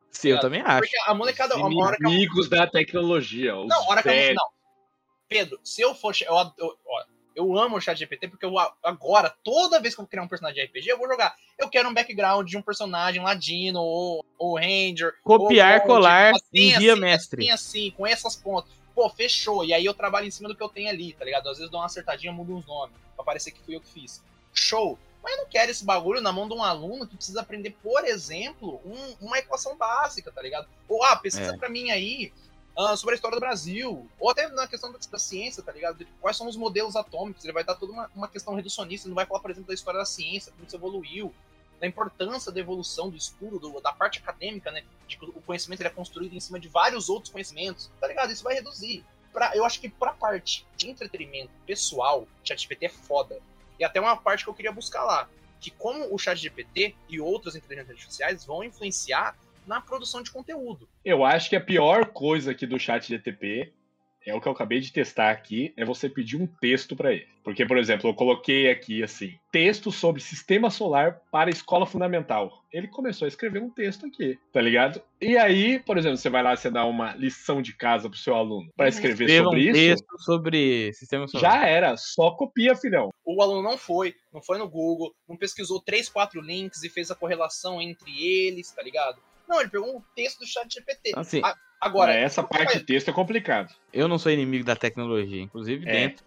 Sim, 0.08 0.28
eu 0.28 0.38
também 0.38 0.60
acho. 0.60 0.82
Porque 0.82 0.96
a 1.04 1.14
molecada, 1.14 1.56
uma 1.56 1.84
hora 1.84 1.96
que 1.96 2.06
a 2.06 2.08
Inimigos 2.08 2.48
da 2.48 2.64
tecnologia. 2.64 3.56
Os 3.56 3.68
Não, 3.68 3.88
hora 3.88 4.04
que 4.04 4.08
eu, 4.08 4.34
não. 4.36 4.48
Pedro, 5.28 5.58
se 5.64 5.82
eu 5.82 5.96
for. 5.96 6.14
Eu, 6.20 6.36
eu, 6.58 6.78
ó, 6.86 7.04
eu 7.34 7.58
amo 7.58 7.78
o 7.78 7.80
chat 7.80 7.98
GPT 7.98 8.28
porque 8.28 8.46
eu, 8.46 8.54
agora, 8.84 9.34
toda 9.42 9.80
vez 9.80 9.96
que 9.96 10.00
eu 10.00 10.06
criar 10.06 10.22
um 10.22 10.28
personagem 10.28 10.62
de 10.62 10.68
RPG, 10.68 10.92
eu 10.92 10.98
vou 10.98 11.08
jogar. 11.08 11.34
Eu 11.58 11.68
quero 11.68 11.88
um 11.88 11.94
background 11.94 12.48
de 12.48 12.56
um 12.56 12.62
personagem 12.62 13.20
ladino, 13.20 13.80
ou, 13.80 14.24
ou 14.38 14.56
ranger. 14.56 15.12
Copiar, 15.24 15.80
ou 15.80 15.86
colar, 15.88 16.30
assim, 16.36 16.72
envia 16.72 16.92
assim, 16.92 17.00
mestre. 17.00 17.42
Assim, 17.42 17.50
assim, 17.50 17.90
com 17.90 18.06
essas 18.06 18.36
pontas. 18.36 18.81
Pô, 18.94 19.08
fechou. 19.08 19.64
E 19.64 19.72
aí 19.72 19.84
eu 19.84 19.94
trabalho 19.94 20.26
em 20.26 20.30
cima 20.30 20.48
do 20.48 20.54
que 20.54 20.62
eu 20.62 20.68
tenho 20.68 20.88
ali, 20.90 21.12
tá 21.14 21.24
ligado? 21.24 21.48
Às 21.48 21.56
vezes 21.58 21.70
dou 21.70 21.80
uma 21.80 21.86
acertadinha, 21.86 22.32
mudo 22.32 22.54
uns 22.54 22.66
nomes, 22.66 22.94
pra 23.16 23.24
parecer 23.24 23.50
que 23.50 23.60
fui 23.62 23.74
eu 23.76 23.80
que 23.80 23.90
fiz. 23.90 24.22
Show. 24.52 24.98
Mas 25.22 25.32
eu 25.34 25.38
não 25.38 25.46
quero 25.46 25.70
esse 25.70 25.84
bagulho 25.84 26.20
na 26.20 26.32
mão 26.32 26.48
de 26.48 26.54
um 26.54 26.62
aluno 26.64 27.06
que 27.06 27.16
precisa 27.16 27.40
aprender, 27.40 27.76
por 27.82 28.04
exemplo, 28.04 28.80
um- 28.84 29.26
uma 29.26 29.38
equação 29.38 29.76
básica, 29.76 30.32
tá 30.32 30.42
ligado? 30.42 30.66
Ou, 30.88 31.02
ah, 31.04 31.14
pesquisa 31.16 31.54
É. 31.54 31.56
pra 31.56 31.68
mim 31.68 31.90
aí 31.90 32.32
ah, 32.76 32.96
sobre 32.96 33.12
a 33.12 33.16
história 33.16 33.36
do 33.36 33.40
Brasil. 33.40 34.08
Ou 34.18 34.30
até 34.30 34.48
na 34.48 34.66
questão 34.66 34.90
da, 34.90 34.98
da 34.98 35.18
ciência, 35.18 35.62
tá 35.62 35.70
ligado? 35.72 35.98
De 35.98 36.06
quais 36.20 36.36
são 36.36 36.48
os 36.48 36.56
modelos 36.56 36.96
atômicos. 36.96 37.44
Ele 37.44 37.52
vai 37.52 37.62
dar 37.62 37.74
toda 37.74 37.92
uma, 37.92 38.10
uma 38.16 38.26
questão 38.28 38.54
reducionista. 38.54 39.06
Ele 39.06 39.10
não 39.10 39.14
vai 39.16 39.26
falar, 39.26 39.40
por 39.40 39.50
exemplo, 39.50 39.68
da 39.68 39.74
história 39.74 40.00
da 40.00 40.06
ciência, 40.06 40.50
como 40.52 40.66
isso 40.66 40.74
evoluiu, 40.74 41.34
da 41.78 41.86
importância 41.86 42.50
da 42.50 42.58
evolução 42.58 43.10
do 43.10 43.16
estudo, 43.16 43.58
do- 43.58 43.80
da 43.80 43.92
parte 43.92 44.18
acadêmica, 44.20 44.70
né? 44.70 44.82
Que 45.16 45.24
o 45.24 45.42
conhecimento 45.42 45.80
ele 45.80 45.88
é 45.88 45.92
construído 45.92 46.34
em 46.34 46.40
cima 46.40 46.58
de 46.58 46.68
vários 46.68 47.08
outros 47.08 47.32
conhecimentos, 47.32 47.90
tá 48.00 48.06
ligado? 48.06 48.32
Isso 48.32 48.44
vai 48.44 48.54
reduzir. 48.54 49.04
Pra, 49.32 49.56
eu 49.56 49.64
acho 49.64 49.80
que 49.80 49.88
pra 49.88 50.12
parte 50.12 50.66
de 50.76 50.90
entretenimento 50.90 51.50
pessoal, 51.66 52.26
ChatGPT 52.44 52.86
é 52.86 52.88
foda. 52.88 53.40
E 53.78 53.84
até 53.84 54.00
uma 54.00 54.16
parte 54.16 54.44
que 54.44 54.50
eu 54.50 54.54
queria 54.54 54.72
buscar 54.72 55.04
lá. 55.04 55.28
Que 55.60 55.70
como 55.70 56.12
o 56.12 56.18
ChatGPT 56.18 56.94
e 57.08 57.20
outras 57.20 57.56
inteligências 57.56 57.96
artificiais 57.96 58.44
vão 58.44 58.62
influenciar 58.62 59.36
na 59.66 59.80
produção 59.80 60.22
de 60.22 60.30
conteúdo. 60.30 60.88
Eu 61.04 61.24
acho 61.24 61.48
que 61.48 61.56
a 61.56 61.60
pior 61.60 62.06
coisa 62.06 62.50
aqui 62.50 62.66
do 62.66 62.78
chat 62.78 63.08
é 64.26 64.34
o 64.34 64.40
que 64.40 64.48
eu 64.48 64.52
acabei 64.52 64.80
de 64.80 64.92
testar 64.92 65.30
aqui, 65.30 65.72
é 65.76 65.84
você 65.84 66.08
pedir 66.08 66.36
um 66.36 66.46
texto 66.46 66.94
para 66.94 67.12
ele. 67.12 67.26
Porque, 67.42 67.66
por 67.66 67.76
exemplo, 67.76 68.08
eu 68.08 68.14
coloquei 68.14 68.70
aqui 68.70 69.02
assim, 69.02 69.34
texto 69.50 69.90
sobre 69.90 70.20
sistema 70.22 70.70
solar 70.70 71.20
para 71.30 71.50
escola 71.50 71.84
fundamental. 71.84 72.62
Ele 72.72 72.86
começou 72.86 73.26
a 73.26 73.28
escrever 73.28 73.60
um 73.60 73.68
texto 73.68 74.06
aqui, 74.06 74.38
tá 74.52 74.60
ligado? 74.60 75.02
E 75.20 75.36
aí, 75.36 75.80
por 75.80 75.98
exemplo, 75.98 76.16
você 76.16 76.30
vai 76.30 76.42
lá, 76.42 76.54
você 76.56 76.70
dá 76.70 76.84
uma 76.84 77.14
lição 77.16 77.60
de 77.60 77.76
casa 77.76 78.08
pro 78.08 78.18
seu 78.18 78.34
aluno 78.34 78.70
para 78.76 78.88
escrever 78.88 79.24
Escreva 79.24 79.44
sobre 79.44 79.58
um 79.60 79.62
isso, 79.62 79.72
texto 79.74 80.18
sobre 80.22 80.92
sistema 80.94 81.26
solar. 81.28 81.50
já 81.52 81.66
era, 81.66 81.96
só 81.96 82.30
copia, 82.30 82.76
filhão. 82.76 83.10
O 83.24 83.42
aluno 83.42 83.62
não 83.62 83.76
foi, 83.76 84.14
não 84.32 84.40
foi 84.40 84.56
no 84.58 84.68
Google, 84.68 85.12
não 85.28 85.36
pesquisou 85.36 85.80
três, 85.80 86.08
quatro 86.08 86.40
links 86.40 86.82
e 86.84 86.88
fez 86.88 87.10
a 87.10 87.14
correlação 87.16 87.82
entre 87.82 88.10
eles, 88.24 88.70
tá 88.70 88.82
ligado? 88.82 89.20
Não, 89.48 89.60
ele 89.60 89.68
pegou 89.70 89.96
um 89.96 90.00
texto 90.14 90.38
do 90.38 90.46
chat 90.46 90.72
GPT. 90.72 91.12
Assim, 91.16 91.40
Ah, 91.44 91.54
Agora, 91.82 92.14
É, 92.14 92.22
essa 92.22 92.42
parte 92.44 92.78
de 92.78 92.84
texto 92.84 93.08
é 93.08 93.12
complicado. 93.12 93.74
eu 93.92 94.06
não 94.06 94.16
sou 94.16 94.30
inimigo 94.30 94.64
da 94.64 94.76
tecnologia, 94.76 95.42
inclusive 95.42 95.84
É. 95.88 95.92
dentro. 95.92 96.24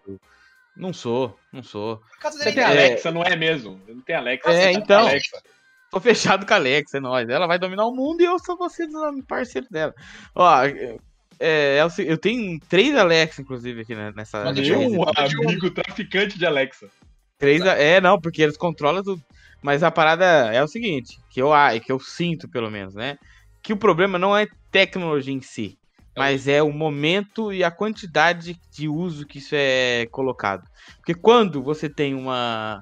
Não 0.75 0.91
sou, 0.91 1.39
não 1.53 1.63
sou. 1.63 2.01
Você 2.21 2.51
tem 2.51 2.61
é, 2.61 2.65
Alexa, 2.65 3.09
não 3.09 3.23
é 3.23 3.33
mesmo? 3.37 3.81
Não 3.87 4.01
tem 4.01 4.15
Alexa. 4.15 4.49
É, 4.51 4.53
você 4.67 4.73
tá 4.73 4.79
então. 4.79 5.07
Alexa. 5.07 5.41
Tô 5.89 5.99
fechado 6.01 6.45
com 6.45 6.53
a 6.53 6.57
Alexa, 6.57 6.97
é 6.97 6.99
nóis. 6.99 7.29
Ela 7.29 7.47
vai 7.47 7.57
dominar 7.57 7.85
o 7.85 7.95
mundo 7.95 8.19
e 8.19 8.25
eu 8.25 8.37
sou 8.39 8.57
você 8.57 8.85
parceiro 9.25 9.67
dela. 9.71 9.93
Ó, 10.35 10.63
é, 10.65 10.97
é 11.39 11.79
eu 11.99 12.17
tenho 12.17 12.59
três 12.67 12.93
Alexa, 12.97 13.41
inclusive, 13.41 13.81
aqui 13.81 13.95
né, 13.95 14.11
nessa. 14.13 14.43
Mas 14.43 14.57
eu- 14.57 14.79
Meu 14.81 15.03
rede. 15.05 15.35
amigo 15.47 15.71
traficante 15.71 16.37
de 16.37 16.45
Alexa. 16.45 16.89
Três, 17.37 17.61
é, 17.65 18.01
não, 18.01 18.19
porque 18.19 18.41
eles 18.41 18.57
controlam 18.57 19.01
tudo. 19.01 19.21
Mas 19.61 19.81
a 19.83 19.89
parada 19.89 20.25
é 20.53 20.61
o 20.61 20.67
seguinte, 20.67 21.17
que 21.29 21.41
eu, 21.41 21.51
que 21.83 21.91
eu 21.91 21.99
sinto, 21.99 22.49
pelo 22.49 22.69
menos, 22.69 22.93
né? 22.93 23.17
Que 23.63 23.73
o 23.73 23.77
problema 23.77 24.19
não 24.19 24.35
é 24.35 24.45
tecnologia 24.75 25.33
em 25.33 25.41
si, 25.41 25.77
mas 26.17 26.49
é 26.49 26.61
o 26.61 26.69
momento 26.69 27.53
e 27.53 27.63
a 27.63 27.71
quantidade 27.71 28.57
de 28.73 28.89
uso 28.89 29.25
que 29.25 29.37
isso 29.37 29.55
é 29.55 30.05
colocado. 30.11 30.63
Porque 30.97 31.13
quando 31.13 31.63
você 31.63 31.87
tem 31.89 32.13
uma. 32.13 32.81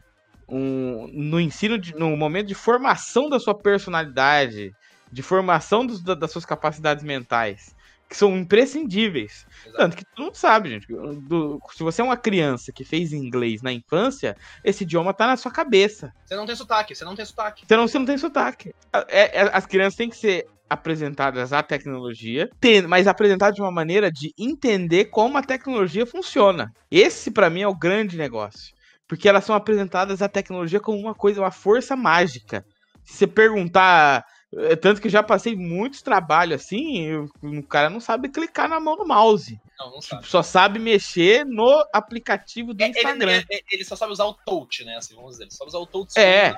Um, 0.49 1.07
no 1.13 1.39
ensino, 1.39 1.77
de, 1.77 1.93
no 1.95 2.17
momento 2.17 2.47
de 2.47 2.55
formação 2.55 3.29
da 3.29 3.39
sua 3.39 3.55
personalidade, 3.57 4.71
de 5.11 5.21
formação 5.21 5.85
dos- 5.85 6.03
da- 6.03 6.15
das 6.15 6.31
suas 6.31 6.45
capacidades 6.45 7.03
mentais, 7.03 7.61
que 8.09 8.17
são 8.17 8.35
imprescindíveis. 8.35 9.45
Exato. 9.63 9.77
Tanto 9.77 9.97
que 9.97 10.03
tu 10.15 10.21
não 10.23 10.33
sabe, 10.33 10.69
gente. 10.69 10.87
do- 10.87 11.59
se 11.71 11.83
você 11.83 12.01
é 12.01 12.03
uma 12.03 12.17
criança 12.17 12.71
que 12.75 12.83
fez 12.83 13.13
inglês 13.13 13.61
na 13.61 13.71
infância, 13.71 14.35
esse 14.63 14.83
idioma 14.83 15.13
tá 15.13 15.27
na 15.27 15.37
sua 15.37 15.51
cabeça. 15.51 16.11
Você 16.25 16.35
não 16.35 16.45
tem 16.45 16.55
sotaque, 16.55 16.95
você 16.95 17.05
não 17.05 17.15
tem 17.15 17.25
sotaque. 17.25 17.65
Você 17.67 17.77
não, 17.77 17.87
você 17.87 17.99
não 17.99 18.05
tem 18.05 18.17
sotaque. 18.17 18.71
É- 19.07 19.41
é- 19.41 19.49
as 19.53 19.65
crianças 19.65 19.95
têm 19.95 20.09
que 20.09 20.17
ser 20.17 20.45
apresentadas 20.69 21.53
à 21.53 21.61
tecnologia, 21.61 22.49
mas 22.87 23.07
apresentadas 23.07 23.55
de 23.55 23.61
uma 23.61 23.71
maneira 23.71 24.11
de 24.11 24.33
entender 24.37 25.05
como 25.05 25.37
a 25.37 25.43
tecnologia 25.43 26.05
funciona. 26.05 26.71
Esse, 26.89 27.29
pra 27.31 27.49
mim, 27.49 27.61
é 27.61 27.67
o 27.67 27.75
grande 27.75 28.17
negócio. 28.17 28.73
Porque 29.07 29.27
elas 29.29 29.43
são 29.43 29.55
apresentadas 29.55 30.21
à 30.21 30.29
tecnologia 30.29 30.79
como 30.79 30.97
uma 30.97 31.13
coisa, 31.13 31.41
uma 31.41 31.51
força 31.51 31.95
mágica. 31.95 32.65
Se 33.03 33.17
você 33.17 33.27
perguntar. 33.27 34.25
é, 34.55 34.75
Tanto 34.75 35.01
que 35.01 35.07
eu 35.07 35.11
já 35.11 35.23
passei 35.23 35.55
muitos 35.55 36.01
trabalhos 36.03 36.61
assim, 36.61 37.01
eu- 37.07 37.25
o 37.41 37.63
cara 37.63 37.89
não 37.89 37.99
sabe 37.99 38.29
clicar 38.29 38.69
na 38.69 38.79
mão 38.79 38.95
do 38.95 39.03
mouse. 39.05 39.59
Não, 39.79 39.89
não 39.91 39.99
sabe. 40.01 40.27
Só 40.27 40.43
sabe 40.43 40.77
mexer 40.79 41.43
no 41.43 41.83
aplicativo 41.91 42.71
do 42.71 42.83
É, 42.83 42.87
Instagram. 42.87 43.43
ele- 43.49 43.63
ele 43.71 43.83
só 43.83 43.95
sabe 43.95 44.11
usar 44.13 44.25
o 44.25 44.33
touch, 44.45 44.85
né? 44.85 44.95
Assim, 44.95 45.15
vamos 45.15 45.31
dizer. 45.31 45.43
Ele 45.45 45.51
só 45.51 45.57
sabe 45.57 45.69
usar 45.69 45.79
o 45.79 45.87
touch. 45.87 46.17
É. 46.19 46.53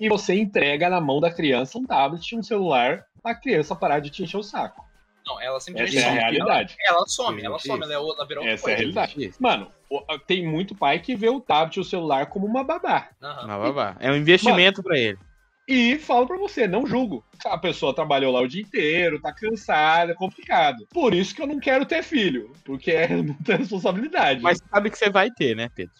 E 0.00 0.08
você 0.08 0.34
entrega 0.34 0.88
na 0.88 1.00
mão 1.02 1.20
da 1.20 1.30
criança 1.30 1.76
um 1.78 1.84
tablet, 1.84 2.34
um 2.34 2.42
celular, 2.42 3.04
a 3.30 3.34
criança 3.34 3.74
parar 3.76 4.00
de 4.00 4.10
te 4.10 4.22
encher 4.22 4.36
o 4.38 4.42
saco. 4.42 4.86
Não, 5.26 5.40
ela 5.40 5.60
simplesmente 5.60 5.98
Essa 5.98 6.06
é 6.06 6.10
a 6.10 6.12
some. 6.12 6.20
realidade. 6.20 6.76
Ela, 6.86 6.96
ela 6.98 7.06
some, 7.06 7.42
ela 7.44 7.58
some. 7.58 7.82
Ela, 7.84 7.92
é 7.94 7.98
outra- 7.98 8.20
ela 8.22 8.28
virou 8.28 8.44
Essa 8.44 8.50
é 8.50 8.54
a 8.54 8.60
coisa. 8.62 8.76
realidade. 8.78 9.34
Mano, 9.38 9.70
o- 9.90 10.02
tem 10.20 10.46
muito 10.46 10.74
pai 10.74 10.98
que 11.00 11.14
vê 11.14 11.28
o 11.28 11.40
tablet 11.40 11.76
e 11.76 11.80
o 11.80 11.84
celular 11.84 12.26
como 12.26 12.46
uma 12.46 12.64
babá. 12.64 13.08
Aham. 13.22 13.46
Mas, 13.46 13.60
babá, 13.60 13.96
É 14.00 14.10
um 14.10 14.16
investimento 14.16 14.82
pra 14.82 14.98
ele. 14.98 15.18
E 15.68 15.98
falo 15.98 16.26
pra 16.26 16.38
você, 16.38 16.66
não 16.66 16.86
julgo. 16.86 17.22
A 17.44 17.58
pessoa 17.58 17.92
trabalhou 17.94 18.32
lá 18.32 18.40
o 18.40 18.48
dia 18.48 18.62
inteiro, 18.62 19.20
tá 19.20 19.30
cansada, 19.34 20.12
é 20.12 20.14
complicado. 20.14 20.86
Por 20.92 21.12
isso 21.12 21.34
que 21.34 21.42
eu 21.42 21.46
não 21.46 21.60
quero 21.60 21.84
ter 21.84 22.02
filho, 22.02 22.50
porque 22.64 22.90
é 22.90 23.08
muita 23.08 23.56
responsabilidade. 23.56 24.40
Mas 24.40 24.58
sabe 24.72 24.88
que 24.90 24.96
você 24.96 25.10
vai 25.10 25.30
ter, 25.30 25.54
né, 25.54 25.68
Pedro? 25.74 25.92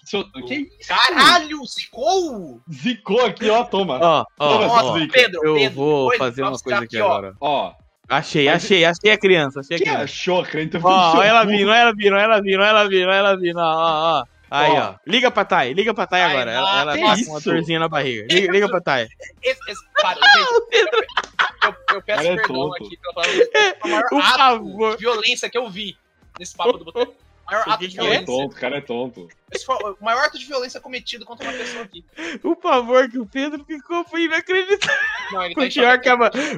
Que 0.47 0.55
isso? 0.81 0.89
Caralho, 0.89 1.59
zicou! 1.67 2.63
Zicou 2.73 3.27
aqui, 3.27 3.51
ó, 3.51 3.63
toma. 3.65 3.99
Ó, 4.03 4.25
ó. 4.39 4.67
Nossa, 4.67 4.99
Zica. 5.01 5.13
Pedro, 5.13 5.41
Eu 5.45 5.55
Pedro, 5.55 5.75
vou 5.77 6.17
fazer 6.17 6.43
uma 6.43 6.59
coisa 6.59 6.79
aqui 6.79 6.85
aqui, 6.87 7.01
agora. 7.01 7.35
Ó, 7.39 7.75
Achei, 8.11 8.47
Mas- 8.47 8.65
achei, 8.65 8.87
achei 8.87 9.11
a 9.13 9.19
criança, 9.19 9.61
achei 9.61 9.77
a 9.77 9.79
que 9.79 9.85
criança. 9.85 10.05
achou, 10.05 10.43
cara? 10.43 10.63
Então 10.63 10.81
Ó, 10.83 11.17
ó 11.19 11.23
ela 11.23 11.45
vindo, 11.45 11.71
ela 11.71 11.93
vindo, 11.95 12.17
ela 12.17 12.41
vindo, 12.41 12.63
ela 12.63 12.89
vindo, 12.89 13.11
ela 13.11 13.37
vindo, 13.37 13.59
ó, 13.59 13.63
ó, 13.63 14.21
ó. 14.21 14.25
Aí, 14.51 14.71
Ó. 14.73 14.91
ó. 14.93 14.95
Liga 15.07 15.31
pra 15.31 15.45
Thay, 15.45 15.73
liga 15.75 15.93
pra 15.93 16.07
Thay 16.07 16.23
agora. 16.23 16.51
Ela, 16.51 16.81
ela 16.81 16.99
tá 16.99 17.15
isso? 17.15 17.27
com 17.27 17.31
uma 17.33 17.41
dorzinha 17.41 17.79
na 17.79 17.89
barriga. 17.89 18.27
Liga, 18.33 18.53
liga 18.53 18.69
pra 18.69 18.81
Thay. 18.81 19.09
Esse, 19.43 19.61
esse, 19.71 19.81
cara, 19.97 20.19
gente, 20.21 20.49
eu, 21.65 21.97
eu 21.97 22.03
peço 22.03 22.23
Cara, 22.23 22.29
é 22.29 22.37
perdão 22.37 22.71
tonto. 22.71 22.85
aqui 22.87 22.97
pela 22.97 23.15
palavra. 23.15 23.37
Esse 23.37 23.51
foi 23.53 23.73
o 23.85 23.89
maior 23.93 24.09
Por 24.09 24.23
ato 24.23 24.39
favor. 24.39 24.91
de 24.97 25.01
violência 25.03 25.51
que 25.51 25.59
eu 25.59 25.69
vi 25.71 25.97
nesse 26.39 26.57
papo 26.57 26.79
do 26.79 26.85
boteco. 26.85 27.13
O 27.13 27.51
maior 27.51 27.67
O 27.67 27.71
ato 27.71 27.89
de 27.89 27.97
Cara 27.97 28.09
é 28.09 28.11
violência. 28.11 28.27
tonto, 28.27 28.57
cara 28.57 28.77
é 28.77 28.81
tonto. 28.81 29.29
Esse 29.53 29.65
foi 29.67 29.77
o 29.77 29.97
maior 30.05 30.25
ato 30.25 30.39
de 30.39 30.45
violência 30.47 30.81
cometido 30.81 31.25
contra 31.27 31.49
uma 31.49 31.57
pessoa 31.59 31.83
aqui. 31.85 32.05
O 32.43 32.55
favor 32.57 33.09
que 33.11 33.19
o 33.19 33.27
Pedro 33.27 33.65
ficou 33.65 34.05
foi 34.05 34.25
inacreditável. 34.25 34.97
Não, 35.33 35.43
ele 35.45 35.55
tá 35.55 35.61
Foi 35.61 35.71
pior 35.71 36.01
que, 36.01 36.09
a, 36.09 36.17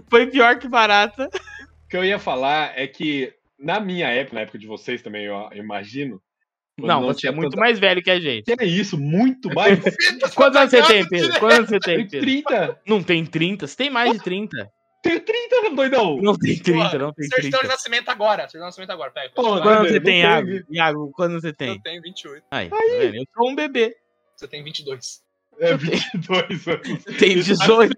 foi 0.09 0.26
pior 0.26 0.59
que 0.59 0.68
barata. 0.68 1.29
O 1.85 1.88
que 1.88 1.96
eu 1.96 2.05
ia 2.05 2.18
falar 2.20 2.72
é 2.79 2.87
que, 2.87 3.33
na 3.59 3.81
minha 3.81 4.09
época, 4.09 4.35
na 4.35 4.40
época 4.42 4.59
de 4.59 4.66
vocês 4.66 5.00
também, 5.03 5.24
eu 5.26 5.48
imagino. 5.55 6.20
Quando 6.81 6.88
Não, 6.88 7.03
você 7.03 7.29
é 7.29 7.31
muito 7.31 7.51
tanta- 7.51 7.61
mais 7.61 7.79
velho 7.79 8.03
que 8.03 8.11
a 8.11 8.19
gente. 8.21 8.45
Que 8.45 8.62
é 8.62 8.66
isso, 8.66 8.99
muito 8.99 9.49
mais. 9.55 9.79
Quantos 10.35 10.57
anos 10.57 10.71
você 10.71 10.83
tem, 10.83 11.09
Pedro? 11.09 11.38
Quantos 11.38 11.59
anos 11.59 11.69
você 11.71 11.79
tem, 11.81 11.97
Pedro? 12.09 12.21
30. 12.21 12.81
Não 12.87 13.03
tem 13.03 13.25
30? 13.27 13.66
Você 13.66 13.77
tem 13.77 13.90
mais 13.90 14.12
de 14.12 14.19
30. 14.21 14.71
Tenho 15.03 15.21
30, 15.21 15.71
doidão. 15.75 16.16
Não 16.21 16.37
tem 16.37 16.59
30, 16.59 16.90
Pô, 16.90 16.99
não 16.99 17.12
tem 17.14 17.27
Certidão 17.27 17.61
30. 17.61 17.62
de 17.62 17.69
nascimento 17.69 18.09
agora. 18.11 18.43
Certidão 18.43 18.61
de 18.62 18.66
nascimento 18.66 18.90
agora. 18.90 19.11
Pega. 19.11 19.31
Pô, 19.35 19.43
pega. 19.43 19.62
Quantos 19.62 19.79
Não 19.79 19.85
você 19.85 19.93
tem, 19.95 20.03
tem, 20.03 20.21
Iago? 20.21 20.49
Iago, 20.71 21.11
quantos 21.14 21.40
você 21.43 21.53
tem? 21.55 21.69
Eu 21.71 21.81
tenho 21.81 22.03
28. 22.03 22.45
Aí, 22.51 22.69
tá 22.69 22.77
vendo? 22.77 23.14
Eu 23.16 23.25
sou 23.35 23.49
um 23.51 23.55
bebê. 23.55 23.97
Você 24.37 24.47
tem 24.49 24.62
22. 24.62 25.23
É 25.61 25.77
22 25.77 26.66
anos. 26.68 27.05
Tem 27.18 27.35
18, 27.37 27.94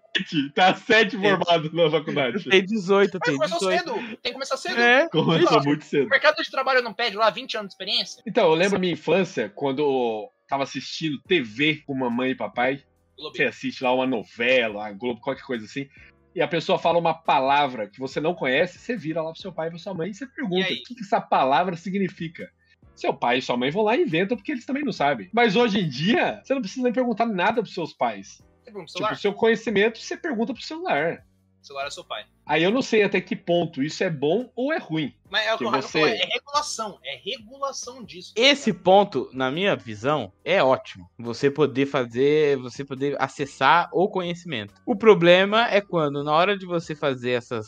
Tá 0.54 0.74
7 0.74 1.16
formado 1.16 1.72
na 1.72 1.90
faculdade. 1.90 2.44
tem 2.50 2.64
18, 2.64 3.12
Mas 3.18 3.22
tem 3.28 3.36
começou 3.36 3.58
18. 3.70 3.78
cedo. 3.84 3.94
Tem 3.94 4.18
que 4.22 4.32
começar 4.32 4.56
cedo. 4.56 4.80
É, 4.80 5.08
Começou 5.08 5.62
muito 5.64 5.82
O 5.82 5.84
cedo. 5.84 6.08
mercado 6.08 6.42
de 6.42 6.50
trabalho 6.50 6.82
não 6.82 6.92
pede 6.92 7.16
lá 7.16 7.30
20 7.30 7.56
anos 7.56 7.68
de 7.68 7.74
experiência? 7.74 8.22
Então, 8.26 8.44
eu 8.48 8.54
lembro 8.54 8.76
a 8.76 8.80
minha 8.80 8.92
infância, 8.92 9.48
quando 9.54 9.78
eu 9.80 10.28
tava 10.48 10.64
assistindo 10.64 11.18
TV 11.22 11.82
com 11.86 11.94
mamãe 11.94 12.32
e 12.32 12.34
papai. 12.34 12.82
Globo. 13.16 13.36
Você 13.36 13.44
assiste 13.44 13.84
lá 13.84 13.94
uma 13.94 14.06
novela, 14.06 14.86
a 14.88 14.92
Globo, 14.92 15.20
qualquer 15.20 15.44
coisa 15.44 15.64
assim. 15.64 15.86
E 16.34 16.40
a 16.42 16.48
pessoa 16.48 16.78
fala 16.78 16.98
uma 16.98 17.14
palavra 17.14 17.86
que 17.88 18.00
você 18.00 18.20
não 18.20 18.34
conhece, 18.34 18.78
você 18.78 18.96
vira 18.96 19.22
lá 19.22 19.30
pro 19.32 19.40
seu 19.40 19.52
pai 19.52 19.68
e 19.68 19.70
pra 19.70 19.78
sua 19.78 19.94
mãe 19.94 20.10
e 20.10 20.14
você 20.14 20.26
pergunta 20.26 20.68
E 20.70 20.74
o 20.74 20.82
que, 20.82 20.94
que 20.94 21.02
essa 21.02 21.20
palavra 21.20 21.76
significa. 21.76 22.50
Seu 22.94 23.14
pai 23.14 23.38
e 23.38 23.42
sua 23.42 23.56
mãe 23.56 23.70
vão 23.70 23.82
lá 23.82 23.96
e 23.96 24.02
inventam 24.02 24.36
porque 24.36 24.52
eles 24.52 24.66
também 24.66 24.84
não 24.84 24.92
sabem. 24.92 25.28
Mas 25.32 25.56
hoje 25.56 25.80
em 25.80 25.88
dia, 25.88 26.40
você 26.44 26.54
não 26.54 26.60
precisa 26.60 26.82
nem 26.84 26.92
perguntar 26.92 27.26
nada 27.26 27.62
pros 27.62 27.74
seus 27.74 27.92
pais. 27.92 28.42
Você 28.62 28.70
pergunta 28.70 28.72
pro 28.72 28.86
Tipo, 28.86 28.90
celular? 28.98 29.12
o 29.12 29.16
seu 29.16 29.32
conhecimento 29.32 29.98
você 29.98 30.16
pergunta 30.16 30.52
pro 30.54 30.62
celular. 30.62 31.24
O 31.60 31.66
celular 31.66 31.86
é 31.86 31.90
seu 31.90 32.04
pai. 32.04 32.24
Aí 32.44 32.62
eu 32.64 32.72
não 32.72 32.82
sei 32.82 33.04
até 33.04 33.20
que 33.20 33.36
ponto 33.36 33.82
isso 33.84 34.02
é 34.02 34.10
bom 34.10 34.50
ou 34.56 34.72
é 34.72 34.78
ruim. 34.78 35.14
Mas 35.30 35.46
é 35.46 35.54
o 35.54 35.58
que 35.58 35.64
você- 35.64 36.00
falou, 36.00 36.08
é 36.08 36.24
regulação. 36.26 36.98
É 37.04 37.16
regulação 37.16 38.04
disso. 38.04 38.32
Esse 38.36 38.72
ponto, 38.72 39.30
na 39.32 39.48
minha 39.50 39.76
visão, 39.76 40.32
é 40.44 40.60
ótimo. 40.62 41.08
Você 41.18 41.50
poder 41.50 41.86
fazer, 41.86 42.56
você 42.58 42.84
poder 42.84 43.16
acessar 43.22 43.88
o 43.92 44.08
conhecimento. 44.08 44.74
O 44.84 44.96
problema 44.96 45.68
é 45.70 45.80
quando, 45.80 46.24
na 46.24 46.32
hora 46.32 46.58
de 46.58 46.66
você 46.66 46.94
fazer 46.96 47.30
essas. 47.30 47.66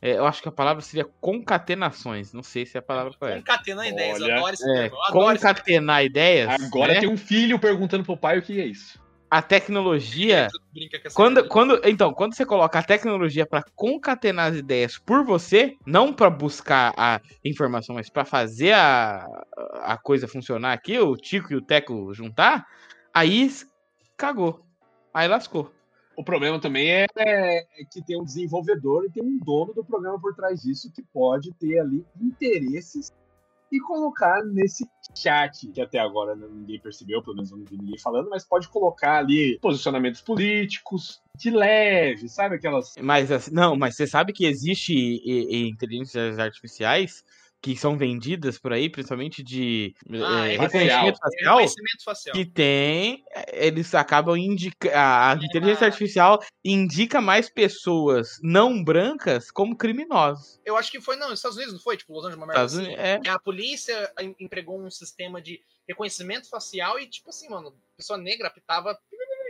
É, 0.00 0.12
eu 0.18 0.26
acho 0.26 0.42
que 0.42 0.48
a 0.48 0.52
palavra 0.52 0.82
seria 0.82 1.04
concatenações. 1.20 2.32
Não 2.32 2.42
sei 2.42 2.66
se 2.66 2.76
é 2.76 2.80
a 2.80 2.82
palavra 2.82 3.12
correta. 3.18 3.38
Concatenando 3.38 3.88
ideias. 3.88 4.20
Olha. 4.20 4.34
adoro 4.36 4.54
esse 4.54 4.70
É, 4.70 4.90
concatenar 5.10 6.04
ideias. 6.04 6.48
Agora 6.48 6.94
né? 6.94 7.00
tem 7.00 7.08
um 7.08 7.16
filho 7.16 7.58
perguntando 7.58 8.04
pro 8.04 8.16
pai 8.16 8.38
o 8.38 8.42
que 8.42 8.60
é 8.60 8.66
isso. 8.66 9.00
A 9.30 9.42
tecnologia. 9.42 10.48
termo. 10.48 10.66
Brinca 10.72 11.00
com 11.00 11.08
essa 11.08 11.16
Quando, 11.16 11.48
quando, 11.48 11.80
então, 11.84 12.12
quando 12.12 12.34
você 12.34 12.46
coloca 12.46 12.78
a 12.78 12.82
tecnologia 12.82 13.46
para 13.46 13.64
concatenar 13.74 14.52
as 14.52 14.56
ideias 14.56 14.98
por 14.98 15.24
você, 15.24 15.76
não 15.84 16.12
para 16.12 16.30
buscar 16.30 16.94
a 16.96 17.20
informação, 17.44 17.96
mas 17.96 18.08
para 18.08 18.24
fazer 18.24 18.72
a, 18.72 19.26
a 19.82 19.98
coisa 19.98 20.28
funcionar 20.28 20.72
aqui, 20.72 20.98
o 20.98 21.16
Tico 21.16 21.52
e 21.52 21.56
o 21.56 21.62
Teco 21.62 22.14
juntar, 22.14 22.66
aí 23.12 23.50
cagou. 24.16 24.64
Aí 25.12 25.26
lascou. 25.26 25.75
O 26.16 26.24
problema 26.24 26.58
também 26.58 26.90
é, 26.90 27.06
é 27.16 27.64
que 27.90 28.02
tem 28.02 28.18
um 28.18 28.24
desenvolvedor 28.24 29.04
e 29.04 29.10
tem 29.10 29.22
um 29.22 29.38
dono 29.38 29.74
do 29.74 29.84
programa 29.84 30.18
por 30.18 30.34
trás 30.34 30.62
disso 30.62 30.90
que 30.92 31.02
pode 31.02 31.52
ter 31.54 31.78
ali 31.78 32.04
interesses 32.20 33.12
e 33.70 33.80
colocar 33.80 34.44
nesse 34.44 34.88
chat, 35.14 35.66
que 35.68 35.80
até 35.80 35.98
agora 35.98 36.34
ninguém 36.36 36.80
percebeu, 36.80 37.22
pelo 37.22 37.36
menos 37.36 37.50
eu 37.50 37.58
não 37.58 37.64
vi 37.64 37.76
ninguém 37.76 37.98
falando, 37.98 38.30
mas 38.30 38.44
pode 38.44 38.68
colocar 38.68 39.18
ali 39.18 39.58
posicionamentos 39.60 40.20
políticos 40.20 41.20
de 41.36 41.50
leve, 41.50 42.28
sabe 42.28 42.56
aquelas. 42.56 42.94
Mas 43.00 43.30
assim, 43.30 43.52
não, 43.52 43.76
mas 43.76 43.96
você 43.96 44.06
sabe 44.06 44.32
que 44.32 44.46
existe 44.46 44.94
inteligências 45.68 46.38
artificiais 46.38 47.24
que 47.62 47.76
são 47.76 47.96
vendidas 47.98 48.58
por 48.58 48.72
aí, 48.72 48.88
principalmente 48.88 49.42
de 49.42 49.92
Ah, 50.24 50.46
eh, 50.48 50.54
é 50.54 50.58
reconhecimento 50.58 51.16
facial. 51.16 51.16
facial. 51.18 51.56
Reconhecimento 51.56 52.04
facial. 52.04 52.34
que 52.36 52.44
tem, 52.46 53.24
eles 53.52 53.94
acabam 53.94 54.36
indicando. 54.36 54.94
A 54.94 55.36
inteligência 55.42 55.86
artificial 55.86 56.40
indica 56.64 57.20
mais 57.20 57.48
pessoas 57.50 58.38
não 58.42 58.84
brancas 58.84 59.50
como 59.50 59.76
criminosos. 59.76 60.60
Eu 60.64 60.76
acho 60.76 60.90
que 60.92 61.00
foi, 61.00 61.16
não, 61.16 61.30
nos 61.30 61.38
Estados 61.40 61.56
Unidos 61.56 61.74
não 61.74 61.80
foi? 61.80 61.96
Tipo, 61.96 62.12
Los 62.12 62.24
Angeles, 62.24 62.36
uma 62.36 62.46
merda 62.46 62.64
Estados 62.66 62.74
assim. 62.78 62.94
Unidos- 62.94 63.26
é. 63.26 63.30
A 63.30 63.38
polícia 63.38 64.12
em- 64.20 64.36
empregou 64.38 64.80
um 64.80 64.90
sistema 64.90 65.40
de 65.42 65.60
reconhecimento 65.88 66.48
facial 66.48 66.98
e, 67.00 67.06
tipo 67.08 67.30
assim, 67.30 67.48
mano, 67.48 67.74
pessoa 67.96 68.18
negra 68.18 68.50
pitava. 68.50 68.96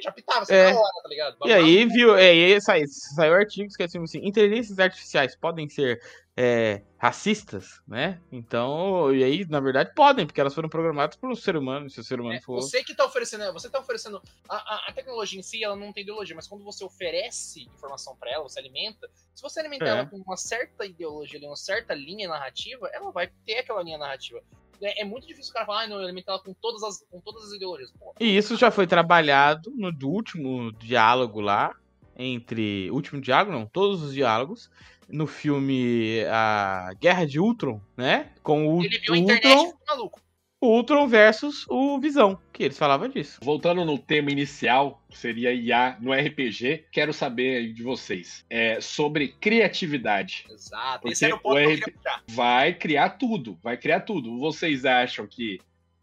Já 0.02 0.12
pitava 0.12 0.42
assim 0.42 0.54
É. 0.54 0.72
na 0.72 0.80
hora, 0.80 1.02
tá 1.02 1.08
ligado? 1.08 1.36
E 1.44 1.52
aí 1.52 1.84
viu, 1.86 2.14
é, 2.16 2.34
e 2.34 2.54
aí 2.54 2.60
saiu, 2.60 2.86
saiu 2.88 3.34
artigos 3.34 3.76
que 3.76 3.82
assim, 3.82 4.02
assim, 4.02 4.20
inteligências 4.24 4.78
artificiais 4.78 5.36
podem 5.36 5.68
ser 5.68 6.00
é, 6.38 6.82
racistas, 6.98 7.80
né? 7.88 8.20
Então, 8.30 9.10
e 9.14 9.24
aí, 9.24 9.46
na 9.48 9.58
verdade, 9.58 9.90
podem, 9.94 10.26
porque 10.26 10.38
elas 10.38 10.54
foram 10.54 10.68
programadas 10.68 11.16
por 11.16 11.30
um 11.30 11.34
ser 11.34 11.56
humano, 11.56 11.88
se 11.88 11.98
o 11.98 12.04
ser 12.04 12.20
humano 12.20 12.36
É, 12.36 12.40
for. 12.42 12.60
você 12.60 12.84
que 12.84 12.94
tá 12.94 13.06
oferecendo, 13.06 13.50
você 13.54 13.70
tá 13.70 13.78
oferecendo 13.80 14.20
a, 14.48 14.56
a- 14.56 14.84
a 14.88 14.92
tecnologia 14.92 15.40
em 15.40 15.42
si, 15.42 15.64
ela 15.64 15.74
não 15.76 15.94
tem 15.94 16.02
ideologia, 16.02 16.36
mas 16.36 16.46
quando 16.46 16.62
você 16.62 16.84
oferece 16.84 17.62
informação 17.74 18.14
pra 18.16 18.30
ela, 18.30 18.42
você 18.42 18.58
alimenta, 18.60 19.08
se 19.34 19.40
você 19.42 19.60
alimentar 19.60 19.86
É. 19.86 19.88
ela 19.90 20.06
com 20.06 20.16
uma 20.18 20.36
certa 20.36 20.84
ideologia, 20.84 21.40
uma 21.46 21.56
certa 21.56 21.94
linha 21.94 22.28
narrativa, 22.28 22.86
ela 22.92 23.10
vai 23.10 23.28
ter 23.46 23.58
aquela 23.60 23.82
linha 23.82 23.96
narrativa. 23.96 24.42
É, 24.80 25.02
é 25.02 25.04
muito 25.04 25.26
difícil 25.26 25.50
o 25.50 25.54
cara 25.54 25.66
falar, 25.66 25.82
ah, 25.84 25.88
não, 25.88 26.00
eu 26.00 26.08
ela 26.08 26.38
com 26.38 26.54
todas 26.54 26.82
as, 26.82 27.04
com 27.10 27.20
todas 27.20 27.44
as 27.44 27.52
ideologias. 27.52 27.92
Pô, 27.98 28.14
E 28.20 28.36
isso 28.36 28.56
já 28.56 28.70
foi 28.70 28.86
trabalhado 28.86 29.72
no 29.74 29.92
último 30.08 30.72
diálogo 30.72 31.40
lá, 31.40 31.74
entre. 32.16 32.90
Último 32.90 33.20
diálogo, 33.20 33.52
não, 33.52 33.66
todos 33.66 34.02
os 34.02 34.14
diálogos, 34.14 34.70
no 35.08 35.26
filme 35.26 36.24
A 36.30 36.92
Guerra 37.00 37.26
de 37.26 37.38
Ultron, 37.38 37.80
né? 37.96 38.32
Com 38.42 38.76
o, 38.76 38.82
ele 38.82 38.98
viu 38.98 39.14
a 39.14 39.16
o 39.16 39.20
internet 39.20 39.44
e 39.44 39.48
Ultron. 39.48 39.70
ficou 39.78 39.96
maluco. 39.96 40.25
O 40.66 40.76
Ultron 40.76 41.06
versus 41.06 41.64
o 41.68 41.98
Visão, 42.00 42.38
que 42.52 42.64
eles 42.64 42.76
falavam 42.76 43.08
disso. 43.08 43.38
Voltando 43.42 43.84
no 43.84 43.98
tema 43.98 44.30
inicial, 44.30 45.00
que 45.08 45.16
seria 45.16 45.52
IA 45.52 45.96
no 46.00 46.12
RPG, 46.12 46.86
quero 46.90 47.12
saber 47.12 47.58
aí 47.58 47.72
de 47.72 47.82
vocês 47.82 48.44
é, 48.50 48.80
sobre 48.80 49.28
criatividade. 49.28 50.44
Exato. 50.50 51.02
Porque 51.02 51.12
Esse 51.12 51.24
era 51.24 51.36
o 51.36 51.38
ponto 51.38 51.54
o 51.54 51.56
que 51.56 51.64
eu 51.64 51.70
queria 51.70 51.92
puxar. 51.92 52.22
Vai 52.28 52.74
criar 52.74 53.10
tudo, 53.10 53.58
vai 53.62 53.76
criar 53.76 54.00
tudo. 54.00 54.38
Vocês 54.38 54.84
acham 54.84 55.26
que 55.26 55.60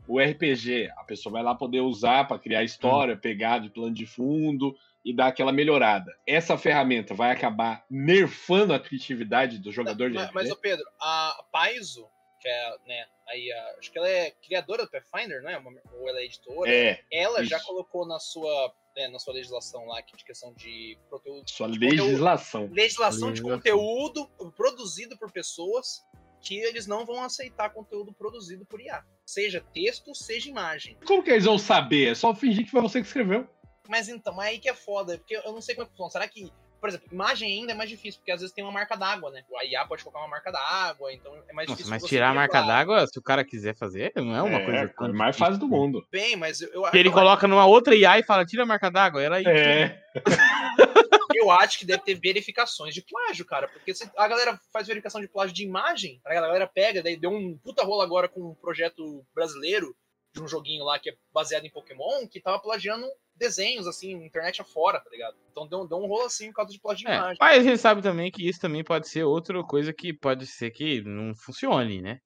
o 0.08 0.20
RPG, 0.20 0.90
a 0.98 1.04
pessoa 1.04 1.34
vai 1.34 1.44
lá 1.44 1.56
poder 1.56 1.82
usar 1.82 2.26
para 2.26 2.40
criar 2.40 2.64
história, 2.64 3.18
pegar 3.18 3.60
de 3.60 3.70
plano 3.70 3.94
de 3.94 4.06
fundo 4.06 4.76
e 5.04 5.14
dar 5.14 5.28
aquela 5.28 5.52
melhorada. 5.52 6.14
Essa 6.26 6.58
ferramenta 6.58 7.14
vai 7.14 7.32
acabar 7.32 7.84
nerfando 7.90 8.74
a 8.74 8.80
criatividade 8.80 9.60
do 9.60 9.72
jogador 9.72 10.10
de 10.10 10.18
RPG? 10.18 10.32
mas, 10.34 10.52
ô 10.52 10.56
Pedro, 10.56 10.86
a 11.02 11.44
Paizo, 11.52 12.08
que 12.44 12.50
é, 12.50 12.78
né, 12.86 13.06
aí 13.30 13.52
a- 13.52 13.76
acho 13.80 13.90
que 13.90 13.98
ela 13.98 14.10
é 14.10 14.32
criadora 14.32 14.84
do 14.86 14.92
Pathfinder, 14.92 15.42
não 15.42 15.50
é? 15.50 15.58
Uma- 15.58 15.72
Ou 15.94 16.10
ela 16.10 16.20
é 16.20 16.26
editora. 16.26 16.70
É, 16.70 17.00
ela 17.12 17.44
já 17.46 17.56
isso. 17.58 17.66
colocou 17.66 18.06
na 18.06 18.20
sua, 18.20 18.74
né, 18.96 19.08
na 19.08 19.18
sua 19.18 19.34
legislação 19.34 19.86
lá, 19.86 20.02
que 20.02 20.16
de 20.18 20.26
questão 20.26 20.54
de 20.54 20.98
conteúdo, 21.10 21.50
sua 21.50 21.68
de 21.70 21.80
conteúdo- 21.80 22.04
legislação. 22.04 22.70
legislação 22.72 23.32
de 23.32 23.42
Legislação. 23.42 23.58
conteúdo 23.58 24.28
produzido 24.58 25.18
por 25.18 25.32
pessoas 25.32 26.04
que 26.42 26.60
eles 26.60 26.86
não 26.86 27.06
vão 27.06 27.24
aceitar 27.24 27.70
conteúdo 27.70 28.14
produzido 28.14 28.66
por 28.66 28.82
IA. 28.82 29.06
Seja 29.26 29.62
texto, 29.74 30.14
seja 30.14 30.50
imagem. 30.50 30.98
Como 31.08 31.24
que 31.24 31.32
eles 31.32 31.46
vão 31.46 31.58
saber? 31.58 32.12
É 32.12 32.16
só 32.16 32.36
fingir 32.36 32.66
que 32.66 32.72
foi 32.72 32.82
você 32.82 33.00
que 33.00 33.08
escreveu. 33.08 33.48
Mas 33.88 34.10
então, 34.10 34.42
é 34.42 34.48
aí 34.50 34.60
que 34.60 34.68
é 34.68 34.74
foda, 34.74 35.18
porque 35.18 35.36
eu 35.38 35.52
não 35.54 35.62
sei 35.62 35.76
como 35.76 35.86
é 35.88 35.90
que 35.90 35.96
funciona. 35.96 36.12
Será 36.12 36.28
que, 36.28 36.52
por 36.84 36.90
exemplo, 36.90 37.08
imagem 37.14 37.50
ainda 37.50 37.72
é 37.72 37.76
mais 37.76 37.90
difícil, 37.90 38.20
porque 38.20 38.32
às 38.34 38.42
vezes 38.42 38.54
tem 38.54 38.62
uma 38.62 38.70
marca 38.70 38.98
d'água, 38.98 39.32
né? 39.32 39.42
A 39.58 39.64
IA 39.64 39.86
pode 39.86 40.04
colocar 40.04 40.20
uma 40.20 40.28
marca 40.28 40.52
d'água, 40.52 41.14
então 41.14 41.34
é 41.48 41.54
mais 41.54 41.70
Nossa, 41.70 41.78
difícil. 41.78 41.90
mas 41.90 42.04
tirar 42.04 42.32
a 42.32 42.34
marca 42.34 42.62
d'água, 42.62 43.08
se 43.08 43.18
o 43.18 43.22
cara 43.22 43.46
quiser 43.46 43.74
fazer, 43.74 44.12
não 44.18 44.36
é 44.36 44.42
uma 44.42 44.60
é, 44.60 44.66
coisa 44.66 44.82
a 44.82 44.90
tão 44.90 45.14
mais 45.14 45.38
fácil 45.38 45.58
do 45.58 45.70
mundo. 45.70 46.06
Bem, 46.12 46.36
mas 46.36 46.60
eu, 46.60 46.68
eu, 46.74 46.92
Que 46.92 46.98
ele 46.98 47.08
eu, 47.08 47.14
coloca 47.14 47.48
numa 47.48 47.66
outra 47.66 47.96
IA 47.96 48.20
e 48.20 48.24
fala, 48.24 48.46
tira 48.46 48.64
a 48.64 48.66
marca 48.66 48.92
d'água. 48.92 49.24
Ela 49.24 49.38
aí. 49.38 49.46
É, 49.48 50.04
eu 51.34 51.50
acho 51.52 51.80
que 51.80 51.86
deve 51.86 52.04
ter 52.04 52.16
verificações 52.16 52.94
de 52.94 53.02
plágio, 53.02 53.46
cara. 53.46 53.70
Porque 53.70 53.96
se 53.96 54.12
a 54.18 54.28
galera 54.28 54.60
faz 54.74 54.86
verificação 54.86 55.22
de 55.22 55.30
plágio 55.30 55.56
de 55.56 55.64
imagem, 55.64 56.20
a 56.26 56.34
galera 56.34 56.68
pega, 56.68 57.02
daí 57.02 57.16
deu 57.16 57.32
um 57.32 57.58
puta 57.60 57.82
rolo 57.86 58.02
agora 58.02 58.28
com 58.28 58.42
um 58.42 58.56
projeto 58.56 59.26
brasileiro 59.34 59.96
de 60.34 60.44
um 60.44 60.50
joguinho 60.50 60.84
lá 60.84 61.00
que 61.00 61.12
é 61.12 61.16
baseado 61.34 61.64
em 61.64 61.72
Pokémon, 61.72 62.28
que 62.28 62.42
tava 62.42 62.60
plagiando 62.60 63.08
desenhos, 63.36 63.88
assim, 63.88 64.12
internet 64.26 64.62
afora, 64.62 65.00
tá 65.00 65.10
ligado? 65.10 65.36
Então 65.52 65.68
deu, 65.68 65.88
deu 65.88 65.98
um 65.98 66.06
rolo 66.08 66.26
assim 66.26 66.48
por 66.50 66.56
causa 66.58 66.72
de 66.72 66.80
plágio 66.80 67.06
de 67.06 67.12
É, 67.12 67.16
imagem. 67.18 67.38
mas 67.40 67.60
a 67.60 67.64
gente 67.64 67.78
sabe 67.80 68.02
também 68.02 68.32
que 68.32 68.48
isso 68.48 68.60
também 68.60 68.84
pode 68.84 69.08
ser 69.08 69.24
outra 69.24 69.64
coisa 69.64 69.92
que 69.94 70.14
pode 70.14 70.46
ser 70.48 70.72
que 70.72 71.02
não 71.02 71.34
funcione, 71.36 72.02
né? 72.02 72.20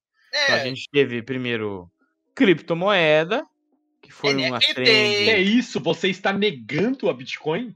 Então, 0.43 0.55
a 0.55 0.59
É, 0.59 0.63
gente 0.65 0.87
teve 0.91 1.21
primeiro 1.23 1.89
criptomoeda, 2.35 3.43
que 4.01 4.11
foi 4.11 4.35
uma 4.35 4.57
NFT. 4.57 4.67
que 4.67 4.73
trend. 4.73 5.29
é 5.29 5.39
isso? 5.41 5.79
Você 5.81 6.09
está 6.09 6.31
negando 6.31 7.09
a 7.09 7.13
Bitcoin? 7.13 7.75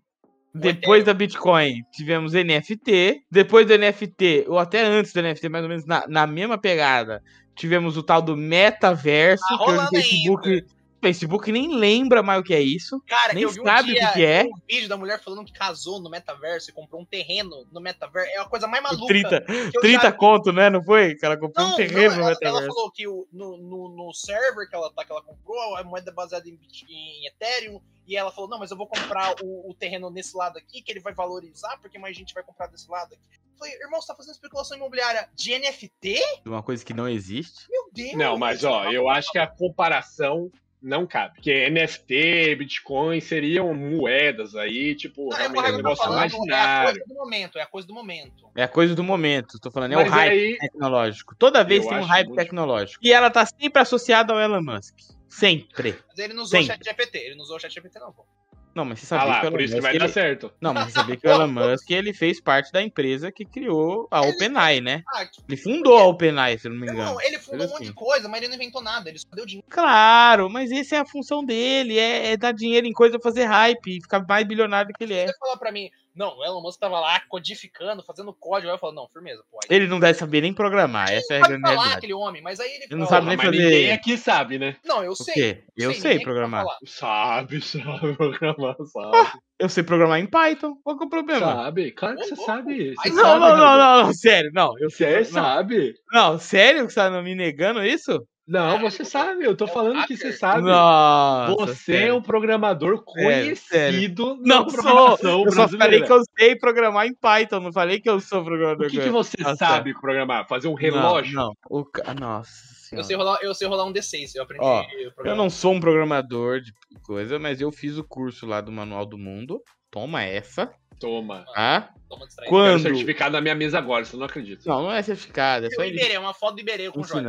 Depois 0.53 1.03
da 1.05 1.13
Bitcoin, 1.13 1.81
tivemos 1.93 2.33
NFT. 2.33 3.23
Depois 3.31 3.65
do 3.65 3.77
NFT, 3.77 4.45
ou 4.47 4.59
até 4.59 4.81
antes 4.85 5.13
do 5.13 5.21
NFT, 5.21 5.47
mais 5.49 5.63
ou 5.63 5.69
menos 5.69 5.85
na, 5.85 6.05
na 6.07 6.27
mesma 6.27 6.57
pegada, 6.57 7.23
tivemos 7.55 7.95
o 7.97 8.03
tal 8.03 8.21
do 8.21 8.35
metaverso, 8.35 9.43
Tá 9.57 9.63
que 9.65 9.71
o 9.71 9.87
Facebook, 9.87 10.49
ainda. 10.49 10.65
Facebook 11.01 11.51
nem 11.51 11.75
lembra 11.75 12.21
mais 12.21 12.39
o 12.39 12.43
que 12.43 12.53
é 12.53 12.61
isso. 12.61 13.01
Cara, 13.07 13.33
Nem 13.33 13.43
eu 13.43 13.49
vi 13.49 13.59
um 13.59 13.63
sabe 13.63 13.91
o 13.91 13.93
dia 13.95 14.07
que 14.07 14.13
que 14.13 14.25
é. 14.25 14.43
um 14.43 14.51
vídeo 14.69 14.87
da 14.87 14.95
mulher 14.97 15.19
falando 15.21 15.43
que 15.45 15.51
casou 15.51 15.99
no 15.99 16.09
metaverso 16.09 16.69
e 16.69 16.73
comprou 16.73 17.01
um 17.01 17.05
terreno 17.05 17.65
no 17.71 17.81
metaverso. 17.81 18.29
É 18.31 18.37
a 18.37 18.45
coisa 18.45 18.67
mais 18.67 18.83
maluca. 18.83 19.07
30, 19.07 19.41
que 19.41 19.77
eu 19.77 19.81
30 19.81 20.03
já- 20.03 20.11
conto, 20.11 20.51
né? 20.53 20.69
Não 20.69 20.83
foi? 20.83 21.15
Que 21.15 21.25
ela 21.25 21.35
comprou 21.37 21.65
Não, 21.65 21.73
um 21.73 21.75
terreno 21.75 22.15
não, 22.15 22.17
no 22.17 22.21
ela, 22.23 22.29
ela 22.29 22.39
metaverso. 22.39 22.67
falou 22.75 22.91
que 22.91 23.07
o- 23.07 23.27
no, 23.33 23.57
no, 23.57 23.89
no 23.89 24.13
server 24.13 24.69
que 24.69 24.75
ela, 24.75 24.91
tá, 24.93 25.03
que 25.03 25.11
ela 25.11 25.21
comprou, 25.23 25.75
a 25.75 25.83
moeda 25.83 26.11
é 26.11 26.13
baseada 26.13 26.47
em, 26.47 26.59
em 26.87 27.27
Ethereum, 27.27 27.81
e 28.07 28.15
ela 28.17 28.31
falou, 28.31 28.49
não, 28.49 28.59
mas 28.59 28.71
eu 28.71 28.77
vou 28.77 28.87
comprar 28.87 29.33
o, 29.41 29.69
o 29.69 29.73
terreno 29.73 30.09
nesse 30.09 30.35
lado 30.35 30.57
aqui, 30.57 30.81
que 30.81 30.91
ele 30.91 30.99
vai 30.99 31.13
valorizar, 31.13 31.77
porque 31.81 31.97
mais 31.97 32.15
gente 32.15 32.33
vai 32.33 32.43
comprar 32.43 32.67
desse 32.67 32.89
lado 32.89 33.13
aqui. 33.13 33.21
Eu 33.53 33.57
falei, 33.57 33.73
irmão, 33.79 34.01
você 34.01 34.07
tá 34.07 34.15
fazendo 34.15 34.33
especulação 34.33 34.75
imobiliária 34.75 35.29
de 35.35 35.51
NFT? 35.57 36.19
Uma 36.45 36.63
coisa 36.63 36.83
que 36.83 36.93
não 36.93 37.07
existe. 37.07 37.69
Meu 37.69 37.89
Deus! 37.93 38.13
Não, 38.15 38.37
mas 38.37 38.63
ó, 38.63 38.85
eu 38.91 39.07
acho 39.07 39.31
que 39.31 39.37
a 39.39 39.45
comparação 39.47 40.51
não 40.81 41.05
cabe. 41.05 41.35
Porque 41.35 41.69
NFT, 41.69 42.55
Bitcoin 42.55 43.21
seriam 43.21 43.73
moedas 43.73 44.55
aí, 44.55 44.95
tipo, 44.95 45.29
Não, 45.29 45.37
é 45.37 45.47
realmente 45.47 45.69
o 45.69 45.73
um 45.73 45.77
negócio 45.77 46.03
falando, 46.03 46.19
é 46.19 46.23
a 46.23 46.27
imaginário. 46.27 46.91
coisa 46.91 47.05
do 47.07 47.15
momento, 47.15 47.57
é 47.57 47.61
a 47.61 47.65
coisa 47.65 47.87
do 47.87 47.93
momento. 47.93 48.51
É 48.55 48.63
a 48.63 48.67
coisa 48.67 48.95
do 48.95 49.03
momento. 49.03 49.59
Tô 49.59 49.69
falando, 49.69 49.93
é 49.93 49.95
Mas 49.95 50.07
o 50.07 50.11
hype 50.11 50.31
aí, 50.31 50.57
tecnológico. 50.57 51.35
Toda 51.35 51.63
vez 51.63 51.85
tem 51.85 51.97
um 51.97 52.03
hype 52.03 52.27
muito 52.27 52.39
tecnológico. 52.39 53.05
E 53.05 53.13
ela 53.13 53.29
tá 53.29 53.45
sempre 53.45 53.81
associada 53.81 54.33
ao 54.33 54.39
Elon 54.39 54.61
Musk. 54.61 54.95
Sempre. 55.29 55.97
Mas 56.09 56.19
ele 56.19 56.33
não 56.33 56.43
usou 56.43 56.59
o 56.59 56.63
chat 56.63 56.83
GPT, 56.83 57.17
ele 57.17 57.35
não 57.35 57.43
usou 57.43 57.57
o 57.57 57.59
chat 57.59 57.73
GPT 57.73 57.99
não, 57.99 58.11
pô. 58.11 58.25
Não, 58.73 58.85
mas 58.85 58.99
você 58.99 59.05
ah 59.13 59.19
sabia 59.19 59.27
lá, 59.33 59.39
que 59.41 59.45
o 59.45 59.47
Elon 59.47 59.51
por 59.51 59.61
isso 59.61 59.73
que 59.73 59.81
Musk, 59.81 59.89
vai 59.89 59.99
dar 59.99 60.05
ele... 60.05 60.13
certo. 60.13 60.53
Não, 60.61 60.73
mas 60.73 60.85
você 60.85 60.91
sabia 60.93 61.17
que 61.17 61.27
o 61.27 61.29
Elon 61.31 61.47
Musk 61.47 61.91
ele 61.91 62.13
fez 62.13 62.39
parte 62.41 62.71
da 62.71 62.81
empresa 62.81 63.31
que 63.31 63.43
criou 63.45 64.07
a 64.09 64.21
Ele- 64.21 64.31
OpenAI, 64.31 64.79
né? 64.79 65.03
Ah, 65.13 65.25
que- 65.25 65.41
Ele 65.47 65.57
fundou 65.57 65.97
a 65.97 66.05
OpenAI, 66.07 66.57
se 66.57 66.67
eu 66.67 66.71
não 66.71 66.79
me 66.79 66.87
engano. 66.87 67.03
não, 67.13 67.21
ele 67.21 67.37
fundou 67.39 67.55
um 67.55 67.57
Coisa 67.59 67.73
monte 67.73 67.81
de 67.83 67.89
assim. 67.89 67.93
coisa, 67.93 68.29
mas 68.29 68.37
ele 68.41 68.47
não 68.47 68.55
inventou 68.55 68.81
nada, 68.81 69.09
ele 69.09 69.19
só 69.19 69.27
deu 69.33 69.45
dinheiro. 69.45 69.65
Claro, 69.69 70.49
mas 70.49 70.71
essa 70.71 70.95
é 70.95 70.99
a 70.99 71.05
função 71.05 71.43
dele, 71.43 71.99
é, 71.99 72.31
é 72.31 72.37
dar 72.37 72.53
dinheiro 72.53 72.87
em 72.87 72.93
coisa, 72.93 73.19
fazer 73.21 73.43
hype 73.45 73.97
e 73.97 74.01
ficar 74.01 74.25
mais 74.25 74.47
bilionário 74.47 74.91
do 74.93 74.97
que 74.97 75.03
ele 75.03 75.15
é. 75.15 75.27
Você 75.27 75.37
falar 75.37 75.57
pra 75.57 75.71
mim, 75.71 75.89
não, 76.15 76.37
o 76.37 76.43
Elon 76.45 76.61
Musk 76.61 76.79
tava 76.79 76.99
lá 76.99 77.19
codificando, 77.27 78.03
fazendo 78.03 78.33
código, 78.33 78.69
aí 78.69 78.75
eu 78.75 78.79
falo, 78.79 78.93
não, 78.93 79.07
firmeza, 79.09 79.43
pô. 79.49 79.59
aí 79.63 79.75
Ele 79.75 79.87
não 79.87 79.99
deve 79.99 80.17
saber 80.17 80.41
nem 80.41 80.53
programar, 80.53 81.11
essa 81.11 81.33
é 81.35 81.37
a 81.41 81.47
grande 81.47 81.61
falar 81.61 81.73
realidade. 81.73 81.97
aquele 81.97 82.13
homem, 82.13 82.41
mas 82.41 82.59
aí 82.59 82.69
ele 82.69 82.85
Ele 82.85 82.95
não 82.95 83.07
fala, 83.07 83.21
sabe 83.21 83.27
nem 83.27 83.37
fazer- 83.37 83.51
ninguém 83.51 83.91
aqui 83.91 84.17
sabe, 84.17 84.59
né? 84.59 84.75
Não, 84.83 85.03
eu 85.03 85.11
O 85.11 85.15
sei. 85.15 85.33
quê? 85.33 85.63
Eu 85.75 85.93
sei 85.93 86.17
que 86.17 86.23
programar. 86.23 86.65
Sabe, 86.85 87.61
sabe 87.61 88.15
programar, 88.15 88.75
sabe. 88.85 89.39
Eu 89.59 89.69
sei 89.69 89.83
programar 89.83 90.19
em 90.19 90.25
Python. 90.25 90.75
Qual 90.83 90.97
que 90.97 91.03
é 91.03 91.07
o 91.07 91.09
problema? 91.09 91.45
Sabe, 91.45 91.91
claro 91.91 92.17
que 92.17 92.23
você 92.25 92.35
sabe. 92.35 92.89
Você 92.89 92.95
Mas 92.97 93.15
Não, 93.15 93.23
sabe, 93.23 93.39
não, 93.39 93.57
não, 93.57 93.77
não, 93.77 94.03
não, 94.05 94.13
sério, 94.13 94.51
não. 94.53 94.79
Eu 94.79 94.89
Você 94.89 95.17
não, 95.17 95.23
sabe. 95.25 95.93
Não, 96.11 96.39
sério 96.39 96.87
que 96.87 96.93
você 96.93 96.99
tá 96.99 97.21
me 97.21 97.35
negando 97.35 97.83
isso? 97.85 98.25
Não, 98.47 98.79
você 98.79 99.05
sabe. 99.05 99.45
Eu 99.45 99.55
tô 99.55 99.65
É 99.65 99.67
falando 99.67 100.05
que 100.07 100.17
você 100.17 100.33
sabe. 100.33 100.63
Nossa. 100.63 101.55
Você 101.55 101.71
é 101.93 101.97
sério. 101.99 102.15
um 102.15 102.21
programador 102.21 102.97
sério. 102.97 103.03
conhecido 103.05 104.37
Não 104.41 104.65
na 104.65 104.69
sou. 105.17 105.45
Eu 105.45 105.51
só 105.51 105.67
falei 105.67 106.01
que 106.01 106.11
eu 106.11 106.21
sei 106.37 106.55
programar 106.55 107.05
em 107.07 107.13
Python, 107.13 107.59
não 107.59 107.71
falei 107.71 107.99
que 107.99 108.09
eu 108.09 108.19
sou 108.19 108.43
programador. 108.43 108.87
O 108.87 108.89
que, 108.89 108.99
que 108.99 109.09
você 109.09 109.37
Nossa. 109.41 109.55
sabe 109.55 109.93
programar? 109.99 110.47
Fazer 110.47 110.67
um 110.67 110.73
relógio? 110.73 111.35
Não, 111.35 111.45
não. 111.47 111.53
O 111.69 111.85
ca- 111.85 112.13
Nossa 112.13 112.93
Eu 112.95 113.03
sei, 113.03 113.15
rolar, 113.15 113.39
eu 113.41 113.53
sei 113.53 113.67
rolar 113.67 113.85
um 113.85 113.93
D6, 113.93 114.31
eu 114.35 114.43
aprendi. 114.43 114.63
Ó, 114.65 114.83
Eu 115.23 115.35
não 115.35 115.49
sou 115.49 115.73
um 115.73 115.79
programador 115.79 116.59
de 116.59 116.73
coisa, 117.03 117.39
mas 117.39 117.61
eu 117.61 117.71
fiz 117.71 117.97
o 117.97 118.03
curso 118.03 118.45
lá 118.45 118.59
do 118.59 118.71
Manual 118.71 119.05
do 119.05 119.17
Mundo. 119.17 119.61
Toma 119.89 120.23
essa, 120.23 120.71
Toma. 120.99 121.45
tá? 121.53 121.93
Distraído. 122.19 122.35
Quero 122.35 122.49
Quando. 122.49 122.81
certificado 122.81 123.31
na 123.33 123.41
minha 123.41 123.55
mesa 123.55 123.77
agora, 123.77 124.03
você 124.05 124.15
não 124.17 124.25
acredita. 124.25 124.61
Não, 124.65 124.83
não 124.83 124.91
é 124.91 125.01
certificado, 125.01 125.65
é 125.65 125.69
só 125.71 125.83
ele 125.83 125.97
Iberê, 125.97 126.17
uma 126.17 126.33
foto 126.33 126.55
do 126.55 126.61
Iberê 126.61 126.89
com 126.91 127.01
o 127.01 127.03
Jorge. 127.03 127.27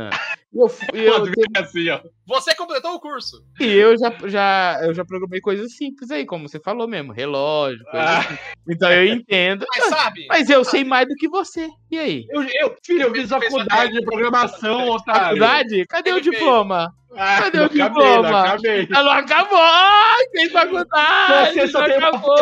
eu, 0.53 0.67
eu, 0.93 1.13
Pode 1.19 1.31
ver 1.31 1.47
assim, 1.57 1.89
ó. 1.89 1.99
Você 2.25 2.55
completou 2.55 2.93
o 2.93 2.99
curso. 2.99 3.43
e 3.59 3.65
eu 3.65 3.97
já, 3.97 4.13
já, 4.27 4.79
eu 4.83 4.93
já 4.93 5.03
programei 5.05 5.41
coisas 5.41 5.75
simples 5.75 6.09
aí, 6.11 6.25
como 6.25 6.47
você 6.47 6.59
falou 6.59 6.87
mesmo, 6.87 7.11
relógio, 7.11 7.83
coisa 7.85 8.05
Ah. 8.05 8.19
assim. 8.19 8.37
Então 8.69 8.91
eu 8.91 9.05
entendo. 9.13 9.65
Mas 9.75 9.85
sabe? 9.85 10.25
Mas 10.29 10.49
eu 10.49 10.63
sei 10.63 10.83
mais 10.83 11.07
do 11.07 11.15
que 11.15 11.27
você. 11.27 11.67
E 11.91 11.97
aí? 11.99 12.25
Eu, 12.29 12.41
eu, 12.43 12.75
filho, 12.83 13.03
eu 13.03 13.11
fiz 13.13 13.29
faculdade 13.29 13.91
de 13.93 14.01
programação, 14.03 14.89
otário. 14.89 15.21
Faculdade? 15.23 15.85
Cadê 15.87 16.11
o 16.13 16.21
diploma? 16.21 16.93
Ah, 17.15 17.41
Cadê 17.43 17.57
não 17.59 17.63
o 17.65 17.67
acabei, 17.67 17.87
diploma? 17.87 18.29
não 18.31 18.37
acabei. 18.39 18.87
Ela 18.91 19.03
não 19.03 19.11
acabou! 19.11 19.59
Ai, 19.61 20.23
fez 20.31 20.51
faculdade! 20.51 21.53
Você 21.53 21.67
só 21.67 21.85
tem 21.85 21.97
uma 21.99 22.07
acabou! 22.07 22.37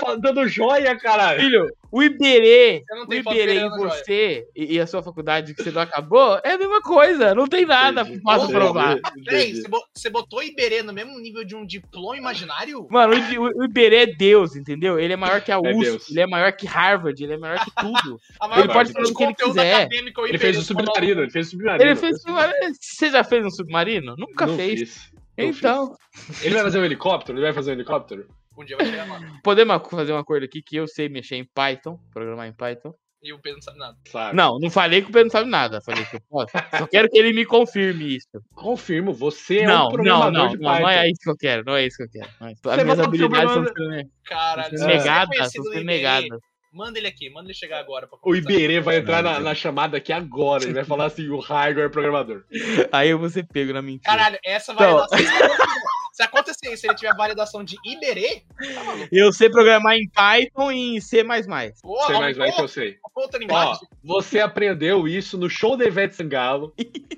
foto 0.00 0.16
do 0.16 0.20
dando 0.22 0.48
joia, 0.48 0.96
caralho. 0.96 1.40
Filho, 1.40 1.67
o 1.90 2.02
Iberê, 2.02 2.82
o 3.08 3.12
Iberê 3.14 3.54
e 3.56 3.60
dando 3.60 3.78
joia. 3.78 3.90
você 3.90 4.46
e, 4.54 4.74
e 4.74 4.80
a 4.80 4.86
sua 4.86 5.02
faculdade 5.02 5.54
que 5.54 5.62
você 5.62 5.70
não 5.70 5.82
acabou 5.82 6.38
é 6.44 6.52
a 6.52 6.58
mesma 6.58 6.80
coisa. 6.82 7.34
Não 7.34 7.46
tem 7.46 7.64
nada 7.64 8.04
fácil 8.04 8.44
Entendi. 8.44 8.52
provar. 8.52 8.98
Peraí, 9.24 9.54
você 9.54 9.68
bo- 9.68 9.84
você 9.94 10.10
botou 10.10 10.42
Iberê 10.42 10.82
no 10.82 10.92
mesmo 10.92 11.18
nível 11.18 11.44
de 11.44 11.54
um 11.56 11.64
diploma 11.64 12.16
imaginário? 12.16 12.86
Mano, 12.90 13.14
o 13.14 13.60
o 13.60 13.64
Iberê 13.64 13.96
é 14.02 14.06
Deus, 14.06 14.54
entendeu? 14.56 14.98
Ele 14.98 15.12
é 15.12 15.16
maior 15.16 15.40
que 15.40 15.50
a 15.52 15.56
É 15.56 15.58
USP, 15.58 15.80
Deus. 15.84 16.10
ele 16.10 16.20
é 16.20 16.26
maior 16.26 16.52
que 16.52 16.66
Harvard, 16.66 17.22
ele 17.22 17.32
é 17.34 17.38
maior 17.38 17.64
que 17.64 17.70
tudo. 17.74 18.18
Ele 18.58 18.68
pode 18.72 18.92
fazer 18.92 19.12
o 19.12 19.14
que 19.14 19.22
ele 19.24 19.34
quiser. 19.34 19.74
acadêmico 19.74 20.20
é 20.20 20.24
o 20.24 20.26
Ele 20.26 20.38
fez 20.38 20.58
o 20.58 20.62
submarino, 20.62 21.22
ele 21.22 21.30
fez 21.30 21.46
o 21.48 21.50
submarino. 21.50 21.84
Ele 21.90 21.96
fez 21.96 22.20
submarino. 22.22 22.74
Você 22.80 23.10
já 23.10 23.24
fez 23.24 23.44
um 23.44 23.50
submarino? 23.50 24.14
Nunca 24.16 24.46
Não 24.46 24.56
fez. 24.56 24.80
fiz. 24.80 25.10
Então, 25.36 25.94
Ele 26.42 26.54
vai 26.54 26.64
fazer 26.64 26.78
um 26.80 26.84
helicóptero? 26.84 27.38
Ele 27.38 27.44
vai 27.44 27.52
fazer 27.54 27.70
um 27.70 27.74
helicóptero? 27.74 28.26
Um 28.58 28.64
dia 28.64 28.76
vai 28.76 28.86
chegar 28.86 29.08
lá. 29.08 29.20
podemos 29.44 29.88
fazer 29.88 30.12
um 30.12 30.18
acordo 30.18 30.44
aqui 30.44 30.60
que 30.60 30.74
eu 30.74 30.88
sei 30.88 31.08
mexer 31.08 31.36
em 31.36 31.44
Python, 31.44 31.96
programar 32.12 32.48
em 32.48 32.52
Python. 32.52 32.92
E 33.22 33.32
o 33.32 33.38
Pedro 33.38 33.56
não 33.56 33.62
sabe 33.62 33.78
nada. 33.78 33.96
Sabe? 34.06 34.36
Não, 34.36 34.58
não 34.60 34.70
falei 34.70 35.02
que 35.02 35.08
o 35.08 35.12
Pedro 35.12 35.24
não 35.24 35.30
sabe 35.30 35.50
nada. 35.50 35.80
Falei 35.80 36.04
que 36.04 36.16
eu 36.16 36.20
posso. 36.28 36.52
Só 36.76 36.86
quero 36.86 37.08
que 37.08 37.18
ele 37.18 37.32
me 37.32 37.44
confirme 37.44 38.16
isso. 38.16 38.28
Confirmo, 38.54 39.12
você 39.12 39.58
é 39.58 39.66
não, 39.66 39.74
um 39.74 39.82
não, 39.84 39.90
programador 39.90 40.32
não, 40.32 40.48
de 40.48 40.58
não, 40.58 40.70
Python. 40.70 40.82
não 40.82 40.88
é 40.88 41.08
isso 41.08 41.20
que 41.22 41.30
eu 41.30 41.36
quero. 41.36 41.64
Não 41.64 41.76
é 41.76 41.86
isso 41.86 41.96
que 41.96 42.02
eu 42.04 42.10
quero. 42.10 42.28
Não 42.40 42.48
é. 42.48 42.52
As 42.52 42.58
Você 42.60 42.84
minhas 42.84 43.00
habilidades 43.00 43.52
são 43.52 43.64
sendo 43.64 44.10
Caralho, 44.24 44.74
é 44.76 44.86
negadas, 44.86 45.52
do 45.52 45.62
sendo 45.62 45.84
negadas. 45.84 46.40
Manda 46.72 46.98
ele 46.98 47.08
aqui, 47.08 47.30
manda 47.30 47.46
ele 47.46 47.54
chegar 47.54 47.80
agora. 47.80 48.06
Pra 48.06 48.18
O. 48.22 48.36
Iberê 48.36 48.80
vai 48.80 48.98
entrar 48.98 49.22
na, 49.22 49.40
na 49.40 49.54
chamada 49.54 49.96
aqui 49.96 50.12
agora. 50.12 50.62
Ele 50.62 50.74
vai 50.74 50.84
falar 50.84 51.06
assim: 51.06 51.28
o 51.28 51.40
Raigor 51.40 51.84
é 51.84 51.88
programador. 51.88 52.44
Aí 52.92 53.08
eu 53.08 53.18
vou 53.18 53.28
ser 53.28 53.46
pego 53.48 53.72
na 53.72 53.82
mentira. 53.82 54.04
Caralho, 54.04 54.38
essa 54.44 54.72
Então. 54.72 55.06
Se 56.18 56.22
acontecer 56.24 56.72
isso, 56.72 56.78
se 56.80 56.88
ele 56.88 56.96
tiver 56.96 57.14
validação 57.14 57.62
de 57.62 57.76
Iberê, 57.86 58.42
tá. 58.58 59.06
Eu 59.12 59.32
sei 59.32 59.48
programar 59.48 59.94
em 59.94 60.08
Python 60.10 60.72
e 60.72 60.96
em 60.96 61.00
C++. 61.00 61.22
Que 61.22 62.12
aumentou 62.12 62.64
eu 62.64 62.66
sei. 62.68 62.98
outra 63.14 63.38
Ó, 63.48 63.78
você 64.02 64.40
aprendeu 64.40 65.06
isso 65.06 65.38
no 65.38 65.48
show 65.48 65.76
da 65.76 65.84
Ivete 65.84 66.16
Sangalo. 66.16 66.74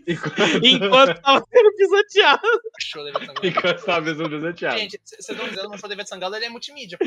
enquanto, 0.07 0.61
Enquanto 0.65 1.21
tava 1.23 1.47
sendo 1.51 1.77
pisoteado. 1.77 2.43
Show 2.79 3.05
David 3.05 3.27
Sangalo. 3.27 3.47
enquanto 3.47 3.79
estava 3.79 4.05
fazendo 4.07 4.29
desafiado. 4.29 4.79
Gente, 4.79 4.93
c- 4.93 5.17
vocês 5.17 5.29
estão 5.31 5.49
dizendo 5.49 5.71
que 5.71 5.77
o 5.77 5.79
show 5.79 5.89
David 5.89 6.09
Sangalo 6.09 6.37
ele 6.37 6.45
é 6.45 6.49
multimídia. 6.51 6.99
pô. 6.99 7.07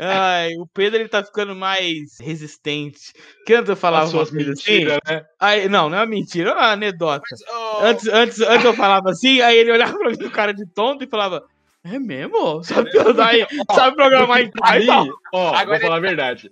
Ai, 0.00 0.54
o 0.58 0.66
Pedro 0.66 1.00
ele 1.00 1.08
tá 1.08 1.24
ficando 1.24 1.54
mais 1.56 2.18
resistente. 2.20 3.12
Que 3.46 3.54
antes 3.54 3.70
eu 3.70 3.76
falava 3.76 4.04
As 4.04 4.10
suas 4.10 4.30
uma 4.30 4.38
mentiras, 4.42 4.98
assim. 5.04 5.14
né? 5.14 5.24
Aí, 5.40 5.68
não, 5.70 5.88
não 5.88 5.98
é 5.98 6.06
mentira, 6.06 6.50
é 6.50 6.52
uma 6.52 6.72
anedota. 6.72 7.24
Mas, 7.30 7.40
ô, 7.42 7.63
Antes, 7.82 8.08
antes, 8.08 8.40
antes 8.40 8.64
eu 8.64 8.74
falava 8.74 9.10
assim, 9.10 9.40
aí 9.40 9.56
ele 9.58 9.72
olhava 9.72 9.96
pra 9.98 10.10
mim 10.10 10.16
com 10.16 10.30
cara 10.30 10.52
de 10.52 10.66
tonto 10.66 11.04
e 11.04 11.06
falava: 11.06 11.44
É 11.84 11.98
mesmo? 11.98 12.62
Sabe, 12.64 12.90
daí, 13.14 13.46
sabe 13.74 13.96
programar 13.96 14.40
em 14.40 14.50
Python? 14.50 15.08
ó, 15.32 15.54
Agora 15.54 15.78
vou 15.78 15.86
falar 15.88 15.96
a 15.96 16.00
verdade. 16.00 16.50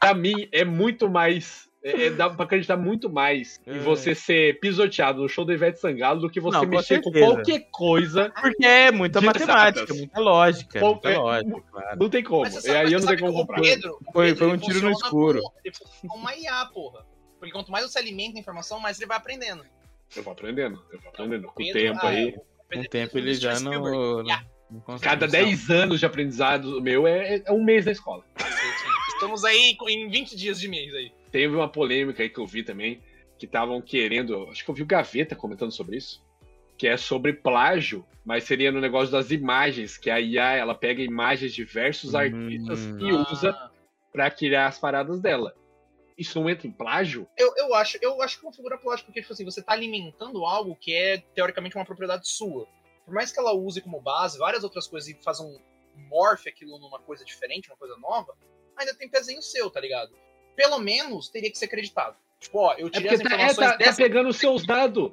Pra 0.00 0.14
mim, 0.14 0.48
é 0.52 0.64
muito 0.64 1.08
mais. 1.08 1.64
É, 1.86 2.06
é, 2.06 2.10
dá 2.10 2.30
pra 2.30 2.46
acreditar 2.46 2.78
muito 2.78 3.10
mais 3.10 3.60
em 3.66 3.76
É. 3.76 3.78
você 3.80 4.14
ser 4.14 4.58
pisoteado 4.58 5.20
no 5.20 5.28
show 5.28 5.44
da 5.44 5.52
Ivete 5.52 5.78
Sangalo 5.78 6.18
do 6.18 6.30
que 6.30 6.40
você 6.40 6.56
Não, 6.56 6.64
com 6.64 6.70
mexer 6.70 7.02
com, 7.02 7.12
certeza. 7.12 7.34
qualquer 7.34 7.68
coisa. 7.70 8.32
Porque 8.40 8.64
é 8.64 8.90
muita 8.90 9.20
matemática, 9.20 9.80
exatas. 9.82 9.98
muita 9.98 10.18
lógica. 10.18 10.80
Pô, 10.80 10.92
Muita 10.92 11.10
é, 11.10 11.18
lógica, 11.18 11.62
claro. 11.70 11.98
Não 12.00 12.08
tem 12.08 12.24
como. 12.24 12.46
E 12.46 12.50
sabe- 12.52 12.76
aí 12.78 12.90
eu 12.90 13.00
não 13.00 13.06
tenho 13.06 13.20
como 13.20 13.32
comprar. 13.34 13.60
Pedro, 13.60 13.98
o 14.00 14.12
Foi- 14.14 14.26
Pedro, 14.28 14.38
foi 14.38 14.48
um 14.48 14.58
tiro 14.58 14.80
no 14.80 14.90
escuro. 14.92 15.40
como 16.08 16.14
uma 16.22 16.34
IA, 16.34 16.64
porra. 16.72 17.04
Porque 17.38 17.52
quanto 17.52 17.70
mais 17.70 17.84
você 17.84 17.98
alimenta 17.98 18.38
a 18.38 18.40
informação, 18.40 18.80
mais 18.80 18.98
ele 18.98 19.06
vai 19.06 19.18
aprendendo. 19.18 19.62
Eu 20.16 20.22
vou 20.22 20.32
aprendendo, 20.32 20.82
eu 20.92 20.98
vou 21.00 21.10
aprendendo. 21.10 21.46
Com 21.48 21.62
o 21.62 21.72
tempo 21.72 22.00
ah, 22.02 22.08
aí. 22.08 22.28
o 22.28 22.72
Com 22.74 22.80
o 22.80 22.88
tempo 22.88 23.16
é 23.18 23.20
ele 23.20 23.34
já 23.34 23.58
não. 23.60 24.24
Cada 25.00 25.26
10 25.26 25.70
anos 25.70 26.00
de 26.00 26.06
aprendizado 26.06 26.80
meu 26.80 27.06
é, 27.06 27.42
é 27.44 27.52
um 27.52 27.62
mês 27.62 27.84
na 27.86 27.92
escola. 27.92 28.24
Estamos 29.08 29.44
aí 29.44 29.76
com- 29.76 29.88
em 29.88 30.08
20 30.08 30.36
dias 30.36 30.58
de 30.60 30.68
mês 30.68 30.92
aí. 30.94 31.12
Teve 31.30 31.54
uma 31.54 31.68
polêmica 31.68 32.22
aí 32.22 32.28
que 32.28 32.38
eu 32.38 32.46
vi 32.46 32.62
também, 32.62 33.00
que 33.38 33.46
estavam 33.46 33.80
querendo. 33.80 34.48
Acho 34.50 34.64
que 34.64 34.70
eu 34.70 34.74
vi 34.74 34.82
o 34.82 34.86
Gaveta 34.86 35.36
comentando 35.36 35.70
sobre 35.72 35.96
isso. 35.96 36.22
Que 36.76 36.88
é 36.88 36.96
sobre 36.96 37.32
plágio, 37.32 38.04
mas 38.24 38.44
seria 38.44 38.72
no 38.72 38.80
negócio 38.80 39.12
das 39.12 39.30
imagens, 39.30 39.96
que 39.96 40.10
a 40.10 40.20
IA 40.20 40.54
ela 40.54 40.74
pega 40.74 41.02
imagens 41.02 41.52
de 41.52 41.64
diversos 41.64 42.14
Hum. 42.14 42.18
artistas 42.18 42.92
e 42.98 43.12
usa 43.12 43.50
Ah, 43.50 43.70
pra 44.12 44.30
criar 44.30 44.66
as 44.66 44.78
paradas 44.78 45.20
dela. 45.20 45.54
Isso 46.16 46.40
não 46.40 46.48
entra 46.48 46.66
em 46.66 46.70
plágio? 46.70 47.26
eu, 47.36 47.52
eu 47.56 47.74
acho, 47.74 47.98
eu 48.00 48.20
acho 48.22 48.36
que 48.36 48.42
configura 48.44 48.78
plástico, 48.78 49.08
porque 49.08 49.20
tipo 49.20 49.32
assim, 49.32 49.44
você 49.44 49.60
tá 49.62 49.72
alimentando 49.72 50.44
algo 50.44 50.76
que 50.76 50.94
é 50.94 51.18
teoricamente 51.34 51.76
uma 51.76 51.84
propriedade 51.84 52.28
sua. 52.28 52.66
Por 53.04 53.12
mais 53.12 53.32
que 53.32 53.38
ela 53.40 53.52
use 53.52 53.80
como 53.80 54.00
base 54.00 54.38
várias 54.38 54.62
outras 54.64 54.86
coisas 54.86 55.08
e 55.10 55.14
faça 55.22 55.42
um 55.42 55.58
morph 56.08 56.46
aquilo 56.46 56.78
numa 56.78 56.98
coisa 56.98 57.24
diferente, 57.24 57.68
uma 57.70 57.76
coisa 57.76 57.96
nova, 57.98 58.32
ainda 58.76 58.94
tem 58.94 59.08
pezinho 59.08 59.42
seu, 59.42 59.70
tá 59.70 59.80
ligado? 59.80 60.12
Pelo 60.56 60.78
menos 60.78 61.28
teria 61.28 61.50
que 61.50 61.58
ser 61.58 61.66
acreditado. 61.66 62.16
Tipo, 62.40 62.58
ó, 62.58 62.74
eu 62.74 62.86
É 62.86 62.90
tirei 62.90 63.08
porque 63.08 63.14
as 63.14 63.20
tá, 63.22 63.30
é, 63.30 63.34
informações 63.34 63.56
tá- 63.66 63.72
tá 63.72 63.76
dessa. 63.84 64.02
pegando 64.02 64.28
os 64.28 64.36
seus 64.36 64.64
dados. 64.66 65.12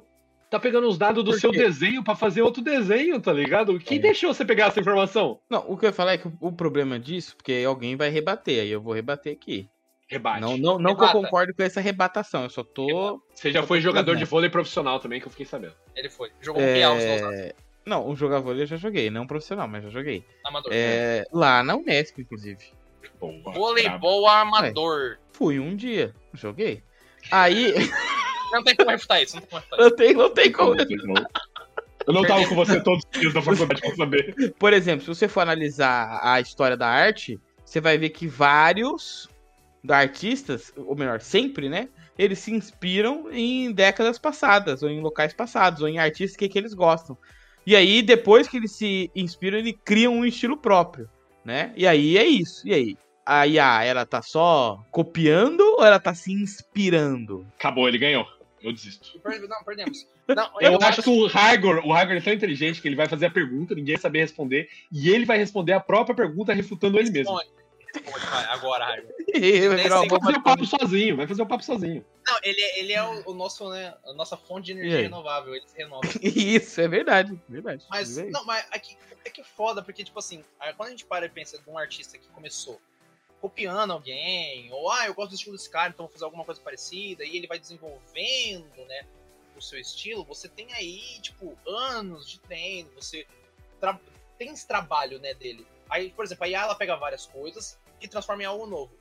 Tá 0.50 0.60
pegando 0.60 0.86
os 0.86 0.98
dados 0.98 1.24
do 1.24 1.32
seu 1.32 1.50
desenho 1.50 2.04
pra 2.04 2.14
fazer 2.14 2.42
outro 2.42 2.62
desenho, 2.62 3.18
tá 3.20 3.32
ligado? 3.32 3.78
Quem 3.80 3.96
É. 3.98 4.00
deixou 4.02 4.34
você 4.34 4.44
pegar 4.44 4.66
essa 4.66 4.80
informação? 4.80 5.40
Não, 5.48 5.64
o 5.70 5.78
que 5.78 5.86
eu 5.86 5.88
ia 5.88 5.94
falar 5.94 6.12
é 6.12 6.18
que 6.18 6.28
o- 6.28 6.36
o 6.40 6.52
problema 6.52 6.98
disso, 7.00 7.34
porque 7.36 7.64
alguém 7.66 7.96
vai 7.96 8.10
rebater, 8.10 8.60
aí 8.60 8.70
eu 8.70 8.80
vou 8.80 8.92
rebater 8.92 9.32
aqui. 9.32 9.68
Rebate. 10.12 10.40
Não, 10.40 10.58
não, 10.58 10.78
não 10.78 10.94
que 10.94 11.02
eu 11.02 11.08
concordo 11.08 11.54
com 11.54 11.62
essa 11.62 11.80
rebatação, 11.80 12.44
eu 12.44 12.50
só 12.50 12.62
tô. 12.62 13.22
Você 13.34 13.50
já 13.50 13.62
foi 13.62 13.80
jogador 13.80 14.14
de 14.14 14.24
vôlei 14.24 14.50
profissional 14.50 15.00
também, 15.00 15.20
que 15.20 15.26
eu 15.26 15.30
fiquei 15.30 15.46
sabendo. 15.46 15.74
Ele 15.96 16.10
foi. 16.10 16.30
Jogou 16.40 16.62
um 16.62 16.74
piau 16.74 16.96
É... 16.96 17.54
Não, 17.84 18.08
o 18.08 18.14
jogar 18.14 18.40
vôlei 18.40 18.62
eu 18.62 18.66
já 18.66 18.76
joguei, 18.76 19.10
não 19.10 19.26
profissional, 19.26 19.66
mas 19.66 19.84
já 19.84 19.90
joguei. 19.90 20.24
amador. 20.44 20.70
É... 20.72 21.24
Lá 21.32 21.62
na 21.64 21.74
Unesp, 21.74 22.18
inclusive. 22.20 22.62
Boa, 23.18 23.52
Voleibol 23.52 24.28
amador. 24.28 25.18
Fui 25.32 25.58
um 25.58 25.74
dia, 25.74 26.14
joguei. 26.34 26.82
Aí, 27.30 27.72
Não 28.52 28.62
tem 28.62 28.76
como 28.76 28.90
refutar 28.90 29.22
isso, 29.22 29.36
não 29.36 29.42
tem 29.42 29.48
como 29.48 29.60
refutar 29.62 29.78
não 29.78 29.96
tem, 29.96 30.14
não 30.14 30.34
tem 30.34 30.52
como. 30.52 30.74
Eu 32.06 32.12
não 32.12 32.22
tava 32.22 32.46
com 32.46 32.54
você 32.54 32.82
todos 32.82 33.04
os 33.04 33.20
dias 33.20 33.32
da 33.32 33.40
faculdade 33.40 33.80
pra 33.80 33.96
saber. 33.96 34.54
Por 34.58 34.72
exemplo, 34.74 35.00
se 35.02 35.08
você 35.08 35.26
for 35.26 35.40
analisar 35.40 36.20
a 36.22 36.38
história 36.40 36.76
da 36.76 36.86
arte, 36.86 37.40
você 37.64 37.80
vai 37.80 37.96
ver 37.96 38.10
que 38.10 38.26
vários 38.26 39.30
artistas, 39.88 40.72
ou 40.76 40.94
melhor, 40.94 41.20
sempre, 41.20 41.68
né? 41.68 41.88
Eles 42.16 42.38
se 42.38 42.52
inspiram 42.52 43.30
em 43.32 43.72
décadas 43.72 44.18
passadas, 44.18 44.82
ou 44.82 44.88
em 44.88 45.00
locais 45.00 45.32
passados, 45.32 45.82
ou 45.82 45.88
em 45.88 45.98
artistas 45.98 46.36
que, 46.36 46.48
que 46.48 46.58
eles 46.58 46.74
gostam. 46.74 47.16
E 47.66 47.74
aí, 47.74 48.02
depois 48.02 48.48
que 48.48 48.56
eles 48.56 48.72
se 48.72 49.10
inspiram, 49.14 49.58
eles 49.58 49.74
criam 49.84 50.14
um 50.14 50.24
estilo 50.24 50.56
próprio, 50.56 51.08
né? 51.44 51.72
E 51.76 51.86
aí 51.86 52.16
é 52.16 52.24
isso. 52.24 52.66
E 52.66 52.74
aí? 52.74 52.96
A 53.24 53.46
IA, 53.46 53.84
ela 53.84 54.04
tá 54.04 54.20
só 54.20 54.84
copiando 54.90 55.60
ou 55.60 55.84
ela 55.84 56.00
tá 56.00 56.12
se 56.12 56.32
inspirando? 56.32 57.46
Acabou, 57.56 57.88
ele 57.88 57.98
ganhou. 57.98 58.26
Eu 58.60 58.72
desisto. 58.72 59.20
Não, 59.24 59.64
perdemos. 59.64 60.06
Não, 60.28 60.50
Eu 60.60 60.78
acho 60.80 61.02
que 61.02 61.10
o 61.10 61.26
Hagor, 61.26 61.84
o 61.84 61.92
Hagor 61.92 62.16
é 62.16 62.20
tão 62.20 62.32
inteligente 62.32 62.80
que 62.80 62.88
ele 62.88 62.96
vai 62.96 63.08
fazer 63.08 63.26
a 63.26 63.30
pergunta, 63.30 63.74
ninguém 63.74 63.94
vai 63.94 64.02
saber 64.02 64.20
responder, 64.20 64.68
e 64.90 65.10
ele 65.10 65.24
vai 65.24 65.36
responder 65.36 65.72
a 65.72 65.80
própria 65.80 66.14
pergunta 66.14 66.52
refutando 66.52 66.98
ele 66.98 67.10
mesmo. 67.10 67.38
Agora, 68.48 68.84
Raigo. 68.86 69.08
Vai 69.68 69.76
virar 69.82 70.00
uma 70.00 70.08
Vai 70.08 70.08
Vai 70.08 70.08
bomba 70.08 70.20
fazer 70.20 70.36
o 70.38 70.42
papo 70.42 70.66
sozinho, 70.66 71.16
vai 71.16 71.26
fazer 71.26 71.42
o 71.42 71.46
papo 71.46 71.64
sozinho. 71.64 72.04
Não, 72.26 72.38
ele, 72.42 72.60
é- 72.60 72.78
ele 72.80 72.92
é 72.92 73.02
o, 73.02 73.30
o 73.30 73.34
nosso, 73.34 73.68
né, 73.70 73.94
a 74.04 74.12
nossa 74.12 74.36
fonte 74.36 74.66
de 74.66 74.72
energia 74.72 74.96
aí? 74.98 75.02
renovável, 75.04 75.54
ele 75.54 75.66
se 75.66 75.76
renova. 75.76 76.06
Isso, 76.22 76.80
é 76.80 76.88
verdade, 76.88 77.38
verdade. 77.48 77.84
Mas, 77.90 78.18
É 78.18 78.24
não, 78.30 78.44
mas 78.44 78.66
aqui, 78.70 78.96
é 79.24 79.30
que 79.30 79.42
foda, 79.42 79.82
porque, 79.82 80.04
tipo 80.04 80.18
assim, 80.18 80.44
aí 80.60 80.72
quando 80.74 80.88
a 80.88 80.90
gente 80.90 81.04
para 81.06 81.26
e 81.26 81.28
pensa 81.28 81.58
de 81.58 81.68
um 81.68 81.76
artista 81.78 82.18
que 82.18 82.28
começou 82.28 82.80
copiando 83.40 83.92
alguém, 83.92 84.70
ou, 84.72 84.88
ah, 84.90 85.06
eu 85.06 85.14
gosto 85.14 85.30
do 85.30 85.34
estilo 85.34 85.56
desse 85.56 85.68
cara, 85.68 85.90
então 85.90 86.06
vou 86.06 86.12
fazer 86.12 86.24
alguma 86.24 86.44
coisa 86.44 86.60
parecida, 86.60 87.24
e 87.24 87.36
ele 87.36 87.48
vai 87.48 87.58
desenvolvendo, 87.58 88.84
né, 88.86 89.04
o 89.56 89.60
seu 89.60 89.78
estilo, 89.80 90.24
você 90.24 90.48
tem 90.48 90.72
aí, 90.74 91.18
tipo, 91.20 91.58
anos 91.66 92.28
de 92.28 92.38
treino, 92.40 92.88
você 92.94 93.26
tra- 93.80 93.98
tem 94.38 94.50
esse 94.50 94.66
trabalho, 94.66 95.18
né, 95.18 95.34
dele. 95.34 95.66
Aí, 95.90 96.10
por 96.10 96.24
exemplo, 96.24 96.44
a 96.44 96.48
IA, 96.48 96.62
ela 96.62 96.74
pega 96.74 96.96
várias 96.96 97.26
coisas 97.26 97.78
e 98.00 98.06
transforma 98.08 98.42
em 98.42 98.46
algo 98.46 98.64
novo. 98.66 98.96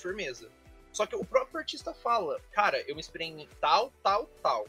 Firmeza. 0.00 0.48
Só 0.92 1.06
que 1.06 1.16
o 1.16 1.24
próprio 1.24 1.58
artista 1.58 1.92
fala, 1.92 2.40
cara, 2.52 2.80
eu 2.88 2.94
me 2.94 3.00
inspirei 3.00 3.28
em 3.28 3.48
tal, 3.60 3.92
tal, 4.02 4.26
tal. 4.42 4.66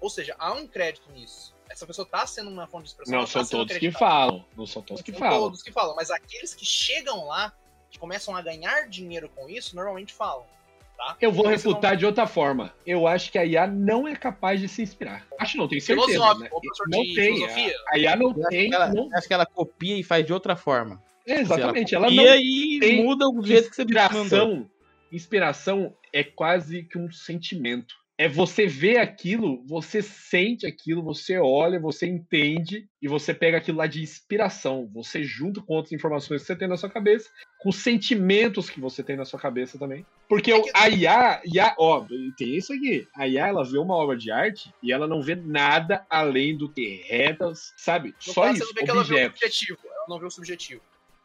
Ou 0.00 0.08
seja, 0.10 0.34
há 0.38 0.52
um 0.52 0.66
crédito 0.66 1.10
nisso. 1.12 1.54
Essa 1.68 1.84
pessoa 1.86 2.06
tá 2.06 2.24
sendo 2.26 2.48
uma 2.50 2.66
fonte 2.66 2.84
de 2.84 2.88
expressão. 2.90 3.18
Não 3.18 3.26
são 3.26 3.42
tá 3.42 3.50
todos 3.50 3.76
que 3.76 3.90
falam. 3.90 4.44
Não 4.56 4.66
são 4.66 4.82
todos 4.82 5.02
que 5.02 5.10
Não 5.12 5.18
falam. 5.18 5.38
todos 5.40 5.62
que 5.62 5.72
falam, 5.72 5.96
mas 5.96 6.10
aqueles 6.10 6.54
que 6.54 6.64
chegam 6.64 7.26
lá, 7.26 7.52
que 7.90 7.98
começam 7.98 8.36
a 8.36 8.42
ganhar 8.42 8.88
dinheiro 8.88 9.28
com 9.34 9.48
isso, 9.48 9.74
normalmente 9.74 10.12
falam. 10.14 10.46
Tá? 10.96 11.16
Eu 11.20 11.30
vou 11.30 11.40
Então, 11.40 11.50
refutar 11.50 11.96
de 11.96 12.06
outra 12.06 12.26
forma. 12.26 12.72
Eu 12.86 13.06
acho 13.06 13.30
que 13.32 13.38
a 13.38 13.44
IA 13.44 13.66
não 13.66 14.06
é 14.08 14.14
capaz 14.16 14.60
de 14.60 14.68
se 14.68 14.80
inspirar. 14.82 15.26
Acho 15.38 15.58
não, 15.58 15.68
tenho 15.68 15.80
não... 15.80 15.86
certeza. 15.86 16.08
Filosófico, 16.12 16.44
né? 16.44 16.48
ô, 16.52 16.60
professor 16.60 16.88
Não 16.88 17.02
de 17.02 17.14
tem. 17.14 17.34
filosofia. 17.34 17.76
A, 17.92 17.98
IA 17.98 18.16
não 18.16 18.30
acho 18.30 18.48
tem. 18.48 18.70
não- 18.70 19.08
acho 19.12 19.28
que 19.28 19.34
ela 19.34 19.44
copia 19.46 19.96
e 19.98 20.02
faz 20.02 20.24
de 20.24 20.32
outra 20.32 20.54
forma. 20.56 21.02
É, 21.26 21.40
exatamente. 21.40 21.94
Ela 21.94 22.06
Ela 22.06 22.14
não 22.14 22.36
e 22.36 22.78
tem 22.80 23.02
muda 23.04 23.28
o 23.28 23.42
jeito 23.44 23.68
que 23.70 23.76
você 23.76 23.82
mandou. 23.84 24.00
inspiração. 24.00 24.70
Inspiração 25.12 25.96
é 26.12 26.22
quase 26.24 26.82
que 26.84 26.98
um 26.98 27.10
sentimento. 27.10 27.94
É 28.18 28.26
você 28.28 28.66
ver 28.66 28.96
aquilo, 28.96 29.62
você 29.66 30.00
sente 30.00 30.66
aquilo, 30.66 31.02
você 31.02 31.36
olha, 31.38 31.78
você 31.78 32.06
entende 32.06 32.88
e 33.00 33.06
você 33.06 33.34
pega 33.34 33.58
aquilo 33.58 33.76
lá 33.76 33.86
de 33.86 34.02
inspiração. 34.02 34.90
Você 34.94 35.22
junta 35.22 35.60
com 35.60 35.74
outras 35.74 35.92
informações 35.92 36.40
que 36.40 36.46
você 36.46 36.56
tem 36.56 36.66
na 36.66 36.78
sua 36.78 36.88
cabeça, 36.88 37.28
com 37.58 37.68
os 37.68 37.76
sentimentos 37.76 38.70
que 38.70 38.80
você 38.80 39.02
tem 39.02 39.16
na 39.16 39.26
sua 39.26 39.38
cabeça 39.38 39.78
também. 39.78 40.02
Porque 40.30 40.50
É 40.50 40.60
que- 40.62 40.70
a 40.74 40.88
IA, 40.88 41.42
IA, 41.44 41.74
ó, 41.78 42.06
tem 42.38 42.56
isso 42.56 42.72
aqui. 42.72 43.06
A 43.14 43.28
IA, 43.28 43.48
ela 43.48 43.62
vê 43.64 43.76
uma 43.76 43.94
obra 43.94 44.16
de 44.16 44.30
arte 44.30 44.70
e 44.82 44.90
ela 44.90 45.06
não 45.06 45.20
vê 45.20 45.34
nada 45.34 46.06
além 46.08 46.56
do 46.56 46.72
que 46.72 47.02
retas, 47.08 47.74
sabe? 47.76 48.14
No 48.26 48.32
Só 48.32 48.42
caso, 48.44 48.54
isso, 48.56 48.64
você 48.66 48.72
não 48.72 48.74
vê 48.80 48.84
que 48.84 48.90
ela 48.90 49.04
vê 49.04 49.12
o 49.12 49.16
objetos. 49.16 49.40
subjetivo. 49.40 49.78
Ela 49.84 50.06
não 50.08 50.18
vê 50.18 50.26
o 50.26 50.30
subjetivo. 50.30 50.80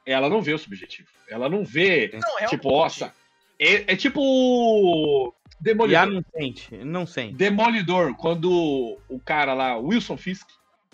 Ela 0.06 0.30
não 0.30 0.42
vê 0.42 0.54
o 0.54 0.58
subjetivo. 0.58 1.08
Ela 1.30 1.48
não 1.50 1.64
vê 1.64 2.10
Não, 2.14 2.20
realmente. 2.20 2.50
Tipo, 2.50 2.70
nossa, 2.72 3.14
é, 3.60 3.94
é 3.94 3.96
tipo 3.96 5.34
Demolidor. 5.60 6.08
não 6.08 6.24
sente, 6.36 6.76
não 6.78 7.06
sente. 7.06 7.36
Demolidor, 7.36 8.16
quando 8.16 8.98
o 9.08 9.20
cara 9.20 9.54
lá, 9.54 9.78
Wilson 9.78 10.18
Fisk, 10.18 10.48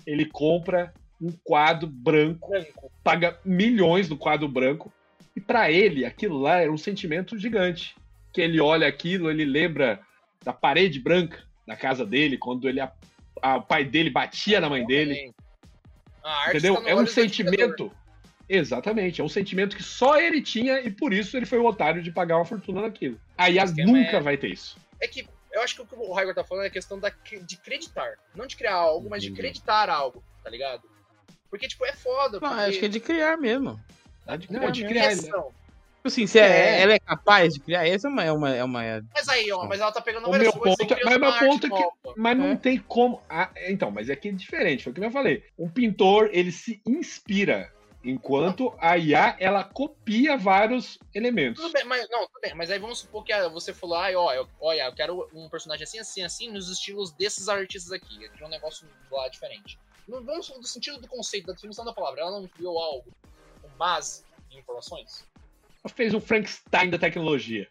ele 0.06 0.26
compra 0.26 0.94
um 1.22 1.32
quadro 1.44 1.88
branco, 1.88 2.52
paga 3.04 3.40
milhões 3.44 4.08
do 4.08 4.18
quadro 4.18 4.48
branco, 4.48 4.92
e 5.36 5.40
pra 5.42 5.72
ele 5.72 6.06
aquilo 6.06 6.38
lá 6.38 6.62
é 6.62 6.70
um 6.70 6.78
sentimento 6.78 7.38
gigante. 7.38 7.96
Que 8.34 8.42
ele 8.42 8.60
olha 8.60 8.88
aquilo, 8.88 9.32
ele 9.32 9.46
lembra 9.46 10.00
da 10.44 10.54
parede 10.54 11.00
branca 11.00 11.44
da 11.66 11.76
casa 11.76 12.06
dele, 12.06 12.38
quando 12.38 12.68
ele 12.70 12.80
a- 12.80 12.92
a- 13.42 13.58
o 13.58 13.62
pai 13.62 13.84
dele 13.84 14.10
batia 14.10 14.60
na 14.62 14.70
mãe 14.70 14.86
dele. 14.86 15.34
A 16.24 16.32
arte 16.44 16.58
Entendeu? 16.58 16.76
tá 16.76 16.82
no 16.82 16.90
É 16.90 16.96
um 16.96 17.08
sentimento. 17.08 17.92
Exatamente. 18.50 19.20
É 19.22 19.24
um 19.24 19.30
sentimento 19.30 19.76
que 19.76 19.84
só 19.84 20.20
ele 20.20 20.42
tinha 20.42 20.80
e 20.82 20.90
por 20.90 21.14
isso 21.14 21.36
ele 21.36 21.46
foi 21.46 21.60
o 21.60 21.66
otário 21.66 22.02
de 22.02 22.12
pagar 22.12 22.38
uma 22.38 22.46
fortuna 22.46 22.82
naquilo. 22.82 23.20
A 23.38 23.50
IA 23.50 23.64
esquema 23.66 23.92
nunca 23.92 24.18
é- 24.18 24.22
vai 24.22 24.38
ter 24.38 24.48
isso. 24.50 24.78
É 25.00 25.08
que 25.08 25.28
eu 25.52 25.62
acho 25.62 25.76
que 25.76 25.82
o 25.82 25.86
que 25.86 25.96
o 25.96 26.14
Raigor 26.14 26.34
tá 26.36 26.44
falando 26.44 26.64
é 26.66 26.68
a 26.68 26.72
questão 26.72 27.00
da, 27.00 27.10
de 27.10 27.56
acreditar. 27.56 28.14
Não 28.36 28.46
de 28.48 28.56
criar 28.56 28.76
algo, 28.76 29.10
mas 29.10 29.22
de 29.24 29.32
acreditar 29.32 29.90
algo, 29.90 30.24
tá 30.44 30.50
ligado? 30.50 30.84
Porque, 31.50 31.68
tipo, 31.68 31.86
é 31.86 31.94
foda. 31.94 32.40
Não, 32.40 32.50
porque... 32.50 32.64
acho 32.64 32.80
que 32.80 32.86
é 32.86 32.90
de 32.90 33.00
criar 33.00 33.38
mesmo. 33.38 33.80
É 34.28 34.38
de 34.38 34.52
Não, 34.52 34.60
criar, 34.60 34.72
de 34.72 34.84
é 34.86 34.88
criar, 34.88 35.04
né? 35.04 35.10
Questão. 35.10 35.44
Tipo 35.98 36.08
assim, 36.10 36.28
se 36.28 36.40
é- 36.40 36.78
É. 36.78 36.82
ela 36.82 36.94
é 36.94 37.00
capaz 37.00 37.54
de 37.54 37.60
criar, 37.60 37.88
essa 37.88 38.08
é 38.08 38.12
uma. 38.12 38.24
É 38.24 38.32
uma, 38.32 38.56
é 38.56 38.64
uma 38.64 38.82
Mas 39.14 39.28
aí, 39.30 39.52
ó, 39.52 39.66
mas 39.66 39.80
ela 39.82 39.92
tá 39.92 40.00
pegando 40.02 40.28
O 40.28 40.32
meu 40.38 40.52
ponto- 40.54 40.86
criando 40.86 41.20
mas 41.20 41.20
meu 41.20 41.50
ponto 41.50 41.66
é 41.68 41.70
que- 41.70 41.76
nova. 41.76 42.14
Mas 42.16 42.38
não 42.38 42.52
É. 42.52 42.56
tem 42.56 42.78
como. 42.80 43.22
Ah, 43.30 43.50
então, 43.68 43.90
mas 43.92 44.10
é 44.10 44.16
que 44.16 44.30
é 44.30 44.32
diferente, 44.32 44.84
foi 44.84 44.92
o 44.92 44.96
que 44.96 45.04
eu 45.04 45.12
falei. 45.12 45.44
Um 45.58 45.70
pintor, 45.70 46.30
ele 46.34 46.52
se 46.52 46.82
inspira, 46.86 47.72
enquanto 48.04 48.74
a 48.80 48.98
IA, 48.98 49.36
ela 49.40 49.64
copia 49.64 50.38
vários 50.38 50.98
elementos. 51.14 51.62
Tudo 51.62 51.74
bem, 51.74 51.84
mas 51.86 52.08
não, 52.10 52.28
tudo 52.28 52.40
bem, 52.42 52.54
mas 52.56 52.72
aí 52.72 52.80
vamos 52.80 53.00
supor 53.00 53.24
que 53.24 53.34
você 53.50 53.74
falou, 53.74 53.98
ah, 53.98 54.10
ó, 54.16 54.34
eu, 54.34 54.48
olha, 54.60 54.84
eu 54.84 54.94
quero 54.94 55.30
um 55.34 55.50
personagem 55.50 55.84
assim, 55.84 56.00
assim, 56.00 56.24
assim, 56.24 56.52
nos 56.52 56.70
estilos 56.70 57.12
desses 57.12 57.50
artistas 57.50 57.92
aqui. 57.92 58.18
Queria 58.30 58.46
um 58.46 58.50
negócio 58.50 58.88
lá 59.12 59.28
diferente. 59.28 59.78
Não 60.08 60.24
vamos 60.24 60.48
do 60.48 60.68
sentido 60.68 61.00
do 61.00 61.08
conceito, 61.08 61.48
da 61.48 61.54
definição 61.54 61.84
da 61.84 61.94
palavra. 61.94 62.22
Ela 62.22 62.32
não 62.32 62.48
criou 62.48 62.80
algo 62.80 63.12
com 63.62 63.68
base 63.78 64.24
em 64.50 64.60
informações. 64.60 65.26
Ela 65.84 65.94
fez 65.94 66.14
um 66.14 66.22
Frankenstein 66.22 66.90
da 66.90 66.98
tecnologia. 66.98 67.68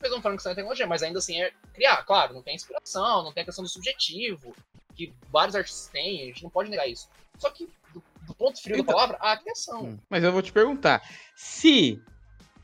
Fez 0.00 0.12
um 0.12 0.20
Frankenstein 0.20 0.56
tecnologia, 0.56 0.86
mas 0.86 1.02
ainda 1.02 1.20
assim 1.20 1.40
é 1.40 1.52
criar, 1.72 2.02
claro, 2.04 2.34
não 2.34 2.42
tem 2.42 2.56
inspiração, 2.56 3.22
não 3.22 3.32
tem 3.32 3.42
a 3.42 3.46
questão 3.46 3.62
do 3.62 3.70
subjetivo, 3.70 4.54
que 4.94 5.12
vários 5.30 5.54
artistas 5.54 5.88
têm, 5.88 6.22
a 6.22 6.26
gente 6.26 6.42
não 6.42 6.50
pode 6.50 6.68
negar 6.68 6.88
isso. 6.88 7.08
Só 7.38 7.50
que, 7.50 7.68
do, 7.92 8.02
ponto 8.34 8.60
frio 8.62 8.74
Então- 8.76 8.86
da 8.86 8.92
palavra, 8.92 9.16
a 9.20 9.36
criação. 9.36 9.84
Hum, 9.84 9.98
Mas 10.08 10.22
eu 10.24 10.32
vou 10.32 10.42
te 10.42 10.52
perguntar: 10.52 11.02
se 11.34 12.00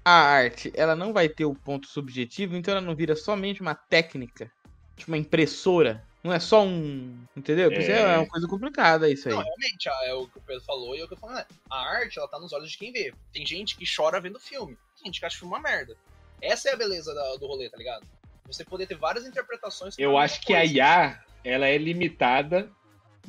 a 0.05 0.13
arte 0.13 0.73
ela 0.75 0.95
não 0.97 1.13
vai 1.13 1.29
ter 1.29 1.45
o 1.45 1.55
ponto 1.55 1.87
subjetivo, 1.87 2.57
então 2.57 2.73
ela 2.73 2.81
não 2.81 2.95
vira 2.97 3.15
somente 3.17 3.61
uma 3.61 3.75
técnica, 3.75 4.51
tipo 4.97 5.11
uma 5.11 5.19
impressora. 5.19 6.05
Não 6.25 6.33
é 6.33 6.41
só 6.41 6.65
um. 6.65 7.17
Entendeu? 7.37 7.71
Porque 7.71 7.91
É. 7.91 8.01
é 8.01 8.17
uma 8.19 8.27
coisa 8.27 8.47
complicada 8.49 9.09
isso 9.09 9.29
aí. 9.29 9.35
Não, 9.35 9.43
realmente, 9.43 9.89
ah, 9.89 10.01
é 10.05 10.15
o 10.15 10.27
que 10.27 10.39
o 10.39 10.43
Pedro 10.43 10.65
falou 10.65 10.97
e 10.97 11.01
é 11.01 11.05
o 11.05 11.09
que 11.09 11.15
eu 11.15 11.19
falo, 11.19 11.33
né? 11.35 11.47
A 11.71 11.79
arte, 11.81 12.19
ela 12.19 12.27
tá 12.29 12.39
nos 12.41 12.53
olhos 12.53 12.71
de 12.71 12.77
quem 12.77 12.93
vê. 12.93 13.15
Tem 13.33 13.47
gente 13.47 13.77
que 13.77 13.85
chora 13.87 14.21
vendo 14.21 14.39
filme. 14.41 14.77
Tem 14.97 15.07
gente 15.07 15.21
que 15.21 15.27
acha 15.27 15.39
filme 15.39 15.55
uma 15.55 15.61
merda. 15.61 15.97
Essa 16.43 16.71
é 16.71 16.73
a 16.73 16.77
beleza 16.77 17.15
da- 17.15 17.37
do 17.37 17.47
rolê, 17.47 17.71
tá 17.71 17.77
ligado? 17.77 18.05
Você 18.47 18.65
poder 18.65 18.87
ter 18.87 18.97
várias 18.97 19.25
interpretações. 19.27 19.95
Eu 19.99 20.19
acho 20.19 20.41
que 20.41 20.53
a 20.55 20.59
coisa. 20.61 20.75
IA, 20.75 21.21
ela 21.45 21.67
é 21.69 21.79
limitada 21.79 22.69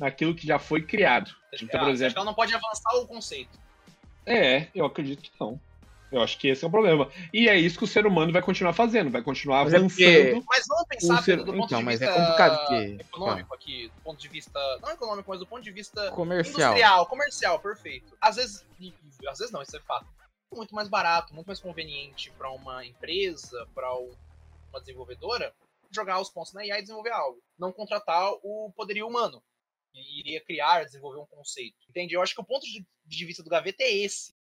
naquilo 0.00 0.34
que 0.34 0.46
já 0.46 0.58
foi 0.58 0.80
criado. 0.82 1.30
Então, 1.52 1.78
por 1.80 1.90
exemplo, 1.90 2.14
que 2.14 2.18
ela 2.18 2.24
não 2.26 2.34
pode 2.34 2.54
avançar 2.54 2.96
o 2.96 3.06
conceito. 3.06 3.56
É, 4.24 4.66
eu 4.74 4.84
acredito 4.86 5.20
que 5.22 5.30
não. 5.38 5.60
Eu 6.10 6.20
acho 6.22 6.36
que 6.38 6.48
esse 6.48 6.64
é 6.64 6.66
o 6.66 6.70
problema. 6.70 7.08
E 7.32 7.48
é 7.48 7.56
isso 7.56 7.78
que 7.78 7.84
o 7.84 7.86
ser 7.86 8.04
humano 8.04 8.32
vai 8.32 8.42
continuar 8.42 8.72
fazendo, 8.72 9.10
vai 9.10 9.22
continuar 9.22 9.64
Mas 9.64 9.74
é 9.74 9.76
avançando. 9.76 9.98
porque- 9.98 10.42
Mas 10.48 10.66
vamos 10.66 10.84
pensar 10.88 11.22
ser- 11.22 11.36
Pedro, 11.36 11.44
do 11.44 11.52
ponto 11.52 11.66
então, 11.66 11.78
de 11.78 11.84
mas 11.84 12.02
é 12.02 12.06
vista 12.06 12.20
complicado 12.20 12.58
porque- 12.58 12.96
econômico 13.00 13.54
aqui, 13.54 13.88
do 13.94 14.02
ponto 14.02 14.20
de 14.20 14.28
vista. 14.28 14.78
Não 14.82 14.90
econômico, 14.90 15.30
mas 15.30 15.38
do 15.38 15.46
ponto 15.46 15.62
de 15.62 15.70
vista 15.70 16.10
Comercial. 16.10 16.70
industrial, 16.72 17.06
comercial, 17.06 17.58
perfeito. 17.60 18.16
Às 18.20 18.36
vezes, 18.36 18.66
às 19.28 19.38
vezes 19.38 19.52
não, 19.52 19.62
isso 19.62 19.76
é 19.76 19.80
fato. 19.80 20.06
Muito 20.52 20.74
mais 20.74 20.88
barato, 20.88 21.32
muito 21.32 21.46
mais 21.46 21.60
conveniente 21.60 22.32
para 22.36 22.50
uma 22.50 22.84
empresa, 22.84 23.68
para 23.72 23.88
uma 23.94 24.80
desenvolvedora, 24.80 25.52
jogar 25.92 26.18
os 26.20 26.28
pontos 26.28 26.52
na 26.52 26.64
IA 26.66 26.78
e 26.78 26.82
desenvolver 26.82 27.12
algo. 27.12 27.38
Não 27.56 27.70
contratar 27.70 28.32
o 28.42 28.72
poderio 28.76 29.06
humano. 29.06 29.40
E 29.94 30.20
iria 30.20 30.44
criar, 30.44 30.84
desenvolver 30.84 31.20
um 31.20 31.26
conceito. 31.26 31.76
Entende? 31.88 32.14
Eu 32.14 32.22
acho 32.22 32.34
que 32.34 32.40
o 32.40 32.46
ponto 32.46 32.64
de, 32.64 33.24
vista 33.24 33.42
do 33.42 33.50
Gaveta 33.50 33.82
é 33.82 33.92
esse. 33.92 34.34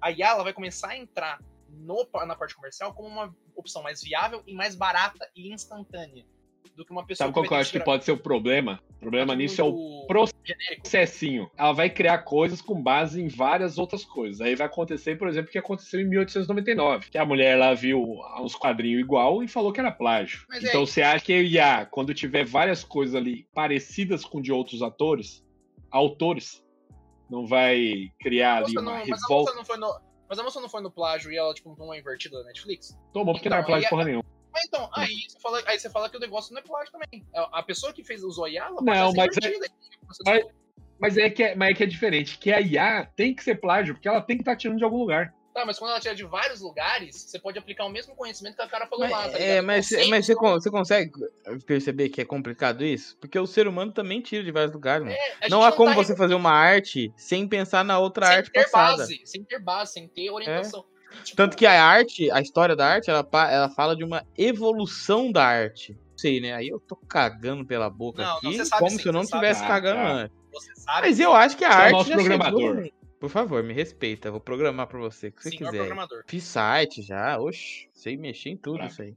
A 0.00 0.10
ela 0.10 0.42
vai 0.42 0.52
começar 0.52 0.88
a 0.88 0.96
entrar 0.96 1.38
no, 1.68 2.08
na 2.26 2.36
parte 2.36 2.54
comercial 2.54 2.94
como 2.94 3.08
uma 3.08 3.36
opção 3.54 3.82
mais 3.82 4.02
viável 4.02 4.42
e 4.46 4.54
mais 4.54 4.74
barata 4.74 5.30
e 5.34 5.52
instantânea 5.52 6.26
do 6.74 6.84
que 6.84 6.90
uma 6.92 7.04
pessoa 7.06 7.26
Sabe 7.26 7.34
qual 7.34 7.46
que 7.46 7.52
eu 7.52 7.58
acho 7.58 7.72
que 7.72 7.80
pode 7.80 8.04
ser 8.04 8.12
o 8.12 8.16
problema? 8.18 8.80
O 8.96 9.00
problema 9.00 9.34
nisso 9.34 9.60
é 9.60 9.64
o 9.64 10.06
processinho. 10.06 11.50
Ela 11.56 11.72
vai 11.72 11.90
criar 11.90 12.18
coisas 12.18 12.60
com 12.60 12.80
base 12.82 13.20
em 13.22 13.28
várias 13.28 13.78
outras 13.78 14.04
coisas. 14.04 14.40
Aí 14.40 14.54
vai 14.54 14.66
acontecer, 14.66 15.16
por 15.16 15.28
exemplo, 15.28 15.48
o 15.48 15.52
que 15.52 15.58
aconteceu 15.58 16.00
em 16.00 16.04
1899, 16.08 17.10
que 17.10 17.18
a 17.18 17.24
mulher 17.24 17.56
lá 17.58 17.74
viu 17.74 18.02
uns 18.40 18.54
quadrinhos 18.54 19.00
igual 19.00 19.42
e 19.42 19.48
falou 19.48 19.72
que 19.72 19.80
era 19.80 19.90
plágio. 19.92 20.44
Mas 20.48 20.64
é 20.64 20.68
então 20.68 20.80
aí- 20.80 20.86
você 20.86 21.02
acha 21.02 21.24
que 21.24 21.32
a 21.32 21.42
IA, 21.42 21.86
quando 21.86 22.14
tiver 22.14 22.44
várias 22.44 22.82
coisas 22.84 23.14
ali 23.14 23.46
parecidas 23.54 24.24
com 24.24 24.40
de 24.40 24.52
outros 24.52 24.82
atores, 24.82 25.44
autores, 25.90 26.64
não 27.30 27.46
vai 27.46 28.10
criar 28.20 28.54
A 28.54 28.64
ali 28.64 28.72
uma 28.72 28.82
não- 28.82 28.92
mas 28.92 29.02
a 29.02 29.10
moça 29.10 29.22
revolta? 29.28 29.54
não 29.54 29.64
foi 29.64 29.76
no. 29.78 30.06
Mas 30.28 30.38
a 30.40 30.42
moça 30.42 30.60
não 30.60 30.68
foi 30.68 30.82
no 30.82 30.90
plágio 30.90 31.30
e 31.30 31.36
ela, 31.36 31.54
tipo, 31.54 31.76
não 31.78 31.94
é 31.94 32.00
invertida 32.00 32.38
da 32.38 32.44
Netflix? 32.46 32.98
Tomou 33.12 33.32
porque 33.34 33.48
não 33.48 33.58
é 33.58 33.60
Então, 33.60 33.68
plágio 33.68 33.86
aí- 33.86 33.90
porra 33.90 34.04
nenhuma. 34.04 34.24
Mas 34.56 34.64
então, 34.64 34.88
aí 34.94 35.14
você, 35.28 35.38
fala, 35.38 35.62
aí 35.66 35.78
você 35.78 35.90
fala 35.90 36.08
que 36.08 36.16
o 36.16 36.20
negócio 36.20 36.54
não 36.54 36.60
é 36.60 36.64
plágio 36.64 36.90
também. 36.90 37.26
A 37.34 37.58
a 37.58 37.62
pessoa 37.62 37.92
que 37.92 38.02
fez 38.02 38.22
usou 38.24 38.46
a 38.46 38.50
IA, 38.50 38.64
ela 38.64 38.76
pode 38.76 38.86
Não, 38.86 39.10
ser 39.10 39.16
mas 39.16 39.36
é- 39.36 39.58
mas- 40.24 40.44
Mas 40.98 41.16
é, 41.18 41.28
que 41.28 41.42
é, 41.42 41.54
mas 41.54 41.70
é 41.70 41.74
que 41.74 41.82
é 41.82 41.86
diferente, 41.86 42.38
que 42.38 42.50
a 42.50 42.58
IA 42.58 43.04
tem 43.14 43.34
que 43.34 43.44
ser 43.44 43.56
plágio, 43.60 43.92
porque 43.94 44.08
ela 44.08 44.22
tem 44.22 44.36
que 44.38 44.40
estar 44.42 44.56
tirando 44.56 44.78
de 44.78 44.84
algum 44.84 44.96
lugar. 44.96 45.34
Tá, 45.52 45.64
mas 45.66 45.78
quando 45.78 45.90
ela 45.90 46.00
tira 46.00 46.14
de 46.14 46.24
vários 46.24 46.60
lugares, 46.62 47.14
você 47.16 47.38
pode 47.38 47.58
aplicar 47.58 47.84
o 47.84 47.90
mesmo 47.90 48.14
conhecimento 48.14 48.56
que 48.56 48.62
a 48.62 48.68
cara 48.68 48.86
falou 48.86 49.06
Mas, 49.06 49.10
lá, 49.12 49.28
tá 49.30 49.38
é, 49.38 49.60
mas, 49.60 49.90
mas 50.08 50.24
você, 50.26 50.34
con- 50.34 50.52
você 50.52 50.70
consegue 50.70 51.12
perceber 51.66 52.08
que 52.08 52.20
é 52.22 52.24
complicado 52.24 52.82
isso? 52.84 53.16
Porque 53.20 53.38
o 53.38 53.46
ser 53.46 53.66
humano 53.68 53.92
também 53.92 54.20
tira 54.22 54.42
de 54.42 54.50
vários 54.50 54.72
lugares, 54.72 55.04
mano. 55.06 55.16
é, 55.40 55.48
Não 55.50 55.62
há 55.62 55.70
como 55.72 55.90
tá 55.94 55.96
você 56.02 56.16
fazer 56.16 56.34
uma 56.34 56.50
arte 56.50 57.12
sem 57.16 57.46
pensar 57.46 57.84
na 57.84 57.98
outra 57.98 58.26
sem 58.26 58.36
arte 58.36 58.50
ter 58.50 58.62
passada. 58.64 58.96
base, 58.98 59.20
sem 59.24 59.44
ter 59.44 59.58
base, 59.58 59.92
sem 59.92 60.08
ter 60.08 60.30
orientação. 60.30 60.84
Tipo, 61.24 61.36
Tanto 61.36 61.56
que 61.56 61.66
a 61.66 61.84
arte, 61.84 62.30
a 62.30 62.40
história 62.40 62.74
da 62.76 62.86
arte, 62.86 63.10
ela, 63.10 63.22
pa- 63.24 63.50
ela 63.50 63.68
fala 63.68 63.94
de 63.96 64.04
uma 64.04 64.24
evolução 64.36 65.30
da 65.32 65.44
arte. 65.44 65.96
Sei, 66.16 66.40
né? 66.40 66.54
Aí 66.54 66.68
eu 66.68 66.80
tô 66.80 66.96
cagando 66.96 67.64
pela 67.64 67.90
boca 67.90 68.22
Não, 68.22 68.28
não, 68.30 68.36
aqui, 68.38 68.56
você 68.56 68.64
sabe 68.64 68.80
como 68.80 68.90
sim, 68.92 68.98
se 69.02 69.08
eu 69.08 69.12
não 69.12 69.22
estivesse 69.22 69.62
Ah, 69.64 69.68
cagando 69.68 69.96
tá. 70.00 70.12
antes. 70.12 70.36
você 70.52 70.74
sabe. 70.76 71.00
Mas 71.08 71.20
eu 71.20 71.34
acho 71.34 71.56
que 71.56 71.64
a 71.64 71.68
é 71.68 71.70
o 71.70 71.74
arte. 71.74 71.92
nosso 71.92 72.08
já 72.10 72.16
chegou 72.18 72.38
programador. 72.38 72.74
no- 72.76 72.90
Por 73.20 73.30
favor, 73.30 73.62
me 73.62 73.72
respeita. 73.74 74.30
Vou 74.30 74.40
programar 74.40 74.86
pra 74.86 74.98
você, 74.98 75.28
o 75.28 75.32
que 75.32 75.42
você 75.42 75.50
Senhor 75.50 75.70
quiser. 75.70 75.78
programador. 75.78 76.22
Fiz 76.26 76.44
site 76.44 77.02
já, 77.02 77.38
oxe, 77.38 77.88
sei 77.92 78.16
mexer 78.16 78.50
em 78.50 78.56
tudo 78.56 78.78
Tá. 78.78 78.86
isso 78.86 79.02
aí. 79.02 79.14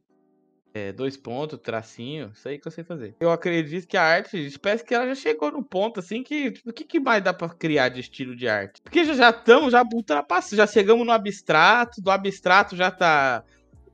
É, 0.74 0.92
dois 0.92 1.18
pontos, 1.18 1.60
tracinho, 1.60 2.32
isso 2.34 2.48
aí 2.48 2.60
que 2.60 2.68
eu 2.68 2.72
sei 2.72 2.84
fazer. 2.84 3.16
Eu 3.20 3.32
acredito 3.32 3.88
que 3.88 3.98
a 3.98 4.04
arte, 4.04 4.58
parece 4.62 4.84
que 4.84 4.94
ela 4.94 5.08
já 5.08 5.16
chegou 5.16 5.52
no 5.52 5.64
ponto 5.64 6.00
assim 6.00 6.22
que. 6.22 6.54
O 6.66 6.72
que, 6.72 6.84
que 6.84 7.00
mais 7.00 7.24
dá 7.24 7.34
pra 7.34 7.50
criar 7.50 7.90
de 7.90 8.00
estilo 8.00 8.36
de 8.36 8.48
arte? 8.48 8.80
Porque 8.84 9.04
já 9.04 9.14
já 9.14 9.30
estamos, 9.32 9.72
já 9.72 9.84
ultrapassando, 9.84 10.58
já 10.58 10.68
chegamos 10.68 11.06
no 11.06 11.12
abstrato, 11.12 12.02
do 12.02 12.12
abstrato 12.12 12.76
já 12.76 12.92
tá 12.92 13.44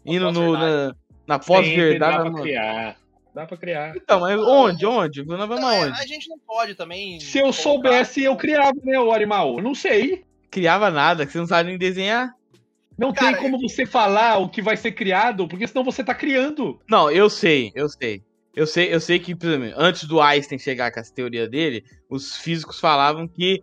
indo 0.06 0.32
no, 0.32 0.54
na, 0.54 0.96
na 1.26 1.40
pós-verdade. 1.40 2.18
Dá 2.18 2.22
pra 2.22 2.32
mano. 2.32 2.44
criar. 2.44 2.98
Dá 3.34 3.46
pra 3.46 3.58
criar. 3.58 3.96
Então, 3.98 4.22
mas 4.22 4.40
onde? 4.40 4.86
Onde? 4.86 5.26
Nós 5.26 5.48
vamos 5.48 5.60
é, 5.60 5.84
aonde? 5.84 6.00
a 6.00 6.08
gente 6.08 6.30
não 6.30 6.40
pode 6.40 6.76
também. 6.76 7.20
Se 7.20 7.38
eu 7.38 7.44
colocar- 7.44 7.62
soubesse, 7.62 8.24
eu 8.24 8.36
criava, 8.36 8.74
né, 8.84 9.00
o 9.00 9.12
animal? 9.12 9.58
Eu 9.58 9.64
não 9.64 9.76
sei. 9.76 10.24
Criava 10.50 10.90
nada, 10.90 11.26
que 11.26 11.32
você 11.32 11.38
não 11.38 11.48
sabe 11.48 11.70
nem 11.70 11.78
desenhar. 11.78 12.34
Não 12.98 13.12
Cara, 13.12 13.34
tem 13.34 13.42
como 13.42 13.60
você 13.60 13.86
falar 13.86 14.38
o 14.38 14.50
que 14.50 14.62
vai 14.62 14.78
ser 14.78 14.94
criado, 14.94 15.48
porque 15.48 15.68
senão 15.68 15.84
você 15.84 16.04
tá 16.04 16.16
criando. 16.16 16.80
Não, 16.90 17.12
eu 17.12 17.30
sei, 17.30 17.72
eu 17.76 17.90
sei. 17.90 18.24
Eu 18.56 18.66
sei, 18.66 18.94
eu 18.94 19.02
sei 19.02 19.20
que, 19.20 19.36
por 19.36 19.50
exemplo, 19.50 19.74
antes 19.76 20.06
do 20.06 20.22
Einstein 20.22 20.58
chegar 20.58 20.92
com 20.92 21.00
essa 21.00 21.14
teoria 21.14 21.48
dele, 21.48 21.84
os 22.10 22.38
físicos 22.38 22.80
falavam 22.80 23.28
que. 23.28 23.62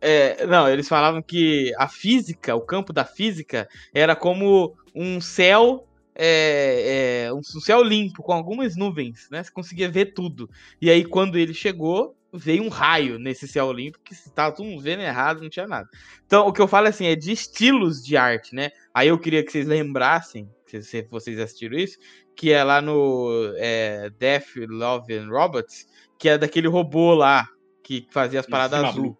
é, 0.00 0.46
não, 0.46 0.68
eles 0.68 0.88
falavam 0.88 1.20
que 1.20 1.72
a 1.76 1.88
física, 1.88 2.54
o 2.54 2.60
campo 2.60 2.92
da 2.92 3.04
física, 3.04 3.68
era 3.92 4.14
como 4.14 4.76
um 4.94 5.20
céu. 5.20 5.84
é, 6.14 7.26
é, 7.26 7.32
um 7.32 7.42
céu 7.42 7.82
limpo, 7.82 8.22
com 8.22 8.32
algumas 8.32 8.76
nuvens, 8.76 9.28
né? 9.30 9.42
Você 9.42 9.50
conseguia 9.50 9.90
ver 9.90 10.12
tudo. 10.14 10.48
E 10.80 10.88
aí, 10.90 11.04
quando 11.04 11.36
ele 11.36 11.54
chegou, 11.54 12.16
veio 12.32 12.62
um 12.62 12.68
raio 12.68 13.18
nesse 13.18 13.48
céu 13.48 13.72
limpo, 13.72 13.98
que 14.04 14.12
estava 14.12 14.54
mundo 14.62 14.82
vendo 14.82 15.00
errado, 15.00 15.42
não 15.42 15.48
tinha 15.48 15.66
nada. 15.66 15.88
Então, 16.26 16.46
o 16.46 16.52
que 16.52 16.60
eu 16.60 16.68
falo 16.68 16.88
assim, 16.88 17.06
é 17.06 17.16
de 17.16 17.32
estilos 17.32 18.04
de 18.04 18.16
arte, 18.16 18.54
né? 18.54 18.70
Aí 18.92 19.08
eu 19.08 19.18
queria 19.18 19.42
que 19.42 19.50
vocês 19.50 19.66
lembrassem, 19.66 20.48
se 20.66 20.82
se 20.82 21.02
vocês 21.10 21.38
assistiram 21.38 21.78
isso, 21.78 21.98
que 22.36 22.52
é 22.52 22.62
lá 22.62 22.80
no 22.80 23.52
é, 23.56 24.10
Death, 24.18 24.56
Love 24.68 25.14
and 25.14 25.28
Robots, 25.28 25.86
que 26.18 26.28
é 26.28 26.38
daquele 26.38 26.68
robô 26.68 27.14
lá, 27.14 27.48
que 27.82 28.06
fazia 28.10 28.40
as 28.40 28.46
paradas 28.46 28.78
Zima 28.78 28.88
azul. 28.90 29.02
Blue. 29.02 29.18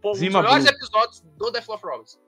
Pô, 0.00 0.08
um 0.08 0.12
dos 0.12 0.20
Zima 0.20 0.42
melhores 0.42 0.64
Blue. 0.64 0.74
episódios 0.74 1.20
do 1.36 1.50
Death 1.50 1.68
Love 1.68 1.82
Robots. 1.84 2.20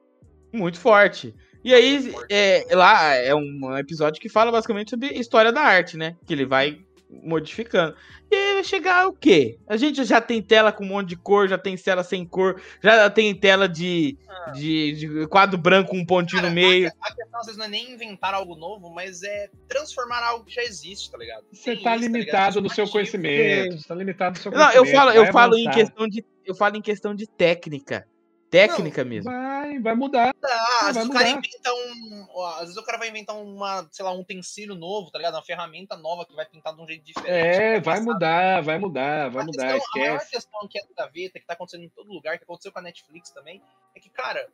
Muito 0.52 0.78
forte. 0.78 1.34
E 1.64 1.74
aí, 1.74 2.14
é, 2.30 2.66
lá 2.72 3.14
é 3.14 3.34
um 3.34 3.76
episódio 3.76 4.20
que 4.20 4.28
fala 4.28 4.52
basicamente 4.52 4.90
sobre 4.90 5.08
história 5.08 5.52
da 5.52 5.60
arte, 5.60 5.96
né? 5.96 6.16
Que 6.24 6.32
ele 6.32 6.46
vai 6.46 6.78
modificando. 7.10 7.96
E 8.30 8.34
aí 8.36 8.54
vai 8.54 8.64
chegar 8.64 9.08
o 9.08 9.12
quê? 9.12 9.58
A 9.66 9.76
gente 9.76 10.04
já 10.04 10.20
tem 10.20 10.42
tela 10.42 10.70
com 10.70 10.84
um 10.84 10.88
monte 10.88 11.08
de 11.10 11.16
cor, 11.16 11.48
já 11.48 11.56
tem 11.56 11.76
tela 11.76 12.04
sem 12.04 12.24
cor, 12.26 12.60
já 12.82 13.08
tem 13.08 13.34
tela 13.34 13.68
de, 13.68 14.18
Ah. 14.28 14.50
de, 14.50 14.92
de 14.92 15.26
quadro 15.28 15.56
branco 15.58 15.90
com 15.90 15.98
um 15.98 16.04
pontinho 16.04 16.42
Cara, 16.42 16.48
no 16.50 16.54
meio. 16.54 16.88
A 17.00 17.14
questão 17.14 17.40
às 17.40 17.46
vezes 17.46 17.58
não 17.58 17.64
é 17.64 17.68
nem 17.68 17.92
inventar 17.92 18.34
algo 18.34 18.54
novo, 18.54 18.90
mas 18.90 19.22
é 19.22 19.48
transformar 19.68 20.22
algo 20.22 20.44
que 20.44 20.54
já 20.54 20.62
existe, 20.62 21.10
tá 21.10 21.16
ligado? 21.18 21.44
Você 21.52 21.76
tá 21.76 21.96
isso, 21.96 22.04
limitado 22.04 22.60
no 22.60 22.68
seu 22.68 22.86
conhecimento. 22.88 23.78
Você 23.78 23.88
tá 23.88 23.94
limitado 23.94 24.36
no 24.36 24.42
seu 24.42 24.52
Não, 24.52 24.58
conhecimento. 24.58 24.86
eu 24.88 24.92
falo, 24.94 25.10
eu 25.12 25.32
falo 25.32 25.56
em 25.56 25.70
questão 25.70 26.06
de 26.08 26.24
eu 26.44 26.54
falo 26.54 26.76
em 26.76 26.82
questão 26.82 27.14
de 27.14 27.26
técnica. 27.26 28.06
Técnica 28.50 29.04
mesmo. 29.04 29.30
Vai, 29.30 29.78
vai 29.78 29.94
mudar. 29.94 30.34
Ah, 30.42 30.88
às 30.88 30.94
vai 30.96 31.04
vezes 31.04 31.08
o 31.08 31.12
cara 31.12 31.28
mudar. 31.28 31.38
inventa 31.38 31.74
um. 31.74 32.26
ó, 32.30 32.46
Às 32.54 32.60
vezes 32.60 32.76
o 32.76 32.82
cara 32.82 32.98
vai 32.98 33.08
inventar 33.08 33.36
uma, 33.36 33.88
sei 33.92 34.04
lá, 34.04 34.12
um 34.12 34.20
utensílio 34.20 34.74
novo, 34.74 35.10
tá 35.10 35.18
ligado? 35.18 35.34
Uma 35.34 35.42
ferramenta 35.42 35.96
nova 35.96 36.24
que 36.24 36.34
vai 36.34 36.46
pintar 36.46 36.74
de 36.74 36.80
um 36.82 36.86
jeito 36.86 37.04
diferente. 37.04 37.30
É, 37.30 37.80
vai 37.80 38.00
mudar, 38.00 38.62
vai 38.62 38.78
mudar, 38.78 39.28
vai 39.28 39.42
A 39.42 39.46
mudar, 39.46 39.72
questão- 39.74 39.90
A 39.94 39.98
maior 39.98 40.16
esquece. 40.16 40.30
questão 40.30 40.68
que 40.68 40.78
é 40.78 40.82
da 40.94 41.04
gaveta, 41.04 41.38
que 41.38 41.46
tá 41.46 41.52
acontecendo 41.54 41.84
em 41.84 41.88
todo 41.90 42.10
lugar, 42.12 42.38
que 42.38 42.44
aconteceu 42.44 42.72
com 42.72 42.78
a 42.78 42.82
Netflix 42.82 43.30
também, 43.30 43.60
é 43.94 44.00
que, 44.00 44.08
cara, 44.08 44.48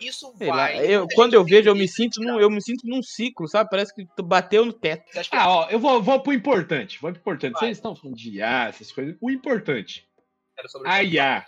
isso 0.00 0.32
Sei 0.38 0.46
lá, 0.48 0.56
vai. 0.56 0.86
eu, 0.86 1.06
quando 1.14 1.34
eu 1.34 1.44
vejo, 1.44 1.68
eu 1.68 1.74
me 1.74 1.88
sinto 1.88 2.20
num, 2.22 2.38
eu 2.40 2.48
me 2.48 2.62
sinto 2.62 2.86
num 2.86 3.02
ciclo, 3.02 3.48
sabe? 3.48 3.68
Parece 3.68 3.92
que 3.94 4.06
tu 4.16 4.22
bateu 4.22 4.64
no 4.64 4.72
teto. 4.72 5.02
Ah, 5.32 5.50
ó, 5.50 5.68
eu 5.70 5.78
vou, 5.80 6.00
vou 6.02 6.20
pro 6.20 6.32
importante. 6.32 6.98
Vou 7.00 7.10
pro 7.12 7.20
importante. 7.20 7.52
Vai. 7.54 7.60
Vocês 7.66 7.78
estão 7.78 7.94
falando 7.96 8.16
de 8.16 8.30
IA, 8.38 8.68
essas 8.68 8.90
coisas. 8.92 9.16
O 9.20 9.28
importante. 9.30 10.08
era 10.56 10.68
sobre 10.68 10.88
Ah, 10.88 11.02
isso? 11.02 11.14
IA. 11.14 11.44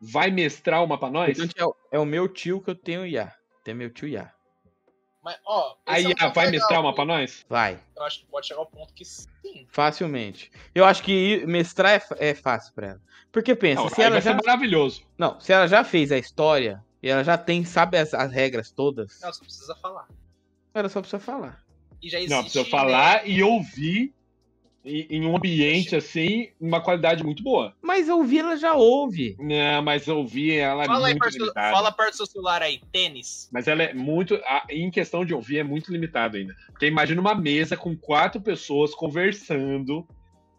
Vai 0.00 0.30
mestrar 0.30 0.82
uma 0.82 0.98
pra 0.98 1.10
nós? 1.10 1.38
Então, 1.38 1.48
é, 1.56 1.66
o- 1.66 1.76
é 1.92 1.98
o 1.98 2.04
meu 2.06 2.26
tio 2.28 2.60
que 2.60 2.70
eu 2.70 2.74
tenho 2.74 3.06
IA. 3.06 3.32
Tem 3.64 3.74
meu 3.74 3.90
tio 3.92 4.08
IA. 4.08 4.32
Mas, 5.22 5.38
ó, 5.44 5.76
A 5.84 5.98
esse 6.00 6.10
é 6.10 6.14
ponto 6.14 6.34
vai 6.34 6.46
legal. 6.46 6.50
mestrar 6.52 6.80
uma 6.80 6.94
pra 6.94 7.04
nós? 7.04 7.44
Vai. 7.48 7.78
Eu 7.94 8.02
acho 8.04 8.20
que 8.20 8.26
pode 8.26 8.46
chegar 8.46 8.60
ao 8.60 8.66
ponto 8.66 8.94
que 8.94 9.04
sim. 9.04 9.28
Facilmente. 9.68 10.50
Eu 10.74 10.84
acho 10.86 11.02
que 11.02 11.44
mestrar 11.46 12.00
é, 12.18 12.30
é 12.30 12.34
fácil 12.34 12.72
pra 12.72 12.86
ela. 12.88 13.00
Porque 13.30 13.54
pensa, 13.54 13.82
Não, 13.82 13.88
se 13.90 14.00
aí 14.00 14.06
ela 14.06 14.20
já. 14.20 14.32
maravilhoso. 14.34 15.04
Não, 15.18 15.38
se 15.38 15.52
ela 15.52 15.66
já 15.68 15.84
fez 15.84 16.10
a 16.10 16.16
história 16.16 16.82
e 17.02 17.08
ela 17.10 17.22
já 17.22 17.36
tem, 17.36 17.64
sabe 17.66 17.98
as, 17.98 18.14
as 18.14 18.32
regras 18.32 18.70
todas, 18.70 19.20
Não, 19.20 19.30
você 19.30 19.44
precisa 19.44 19.76
falar. 19.76 20.08
ela 20.72 20.88
só 20.88 21.00
precisa 21.00 21.20
falar. 21.20 21.62
E 22.02 22.08
já 22.08 22.16
existe. 22.18 22.34
Não, 22.34 22.42
precisa 22.42 22.64
né, 22.64 22.70
falar 22.70 23.28
e 23.28 23.42
ouvir 23.42 24.14
em, 24.84 25.06
em 25.10 25.26
um 25.26 25.36
ambiente 25.36 25.94
assim, 25.94 26.48
uma 26.60 26.80
qualidade 26.80 27.22
muito 27.22 27.42
boa. 27.42 27.74
Mas 27.82 28.08
ouvir 28.08 28.38
ela 28.38 28.56
já 28.56 28.74
ouve. 28.74 29.36
Não, 29.38 29.82
mas 29.82 30.08
ouvir 30.08 30.54
ela 30.54 30.84
é 30.84 30.86
Fala 30.86 31.08
aí 31.08 31.12
muito 31.12 31.22
perto, 31.22 31.34
do- 31.38 31.40
limitada. 31.44 31.74
fala 31.76 31.92
perto 31.92 32.10
do 32.12 32.16
seu 32.16 32.26
celular 32.26 32.62
aí, 32.62 32.80
tênis. 32.90 33.48
Mas 33.52 33.68
ela 33.68 33.82
é 33.82 33.92
muito. 33.94 34.34
a- 34.36 34.64
Em 34.70 34.90
questão 34.90 35.24
de 35.24 35.34
ouvir, 35.34 35.58
é 35.58 35.62
muito 35.64 35.92
limitado 35.92 36.36
ainda. 36.36 36.54
Porque 36.70 36.86
imagina 36.86 37.20
uma 37.20 37.34
mesa 37.34 37.76
com 37.76 37.94
quatro 37.96 38.40
pessoas 38.40 38.94
conversando 38.94 40.06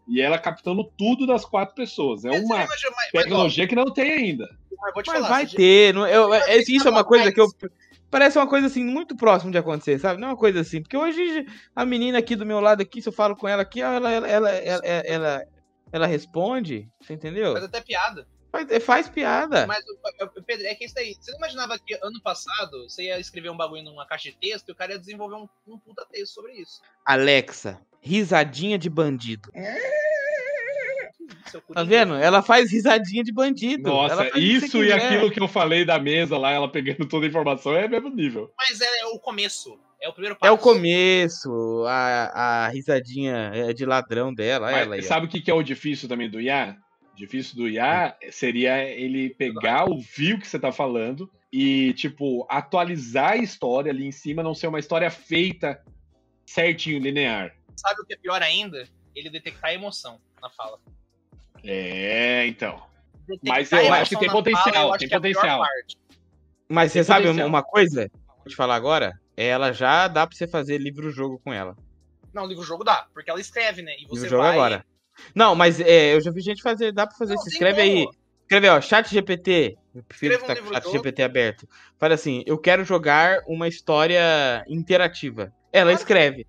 e 0.07 0.22
ela 0.22 0.38
captando 0.38 0.84
tudo 0.97 1.26
das 1.26 1.45
quatro 1.45 1.74
pessoas. 1.76 2.24
É 2.26 2.30
Mas 2.30 2.41
uma 2.43 2.55
você 2.57 2.63
imagina- 2.65 2.91
mas- 2.95 3.09
mas, 3.13 3.22
ó, 3.22 3.24
tecnologia 3.24 3.67
que 3.67 3.76
não 3.76 3.86
tem 3.86 4.11
ainda. 4.11 4.49
mas 4.82 4.93
vou 4.93 5.03
te 5.03 5.07
Mas 5.07 5.15
falar, 5.17 5.30
vai 5.30 5.45
ter. 5.47 5.93
Não, 5.93 6.07
eu, 6.07 6.34
é- 6.34 6.39
Mas 6.57 6.67
isso 6.69 6.88
é 6.88 6.91
uma 6.91 7.03
coisa 7.03 7.32
que 7.32 7.39
eu. 7.41 7.47
Parece 8.12 8.38
uma 8.38 8.47
coisa 8.47 8.68
assim, 8.68 8.84
muito 8.84 9.16
próximo 9.16 9.51
de 9.51 9.57
acontecer, 9.57 9.97
sabe? 9.97 10.20
Não 10.20 10.28
é 10.28 10.32
uma 10.32 10.38
coisa 10.38 10.59
assim. 10.59 10.82
Porque 10.82 10.97
hoje 10.97 11.45
a 11.76 11.86
menina 11.86 12.18
aqui 12.20 12.36
do 12.36 12.45
meu 12.45 12.59
lado 12.59 12.82
aqui, 12.82 13.01
se 13.01 13.07
eu 13.09 13.14
falo 13.14 13.36
com 13.36 13.47
ela 13.47 13.62
aqui, 13.62 13.82
ela, 13.82 14.12
ela, 14.12 14.28
ela, 14.28 14.49
ela, 14.49 14.82
ela, 14.86 15.47
ela 15.93 16.05
responde, 16.07 16.89
você 17.01 17.14
entendeu? 17.14 17.53
Faz 17.53 17.64
até 17.64 17.80
piada. 17.82 18.28
Faz, 18.51 18.84
faz 18.84 19.09
piada. 19.09 19.66
Mas, 19.66 19.82
o- 19.88 20.41
Pedro, 20.45 20.68
é 20.68 20.76
que 20.76 20.84
isso 20.84 20.99
aí. 20.99 21.16
Você 21.18 21.32
não 21.32 21.38
imaginava 21.38 21.80
que 21.80 21.93
ano 22.03 22.22
passado 22.22 22.84
você 22.89 23.03
ia 23.03 23.18
escrever 23.18 23.49
um 23.49 23.55
bagulho 23.55 23.84
numa 23.84 24.05
caixa 24.05 24.30
de 24.30 24.36
texto 24.38 24.68
e 24.68 24.72
o 24.74 24.76
cara 24.76 24.91
ia 24.91 24.99
desenvolver 24.99 25.36
um, 25.36 25.47
um 25.66 25.80
puta 25.80 26.05
texto 26.12 26.34
sobre 26.34 26.51
isso? 26.53 26.82
Alexa, 27.05 27.80
risadinha 28.01 28.78
de 28.78 28.89
bandido. 28.89 29.49
Cu 29.53 29.57
Tá 31.73 31.84
vendo? 31.84 32.15
Ela 32.15 32.41
faz 32.41 32.71
risadinha 32.71 33.23
de 33.23 33.32
bandido. 33.32 33.84
Nossa, 33.84 34.38
isso 34.38 34.65
e 34.65 34.69
quiser. 34.69 34.93
aquilo 34.93 35.32
que 35.32 35.39
eu 35.39 35.47
falei 35.47 35.86
da 35.86 35.99
mesa 35.99 36.38
lá, 36.38 36.51
ela 36.51 36.69
pegando 36.69 37.07
toda 37.07 37.25
a 37.25 37.29
informação, 37.29 37.75
é 37.75 37.88
mesmo 37.88 38.09
nível. 38.09 38.51
Mas 38.57 38.82
é, 38.82 39.05
o 39.07 39.19
começo. 39.19 39.79
É 40.01 40.09
o 40.09 40.13
primeiro 40.13 40.36
passo. 40.36 40.49
É 40.49 40.51
o 40.51 40.57
começo, 40.57 41.86
a, 41.88 42.65
a 42.65 42.67
risadinha 42.69 43.51
é 43.53 43.73
de 43.73 43.86
ladrão 43.86 44.34
dela. 44.34 44.71
Mas 44.71 44.88
ela 44.88 45.01
sabe 45.03 45.27
o 45.27 45.29
que 45.29 45.41
que 45.41 45.51
é 45.51 45.53
o 45.53 45.61
difícil 45.61 46.09
também 46.09 46.29
do 46.29 46.41
IA? 46.41 46.75
O 47.13 47.15
difícil 47.15 47.55
do 47.55 47.69
IA 47.69 48.15
seria 48.32 48.84
ele 48.84 49.29
pegar, 49.29 49.86
ouvir 49.86 50.34
o 50.34 50.39
que 50.39 50.47
você 50.47 50.57
tá 50.57 50.71
falando 50.71 51.29
e, 51.51 51.93
tipo, 51.93 52.47
atualizar 52.49 53.34
a 53.34 53.38
história 53.38 53.91
ali 53.91 54.05
em 54.05 54.11
cima, 54.11 54.41
não 54.41 54.55
ser 54.55 54.67
uma 54.67 54.79
história 54.79 55.11
feita 55.11 55.84
certinho, 56.45 56.99
linear. 56.99 57.55
Sabe 57.75 58.01
o 58.01 58.05
que 58.05 58.13
é 58.13 58.17
pior 58.17 58.41
ainda? 58.41 58.88
Ele 59.15 59.29
detectar 59.29 59.71
a 59.71 59.73
emoção 59.73 60.19
na 60.41 60.49
fala. 60.49 60.79
É, 61.64 62.45
então. 62.47 62.82
Mas 63.43 63.72
eu 63.72 63.93
acho 63.93 64.09
que 64.12 64.20
tem 64.20 64.30
potencial, 64.30 64.97
tem 64.97 65.07
é 65.07 65.12
potencial. 65.12 65.64
Mas 66.68 66.91
você 66.91 66.99
Tem 66.99 67.03
sabe 67.03 67.22
potencial. 67.24 67.47
uma 67.47 67.64
coisa? 67.64 68.09
Vou 68.38 68.47
te 68.47 68.55
falar 68.55 68.76
agora. 68.76 69.14
Ela 69.36 69.72
já 69.72 70.07
dá 70.07 70.26
pra 70.26 70.36
você 70.36 70.47
fazer 70.47 70.78
livro-jogo 70.78 71.39
com 71.43 71.53
ela. 71.53 71.76
Não, 72.34 72.45
livro-jogo 72.45 72.84
dá, 72.84 73.07
porque 73.14 73.30
ela 73.30 73.39
escreve, 73.41 73.82
né? 73.82 73.93
E 73.99 74.05
você 74.05 74.24
Livro-jogo 74.24 74.43
vai... 74.43 74.53
agora. 74.53 74.86
Não, 75.36 75.53
mas 75.53 75.80
é, 75.80 76.14
eu 76.16 76.22
já 76.22 76.32
vi 76.32 76.41
gente 76.41 76.62
fazer, 76.62 76.91
dá 76.91 77.05
pra 77.05 77.18
fazer. 77.18 77.36
Não, 77.36 77.43
escreve 77.45 77.82
aí. 77.82 78.05
como. 78.05 78.16
Escreve, 78.43 78.68
ó, 78.70 78.82
chat 78.82 79.09
GPT. 79.09 79.78
Eu 79.95 80.03
prefiro 80.03 80.34
Escreva 80.34 80.53
um 80.53 80.66
que 80.66 80.72
tá 80.72 80.82
com 80.82 80.89
o 80.89 80.91
chat. 80.91 80.97
GPT 80.97 81.24
aberto. 81.24 81.68
Fala 81.97 82.14
assim, 82.16 82.43
eu 82.45 82.57
quero 82.57 82.84
jogar 82.84 83.39
uma 83.47 83.68
história 83.68 84.64
interativa. 84.68 85.53
Ela 85.72 85.91
Claro. 85.91 85.97
escreve. 85.97 86.47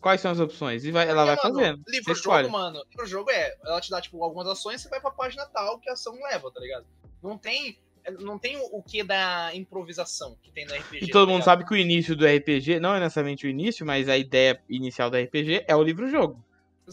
Quais 0.00 0.20
são 0.20 0.30
as 0.30 0.40
opções? 0.40 0.84
E 0.84 0.90
vai, 0.90 1.08
ela 1.08 1.26
vai 1.26 1.36
Porque, 1.36 1.48
mano, 1.48 1.60
fazendo. 1.60 1.82
Livro-jogo, 1.86 2.50
mano. 2.50 2.82
Livro-jogo 2.90 3.30
é. 3.30 3.54
Ela 3.64 3.80
te 3.80 3.90
dá, 3.90 4.00
tipo, 4.00 4.22
algumas 4.24 4.46
ações, 4.46 4.80
você 4.80 4.88
vai 4.88 5.00
pra 5.00 5.10
página 5.10 5.44
tal 5.46 5.78
que 5.78 5.90
a 5.90 5.92
ação 5.92 6.14
leva, 6.14 6.50
tá 6.50 6.60
ligado? 6.60 6.86
Não 7.22 7.36
tem. 7.36 7.78
Não 8.18 8.38
tem 8.38 8.56
o, 8.56 8.78
o 8.78 8.82
que 8.82 9.02
da 9.02 9.54
improvisação 9.54 10.34
que 10.42 10.50
tem 10.50 10.66
no 10.66 10.74
RPG. 10.74 11.04
E 11.04 11.10
todo 11.10 11.26
tá 11.26 11.32
mundo 11.32 11.44
sabe 11.44 11.66
que 11.66 11.74
o 11.74 11.76
início 11.76 12.16
do 12.16 12.26
RPG, 12.26 12.80
não 12.80 12.94
é 12.94 13.00
necessariamente 13.00 13.46
o 13.46 13.50
início, 13.50 13.84
mas 13.84 14.08
a 14.08 14.16
ideia 14.16 14.58
inicial 14.70 15.10
do 15.10 15.18
RPG 15.18 15.66
é 15.68 15.76
o 15.76 15.82
livro-jogo. 15.82 16.42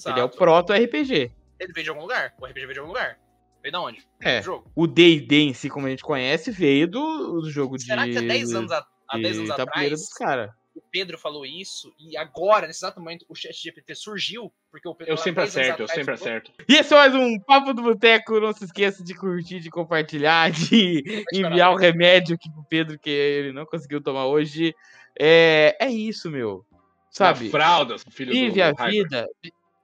Ele 0.06 0.20
é 0.20 0.24
o 0.24 0.30
proto-RPG. 0.30 1.32
Ele 1.60 1.74
veio 1.74 1.84
de 1.86 1.90
algum 1.90 2.02
lugar. 2.02 2.34
O 2.40 2.46
RPG 2.46 2.60
veio 2.60 2.74
de 2.74 2.80
algum 2.80 2.92
lugar. 2.92 3.18
Veio 3.64 3.72
da 3.72 3.82
onde? 3.82 4.06
É. 4.22 4.42
O 4.76 4.86
D&D 4.86 5.36
em 5.44 5.54
si, 5.54 5.70
como 5.70 5.88
a 5.88 5.90
gente 5.90 6.04
conhece, 6.04 6.52
veio 6.52 6.88
do, 6.88 7.42
do 7.42 7.50
jogo 7.50 7.78
de... 7.78 7.86
Será 7.86 8.04
que 8.04 8.18
há 8.18 8.22
10 8.22 8.54
anos, 8.54 8.72
a, 8.72 8.86
há 9.08 9.18
10 9.18 9.38
anos 9.38 9.56
de 9.56 9.62
atrás 9.62 9.90
dos 9.92 10.10
caras. 10.10 10.52
O 10.78 10.82
Pedro 10.92 11.18
falou 11.18 11.46
isso 11.46 11.94
e 12.00 12.16
agora, 12.16 12.68
nesse 12.68 12.80
exato 12.80 13.00
momento, 13.00 13.26
o 13.28 13.36
chat 13.36 13.54
GPT 13.54 13.96
surgiu? 13.96 14.54
Porque 14.70 14.88
o 14.88 14.94
Pedro 14.94 15.14
Eu 15.14 15.18
sempre 15.18 15.44
10 15.44 15.56
anos 15.56 15.68
acerto, 15.68 15.82
eu 15.82 15.88
sempre 15.88 16.14
acerto. 16.14 16.52
E 16.70 16.76
esse 16.76 16.94
é 16.94 16.98
mais 16.98 17.16
um 17.16 17.40
Papo 17.40 17.74
do 17.74 17.82
Boteco. 17.82 18.40
Não 18.40 18.54
se 18.54 18.66
esqueça 18.66 19.04
de 19.04 19.16
curtir, 19.16 19.60
de 19.60 19.72
compartilhar, 19.72 20.52
de 20.52 21.26
enviar 21.34 21.72
o 21.72 21.76
vai 21.76 21.92
remédio 21.92 22.36
aqui 22.36 22.52
pro 22.52 22.64
Pedro, 22.64 23.00
que 23.00 23.10
ele 23.10 23.52
não 23.52 23.66
conseguiu 23.66 24.02
tomar 24.02 24.28
hoje. 24.28 24.76
É, 25.20 25.76
é 25.80 25.90
isso, 25.90 26.30
meu. 26.30 26.64
Sabe? 27.10 27.50
Fralda, 27.50 27.96
filho 28.12 28.32
Vive 28.32 28.62
do 28.62 28.64
a 28.64 28.68
Hyper. 28.68 28.90
vida. 28.90 29.28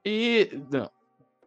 E. 0.04 0.50
Não. 0.70 0.90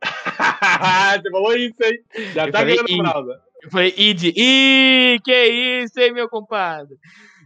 Você 1.22 1.32
falou 1.32 1.56
isso, 1.56 1.84
hein? 1.84 2.00
Já 2.34 2.48
Eu 2.48 2.52
tá 2.52 2.64
ganhando 2.64 2.98
fralda. 2.98 3.42
Eu 3.64 3.72
falei, 3.72 3.94
id. 3.98 4.24
Ih, 4.36 5.20
que 5.24 5.46
isso, 5.46 6.00
hein, 6.00 6.14
meu 6.14 6.28
compadre? 6.30 6.98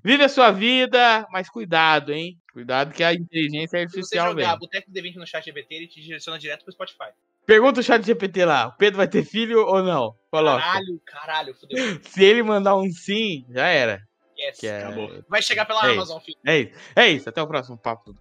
Vive 0.04 0.24
a 0.24 0.30
sua 0.30 0.52
vida, 0.52 1.28
mas 1.32 1.49
cuidado, 1.49 2.12
hein? 2.12 2.39
Cuidado 2.52 2.93
que 2.93 3.04
a 3.04 3.14
inteligência 3.14 3.68
Se 3.68 3.70
você 3.70 3.78
artificial 3.78 4.36
vem. 4.36 4.43
jogar 4.43 4.58
Boteco 4.58 4.91
D20 4.91 5.16
no 5.16 5.28
chat 5.28 5.45
GPT, 5.45 5.76
ele 5.76 5.88
te 5.88 6.02
direciona 6.02 6.39
direto 6.39 6.64
pro 6.64 6.74
Spotify. 6.74 7.12
Pergunta 7.45 7.80
o 7.80 7.84
chat 7.84 8.04
GPT 8.06 8.45
lá. 8.45 8.68
O 8.68 8.78
Pedro 8.78 8.97
vai 8.97 9.08
ter 9.08 9.24
filho 9.24 9.66
ou 9.66 9.84
não? 9.84 10.16
Coloca. 10.30 10.62
Caralho, 10.62 11.02
caralho, 11.06 11.56
fudeu. 11.56 11.78
Se 12.04 12.24
ele 12.24 12.43
mandar 12.43 12.76
um 12.76 12.89
sim, 12.91 13.45
já 13.49 13.68
era. 13.68 14.02
Yes. 14.38 14.60
Que 14.60 14.68
é... 14.68 14.84
Acabou. 14.84 15.24
Vai 15.30 15.41
chegar 15.41 15.66
pela 15.66 15.88
É 15.88 15.93
Amazon, 15.93 16.20
filho. 16.20 16.38
É 16.45 16.58
isso. 16.60 16.74
É 16.95 17.08
isso. 17.10 17.30
Até 17.30 17.41
o 17.41 17.47
próximo 17.47 17.78
papo. 17.78 18.16